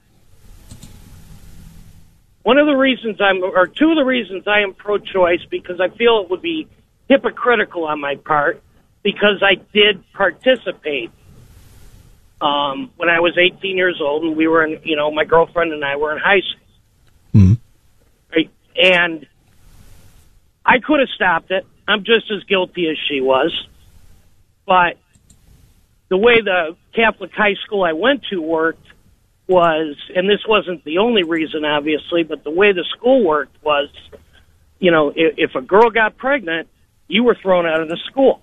one 2.42 2.58
of 2.58 2.66
the 2.66 2.76
reasons 2.76 3.20
I'm, 3.20 3.42
or 3.42 3.66
two 3.66 3.90
of 3.90 3.96
the 3.96 4.04
reasons 4.04 4.46
I 4.46 4.60
am 4.60 4.74
pro-choice, 4.74 5.44
because 5.50 5.80
I 5.80 5.88
feel 5.88 6.20
it 6.22 6.30
would 6.30 6.42
be 6.42 6.68
hypocritical 7.08 7.84
on 7.84 8.00
my 8.00 8.16
part, 8.16 8.62
because 9.02 9.42
I 9.42 9.56
did 9.72 10.04
participate 10.12 11.10
um, 12.40 12.90
when 12.96 13.08
I 13.08 13.20
was 13.20 13.36
18 13.38 13.76
years 13.76 14.00
old, 14.00 14.24
and 14.24 14.36
we 14.36 14.46
were 14.46 14.64
in, 14.64 14.80
you 14.84 14.96
know, 14.96 15.10
my 15.10 15.24
girlfriend 15.24 15.72
and 15.72 15.84
I 15.84 15.96
were 15.96 16.12
in 16.12 16.18
high 16.18 16.40
school, 16.40 16.66
right? 18.34 18.50
And 18.76 19.26
I 20.64 20.78
could 20.80 21.00
have 21.00 21.08
stopped 21.10 21.50
it. 21.50 21.66
I'm 21.88 22.00
just 22.04 22.30
as 22.30 22.42
guilty 22.44 22.88
as 22.90 22.96
she 23.08 23.20
was, 23.20 23.52
but 24.66 24.98
the 26.08 26.16
way 26.16 26.40
the 26.40 26.76
Catholic 26.94 27.32
high 27.32 27.54
school 27.64 27.84
I 27.84 27.92
went 27.92 28.24
to 28.30 28.40
worked 28.40 28.86
was, 29.48 29.96
and 30.14 30.28
this 30.28 30.40
wasn't 30.48 30.84
the 30.84 30.98
only 30.98 31.22
reason, 31.22 31.64
obviously, 31.64 32.22
but 32.24 32.42
the 32.44 32.50
way 32.50 32.72
the 32.72 32.84
school 32.96 33.24
worked 33.24 33.62
was, 33.62 33.88
you 34.78 34.90
know, 34.90 35.12
if, 35.14 35.34
if 35.36 35.54
a 35.54 35.62
girl 35.62 35.90
got 35.90 36.16
pregnant, 36.16 36.68
you 37.08 37.22
were 37.22 37.36
thrown 37.40 37.66
out 37.66 37.80
of 37.80 37.88
the 37.88 37.98
school. 38.10 38.42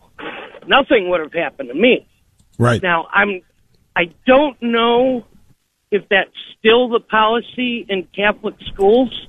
Nothing 0.66 1.10
would 1.10 1.20
have 1.20 1.34
happened 1.34 1.70
to 1.70 1.76
me. 1.76 2.08
Right. 2.58 2.82
Now, 2.82 3.08
I'm, 3.12 3.42
I 3.96 4.14
don't 4.26 4.62
know 4.62 5.26
if 5.92 6.08
that's 6.10 6.32
still 6.58 6.90
the 6.90 7.02
policy 7.02 7.86
in 7.88 8.08
Catholic 8.16 8.56
schools. 8.74 9.28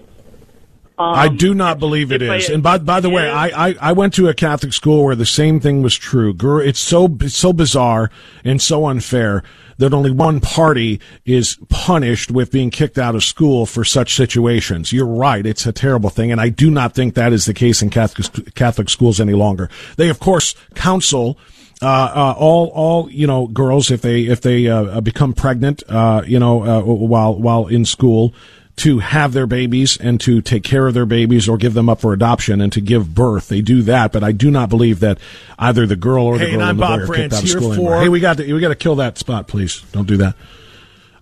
Um, 0.96 1.12
I 1.14 1.28
do 1.28 1.54
not 1.54 1.80
believe 1.80 2.12
it 2.12 2.22
is. 2.22 2.48
I- 2.48 2.52
And 2.52 2.62
by 2.62 2.78
by 2.78 3.00
the 3.00 3.11
way, 3.11 3.28
I, 3.28 3.68
I 3.70 3.74
I 3.80 3.92
went 3.92 4.14
to 4.14 4.28
a 4.28 4.35
Catholic 4.35 4.72
school 4.72 5.04
where 5.04 5.16
the 5.16 5.26
same 5.26 5.59
thing 5.59 5.83
was 5.83 5.96
true. 5.96 6.33
Girl, 6.33 6.61
it's 6.61 6.78
so 6.78 7.16
it's 7.20 7.37
so 7.37 7.52
bizarre 7.52 8.11
and 8.44 8.62
so 8.62 8.87
unfair 8.87 9.42
that 9.78 9.92
only 9.92 10.12
one 10.12 10.38
party 10.38 11.00
is 11.24 11.59
punished 11.68 12.30
with 12.30 12.52
being 12.52 12.70
kicked 12.70 12.96
out 12.96 13.16
of 13.16 13.24
school 13.24 13.66
for 13.66 13.85
such 13.85 14.14
situations. 14.14 14.92
You're 14.92 15.07
right; 15.07 15.44
it's 15.44 15.66
a 15.66 15.72
terrible 15.72 16.11
thing, 16.11 16.30
and 16.30 16.40
I 16.40 16.48
do 16.48 16.70
not 16.70 16.94
think 16.94 17.14
that 17.14 17.33
is 17.33 17.46
the 17.46 17.54
case 17.54 17.83
in 17.83 17.90
Catholic 17.90 18.54
Catholic 18.54 18.88
schools 18.88 19.20
any 19.20 19.35
longer. 19.35 19.68
They, 19.96 20.09
of 20.11 20.20
course, 20.20 20.54
counsel 20.76 21.37
uh, 21.83 21.87
uh, 21.87 22.35
all 22.38 22.68
all 22.68 23.11
you 23.11 23.26
know 23.26 23.48
girls 23.48 23.90
if 23.90 24.00
they 24.00 24.22
if 24.22 24.42
they 24.42 24.68
uh, 24.68 25.01
become 25.01 25.32
pregnant 25.32 25.82
uh, 25.88 26.22
you 26.24 26.38
know 26.38 26.62
uh, 26.62 26.80
while 26.82 27.34
while 27.36 27.66
in 27.66 27.84
school 27.84 28.32
to 28.77 28.99
have 28.99 29.33
their 29.33 29.47
babies 29.47 29.97
and 29.97 30.20
to 30.20 30.41
take 30.41 30.64
care 30.64 30.87
of 30.87 30.95
their 30.95 31.07
babies 31.07 31.49
or 31.49 31.57
give 31.57 31.75
them 31.75 31.89
up 31.89 32.01
for 32.01 32.12
adoption 32.12 32.61
and 32.61 32.72
to 32.72 32.81
give 32.81 33.14
birth. 33.14 33.49
They 33.49 33.61
do 33.61 33.83
that, 33.83 34.12
but 34.12 34.25
I 34.25 34.33
do 34.33 34.51
not 34.51 34.68
believe 34.68 35.01
that 35.01 35.18
either 35.59 35.87
the 35.87 35.97
girl 35.97 36.27
or 36.27 36.39
the 36.39 36.47
Hey, 36.47 36.51
girl 36.53 36.62
and 36.62 36.79
the 36.79 36.83
boy 36.83 36.89
Bob 36.89 37.01
are 37.01 37.14
kicked 37.14 37.35
out 37.35 37.43
of 37.43 37.49
school 37.49 37.72
anymore. 37.72 38.01
Hey, 38.01 38.09
we 38.09 38.20
got 38.20 38.39
to 38.39 38.53
we 38.53 38.61
got 38.61 38.68
to 38.68 38.75
kill 38.75 38.97
that 38.97 39.18
spot, 39.18 39.47
please. 39.47 39.83
Don't 39.93 40.09
do 40.09 40.16
that. 40.18 40.35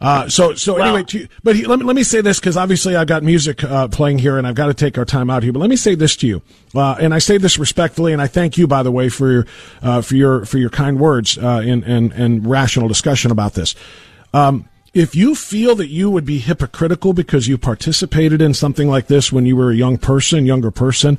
Uh, 0.03 0.29
so, 0.29 0.53
so 0.55 0.79
anyway, 0.79 1.05
to, 1.05 1.29
but 1.45 1.55
he, 1.55 1.65
let 1.65 1.79
me 1.79 1.85
let 1.85 1.95
me 1.95 2.03
say 2.03 2.21
this 2.21 2.41
because 2.41 2.57
obviously 2.57 2.97
I've 2.97 3.07
got 3.07 3.23
music 3.23 3.63
uh, 3.63 3.87
playing 3.87 4.19
here, 4.19 4.37
and 4.37 4.49
I've 4.49 4.57
got 4.57 4.67
to 4.67 4.75
take 4.75 4.99
our 4.99 5.05
time 5.05 5.31
out 5.31 5.45
here. 5.45 5.53
But 5.53 5.61
let 5.61 5.71
me 5.71 5.77
say 5.77 5.95
this 5.95 6.17
to 6.17 6.27
you, 6.27 6.43
uh, 6.75 6.97
and 6.99 7.15
I 7.15 7.21
say 7.21 7.39
this 7.39 7.57
respectfully, 7.57 8.13
and 8.13 8.21
I 8.21 8.27
thank 8.27 8.59
you, 8.59 8.67
by 8.67 8.83
the 8.83 8.91
way, 8.91 9.09
for 9.09 9.31
your 9.31 9.47
uh, 9.81 10.03
for 10.03 10.17
your 10.17 10.45
for 10.45 10.59
your 10.59 10.71
kind 10.71 10.99
words 10.99 11.39
uh, 11.39 11.63
and 11.65 11.85
and 11.85 12.13
and 12.13 12.45
rational 12.45 12.89
discussion 12.89 13.31
about 13.31 13.55
this. 13.55 13.77
Um, 14.35 14.69
if 14.95 15.15
you 15.15 15.35
feel 15.35 15.75
that 15.77 15.89
you 15.89 16.11
would 16.11 16.27
be 16.27 16.39
hypocritical 16.39 17.13
because 17.13 17.49
you 17.49 17.57
participated 17.57 18.43
in 18.43 18.53
something 18.53 18.89
like 18.89 19.07
this 19.07 19.33
when 19.33 19.47
you 19.47 19.57
were 19.57 19.71
a 19.71 19.77
young 19.77 19.97
person, 19.97 20.45
younger 20.45 20.71
person, 20.71 21.19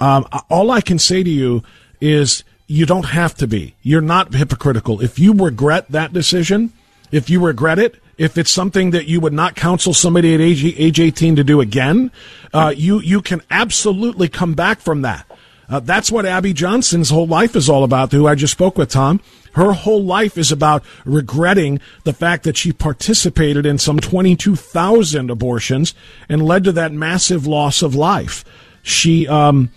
um, 0.00 0.26
all 0.50 0.70
I 0.70 0.80
can 0.80 0.98
say 0.98 1.22
to 1.22 1.30
you 1.30 1.62
is 2.00 2.42
you 2.66 2.86
don't 2.86 3.06
have 3.06 3.34
to 3.36 3.46
be. 3.46 3.74
You're 3.82 4.00
not 4.00 4.34
hypocritical. 4.34 5.00
If 5.00 5.18
you 5.18 5.32
regret 5.34 5.88
that 5.90 6.12
decision, 6.12 6.72
if 7.12 7.30
you 7.30 7.44
regret 7.44 7.78
it, 7.78 8.02
if 8.18 8.36
it's 8.36 8.50
something 8.50 8.90
that 8.90 9.06
you 9.06 9.20
would 9.20 9.32
not 9.32 9.54
counsel 9.54 9.94
somebody 9.94 10.34
at 10.34 10.40
age, 10.40 10.64
age 10.64 10.98
18 10.98 11.36
to 11.36 11.44
do 11.44 11.60
again, 11.60 12.10
uh, 12.52 12.74
you, 12.76 13.00
you 13.00 13.22
can 13.22 13.40
absolutely 13.50 14.28
come 14.28 14.54
back 14.54 14.80
from 14.80 15.02
that. 15.02 15.26
Uh, 15.68 15.80
that's 15.80 16.10
what 16.10 16.26
Abby 16.26 16.52
Johnson's 16.52 17.10
whole 17.10 17.26
life 17.26 17.54
is 17.56 17.68
all 17.68 17.84
about, 17.84 18.12
who 18.12 18.26
I 18.26 18.34
just 18.34 18.52
spoke 18.52 18.76
with, 18.76 18.90
Tom. 18.90 19.20
Her 19.52 19.72
whole 19.72 20.02
life 20.02 20.38
is 20.38 20.50
about 20.50 20.82
regretting 21.04 21.80
the 22.04 22.12
fact 22.12 22.44
that 22.44 22.56
she 22.56 22.72
participated 22.72 23.66
in 23.66 23.78
some 23.78 24.00
22,000 24.00 25.30
abortions 25.30 25.94
and 26.28 26.42
led 26.42 26.64
to 26.64 26.72
that 26.72 26.92
massive 26.92 27.46
loss 27.46 27.82
of 27.82 27.94
life. 27.94 28.44
She, 28.82 29.28
um, 29.28 29.70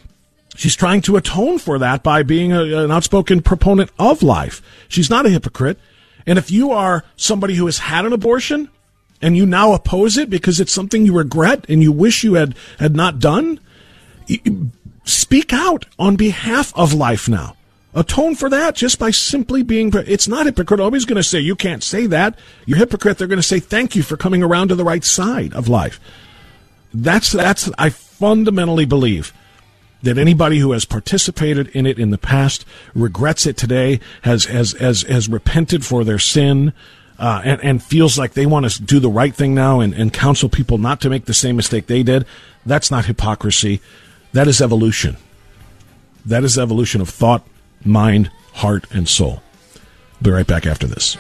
she's 0.56 0.76
trying 0.76 1.02
to 1.02 1.18
atone 1.18 1.60
for 1.60 1.78
that 1.80 2.04
by 2.04 2.24
being 2.24 2.54
a, 2.54 2.64
an 2.84 2.92
outspoken 2.92 3.42
proponent 3.42 3.92
of 4.00 4.24
life. 4.24 4.62
She's 4.88 5.10
not 5.10 5.26
a 5.26 5.30
hypocrite. 5.30 5.78
And 6.26 6.40
if 6.40 6.50
you 6.50 6.72
are 6.72 7.04
somebody 7.18 7.56
who 7.56 7.66
has 7.66 7.80
had 7.80 8.06
an 8.06 8.14
abortion 8.14 8.70
and 9.22 9.36
you 9.36 9.46
now 9.46 9.74
oppose 9.74 10.18
it 10.18 10.30
because 10.30 10.60
it's 10.60 10.72
something 10.72 11.06
you 11.06 11.18
regret 11.18 11.66
and 11.70 11.82
you 11.82 11.92
wish 11.92 12.24
you 12.24 12.36
had, 12.36 12.56
had 12.80 12.96
not 12.96 13.20
done, 13.20 13.60
speak 15.04 15.52
out 15.54 15.86
on 16.00 16.16
behalf 16.16 16.74
of 16.76 16.94
life 16.94 17.28
now. 17.28 17.56
Atone 17.96 18.36
for 18.36 18.50
that 18.50 18.76
just 18.76 19.00
by 19.00 19.10
simply 19.10 19.64
being, 19.64 19.90
it's 19.94 20.28
not 20.28 20.46
hypocrite. 20.46 20.80
Nobody's 20.80 21.06
going 21.06 21.16
to 21.16 21.24
say, 21.24 21.40
you 21.40 21.56
can't 21.56 21.82
say 21.82 22.06
that. 22.08 22.38
You're 22.66 22.78
hypocrite. 22.78 23.18
They're 23.18 23.28
going 23.28 23.38
to 23.38 23.44
say, 23.44 23.60
thank 23.60 23.96
you 23.96 24.04
for 24.04 24.18
coming 24.18 24.44
around 24.44 24.68
to 24.68 24.76
the 24.76 24.84
right 24.84 25.04
side 25.04 25.54
of 25.54 25.70
life. 25.70 26.00
That's, 26.94 27.32
that's, 27.32 27.72
I 27.78 27.90
fundamentally 27.90 28.86
believe 28.86 29.34
that 30.04 30.18
anybody 30.18 30.60
who 30.60 30.72
has 30.72 30.86
participated 30.86 31.68
in 31.70 31.86
it 31.86 31.98
in 31.98 32.12
the 32.12 32.18
past 32.18 32.66
regrets 32.94 33.46
it 33.46 33.58
today, 33.58 34.00
has 34.22 34.46
has 34.46 34.74
has, 34.74 35.02
has 35.04 35.28
repented 35.28 35.84
for 35.84 36.04
their 36.04 36.20
sin, 36.20 36.74
uh, 37.18 37.42
and, 37.44 37.62
and 37.64 37.84
feels 37.84 38.18
like 38.18 38.34
they 38.34 38.46
want 38.46 38.70
to 38.70 38.82
do 38.84 39.00
the 39.00 39.10
right 39.10 39.34
thing 39.34 39.56
now 39.56 39.80
and, 39.80 39.94
and 39.94 40.14
counsel 40.14 40.48
people 40.48 40.78
not 40.78 41.02
to 41.02 41.10
make 41.10 41.26
the 41.26 41.34
same 41.34 41.56
mistake 41.56 41.88
they 41.88 42.04
did. 42.04 42.26
That's 42.66 42.92
not 42.92 43.06
hypocrisy. 43.06 43.82
That 44.34 44.48
is 44.48 44.62
evolution. 44.62 45.18
That 46.26 46.44
is 46.44 46.58
evolution 46.58 47.02
of 47.02 47.10
thought, 47.10 47.46
mind, 47.86 48.32
heart, 48.54 48.86
and 48.92 49.08
soul. 49.08 49.42
Be 50.22 50.32
right 50.32 50.48
back 50.48 50.66
after 50.66 50.88
this. 50.88 51.18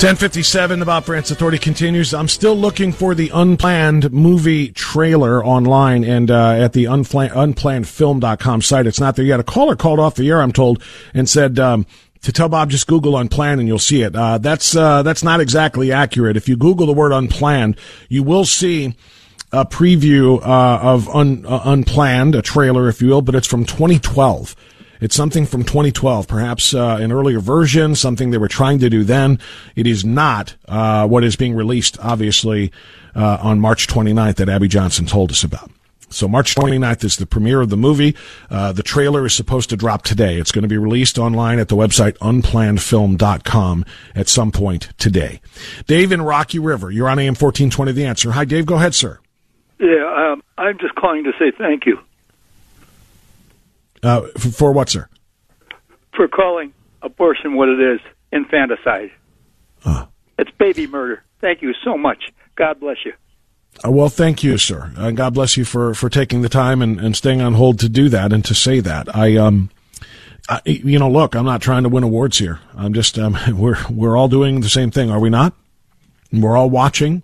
1057, 0.00 0.80
the 0.80 0.86
Bob 0.86 1.04
Frantz 1.04 1.30
Authority 1.30 1.58
continues. 1.58 2.14
I'm 2.14 2.26
still 2.26 2.54
looking 2.54 2.90
for 2.90 3.14
the 3.14 3.30
unplanned 3.34 4.10
movie 4.10 4.72
trailer 4.72 5.44
online 5.44 6.04
and 6.04 6.30
uh, 6.30 6.52
at 6.52 6.72
the 6.72 6.86
unplanned, 6.86 7.32
unplannedfilm.com 7.32 8.62
site. 8.62 8.86
It's 8.86 8.98
not 8.98 9.16
there 9.16 9.26
yet. 9.26 9.40
A 9.40 9.44
caller 9.44 9.76
called 9.76 10.00
off 10.00 10.14
the 10.14 10.26
air, 10.30 10.40
I'm 10.40 10.52
told, 10.52 10.82
and 11.12 11.28
said, 11.28 11.58
um, 11.58 11.84
to 12.22 12.32
tell 12.32 12.48
Bob, 12.48 12.70
just 12.70 12.86
Google 12.86 13.16
unplanned 13.16 13.60
and 13.60 13.68
you'll 13.68 13.78
see 13.78 14.02
it. 14.02 14.14
Uh, 14.14 14.38
that's, 14.38 14.76
uh, 14.76 15.02
that's 15.02 15.22
not 15.22 15.40
exactly 15.40 15.92
accurate. 15.92 16.36
If 16.36 16.48
you 16.48 16.56
Google 16.56 16.86
the 16.86 16.92
word 16.92 17.12
unplanned, 17.12 17.76
you 18.08 18.22
will 18.22 18.44
see 18.44 18.94
a 19.52 19.64
preview, 19.64 20.40
uh, 20.42 20.78
of 20.82 21.08
un, 21.08 21.44
uh, 21.46 21.60
unplanned, 21.64 22.34
a 22.34 22.42
trailer, 22.42 22.88
if 22.88 23.00
you 23.00 23.08
will, 23.08 23.22
but 23.22 23.34
it's 23.34 23.46
from 23.46 23.64
2012. 23.64 24.54
It's 25.00 25.16
something 25.16 25.46
from 25.46 25.64
2012, 25.64 26.28
perhaps 26.28 26.74
uh, 26.74 26.98
an 27.00 27.10
earlier 27.10 27.40
version, 27.40 27.94
something 27.94 28.30
they 28.30 28.38
were 28.38 28.48
trying 28.48 28.78
to 28.80 28.90
do 28.90 29.02
then. 29.02 29.38
It 29.74 29.86
is 29.86 30.04
not 30.04 30.54
uh, 30.68 31.08
what 31.08 31.24
is 31.24 31.36
being 31.36 31.54
released, 31.54 31.98
obviously, 32.00 32.70
uh, 33.16 33.38
on 33.40 33.60
March 33.60 33.86
29th 33.86 34.36
that 34.36 34.50
Abby 34.50 34.68
Johnson 34.68 35.06
told 35.06 35.30
us 35.30 35.42
about. 35.42 35.70
So 36.10 36.26
March 36.26 36.54
29th 36.54 37.04
is 37.04 37.16
the 37.16 37.26
premiere 37.26 37.60
of 37.60 37.70
the 37.70 37.76
movie. 37.76 38.16
Uh, 38.50 38.72
the 38.72 38.82
trailer 38.82 39.24
is 39.26 39.34
supposed 39.34 39.70
to 39.70 39.76
drop 39.76 40.02
today. 40.02 40.36
It's 40.36 40.50
going 40.50 40.62
to 40.62 40.68
be 40.68 40.76
released 40.76 41.18
online 41.18 41.58
at 41.58 41.68
the 41.68 41.76
website 41.76 42.18
unplannedfilm.com 42.18 43.84
at 44.14 44.28
some 44.28 44.50
point 44.50 44.92
today. 44.98 45.40
Dave 45.86 46.10
in 46.12 46.22
Rocky 46.22 46.58
River, 46.58 46.90
you're 46.90 47.08
on 47.08 47.18
AM 47.18 47.34
1420 47.34 47.92
The 47.92 48.04
Answer. 48.04 48.32
Hi, 48.32 48.44
Dave. 48.44 48.66
Go 48.66 48.74
ahead, 48.74 48.94
sir. 48.94 49.20
Yeah, 49.78 50.32
um, 50.32 50.42
I'm 50.58 50.78
just 50.78 50.94
calling 50.96 51.24
to 51.24 51.32
say 51.38 51.52
thank 51.56 51.86
you. 51.86 51.98
Uh, 54.02 54.22
for, 54.36 54.48
for, 54.48 54.72
what, 54.72 54.88
sir? 54.88 55.08
For 56.16 56.26
calling 56.26 56.72
abortion 57.02 57.54
what 57.54 57.68
it 57.68 57.80
is 57.80 58.00
infanticide. 58.32 59.10
Uh. 59.84 60.06
It's 60.38 60.50
baby 60.58 60.86
murder. 60.86 61.22
Thank 61.40 61.62
you 61.62 61.72
so 61.84 61.96
much. 61.96 62.32
God 62.56 62.80
bless 62.80 62.96
you. 63.04 63.12
Uh, 63.84 63.90
well, 63.90 64.08
thank 64.08 64.42
you, 64.42 64.58
sir. 64.58 64.92
Uh, 64.96 65.10
God 65.10 65.34
bless 65.34 65.56
you 65.56 65.64
for, 65.64 65.94
for 65.94 66.10
taking 66.10 66.42
the 66.42 66.48
time 66.48 66.82
and, 66.82 67.00
and 67.00 67.16
staying 67.16 67.40
on 67.40 67.54
hold 67.54 67.78
to 67.80 67.88
do 67.88 68.08
that 68.10 68.32
and 68.32 68.44
to 68.44 68.54
say 68.54 68.80
that. 68.80 69.14
I, 69.14 69.36
um, 69.36 69.70
I, 70.48 70.60
you 70.64 70.98
know, 70.98 71.10
look, 71.10 71.34
I'm 71.34 71.44
not 71.46 71.62
trying 71.62 71.84
to 71.84 71.88
win 71.88 72.04
awards 72.04 72.38
here. 72.38 72.60
I'm 72.76 72.92
just, 72.92 73.18
um, 73.18 73.38
we're, 73.52 73.78
we're 73.88 74.16
all 74.16 74.28
doing 74.28 74.60
the 74.60 74.68
same 74.68 74.90
thing, 74.90 75.10
are 75.10 75.20
we 75.20 75.30
not? 75.30 75.54
We're 76.32 76.56
all 76.56 76.70
watching 76.70 77.22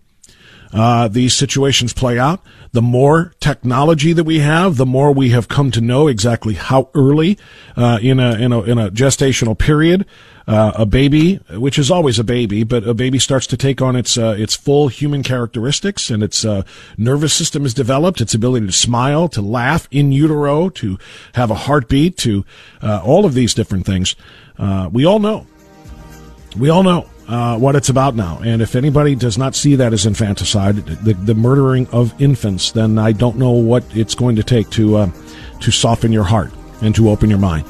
uh, 0.77 1.09
these 1.09 1.33
situations 1.33 1.95
play 1.95 2.19
out. 2.19 2.43
The 2.73 2.83
more 2.83 3.33
technology 3.41 4.13
that 4.13 4.25
we 4.25 4.41
have, 4.41 4.77
the 4.77 4.85
more 4.85 5.11
we 5.11 5.31
have 5.31 5.49
come 5.49 5.71
to 5.71 5.81
know 5.81 6.07
exactly 6.07 6.53
how 6.53 6.91
early 6.95 7.39
uh, 7.79 7.99
in 8.03 8.21
a 8.21 8.35
in 8.35 8.53
a 8.53 8.61
in 8.61 8.77
a 8.79 8.91
gestational 8.91 9.59
period 9.59 10.05
uh, 10.47 10.73
a 10.75 10.85
baby, 10.85 11.37
which 11.51 11.79
is 11.79 11.91
always 11.91 12.19
a 12.19 12.25
baby, 12.25 12.63
but 12.63 12.87
a 12.87 12.93
baby 12.93 13.19
starts 13.19 13.47
to 13.47 13.57
take 13.57 13.81
on 13.81 13.97
its 13.97 14.19
uh, 14.19 14.37
its 14.39 14.55
full 14.55 14.89
human 14.89 15.23
characteristics, 15.23 16.11
and 16.11 16.23
its 16.23 16.45
uh, 16.45 16.63
nervous 16.99 17.33
system 17.33 17.65
is 17.65 17.73
developed. 17.73 18.21
Its 18.21 18.35
ability 18.35 18.67
to 18.67 18.73
smile, 18.73 19.29
to 19.29 19.41
laugh 19.41 19.89
in 19.91 20.13
utero, 20.13 20.69
to 20.69 20.99
have 21.33 21.51
a 21.51 21.55
heartbeat, 21.55 22.19
to 22.19 22.45
uh, 22.83 23.01
all 23.03 23.25
of 23.25 23.33
these 23.33 23.55
different 23.55 23.87
things. 23.87 24.15
we 24.93 25.07
all 25.07 25.21
know. 25.21 25.47
We 26.59 26.69
all 26.69 26.83
know 26.83 27.09
uh, 27.29 27.59
what 27.59 27.77
it's 27.77 27.89
about 27.89 28.15
now. 28.15 28.41
And 28.45 28.63
if 28.63 28.77
anybody 28.77 29.15
does 29.15 29.37
not 29.39 29.55
see 29.55 29.77
that 29.77 29.93
as 29.93 30.07
infanticide, 30.07 30.77
the, 30.77 31.15
the 31.15 31.35
murdering 31.35 31.89
of 31.89 32.21
infants, 32.21 32.73
then 32.73 32.99
I 32.99 33.13
don't 33.13 33.37
know 33.37 33.53
what 33.53 33.85
it's 33.95 34.15
going 34.15 34.37
to 34.37 34.43
take 34.43 34.71
to 34.71 34.97
uh, 34.97 35.11
to 35.61 35.71
soften 35.71 36.13
your 36.13 36.25
heart 36.25 36.53
and 36.83 36.95
to 36.95 37.09
open 37.11 37.31
your 37.31 37.39
mind. 37.39 37.67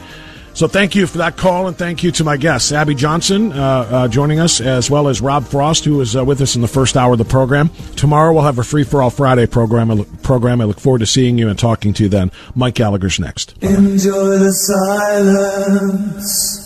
So 0.55 0.67
thank 0.67 0.95
you 0.95 1.07
for 1.07 1.19
that 1.19 1.37
call, 1.37 1.69
and 1.69 1.77
thank 1.77 2.03
you 2.03 2.11
to 2.13 2.25
my 2.25 2.39
guests, 2.39 2.73
Abby 2.73 2.95
Johnson, 2.95 3.53
uh, 3.53 3.89
uh 3.91 4.09
joining 4.09 4.41
us, 4.41 4.59
as 4.63 4.91
well 4.91 5.09
as 5.09 5.21
Rob 5.21 5.45
Frost, 5.45 5.85
who 5.85 5.99
was 5.99 6.17
uh, 6.17 6.25
with 6.25 6.41
us 6.41 6.57
in 6.57 6.63
the 6.63 6.69
first 6.69 6.97
hour 6.97 7.13
of 7.13 7.19
the 7.19 7.27
program. 7.27 7.69
Tomorrow 7.95 8.33
we'll 8.33 8.45
have 8.45 8.59
a 8.59 8.65
Free 8.65 8.83
for 8.83 9.03
All 9.03 9.11
Friday 9.11 9.47
program. 9.47 9.91
I 9.91 9.95
look, 9.95 10.23
program. 10.23 10.63
I 10.63 10.65
look 10.65 10.81
forward 10.81 11.01
to 11.01 11.07
seeing 11.07 11.37
you 11.37 11.51
and 11.51 11.59
talking 11.59 11.93
to 11.93 12.05
you 12.05 12.09
then. 12.09 12.33
Mike 12.55 12.75
Gallagher's 12.75 13.21
next. 13.21 13.53
Enjoy 13.63 14.39
the 14.39 14.53
silence. 16.01 16.66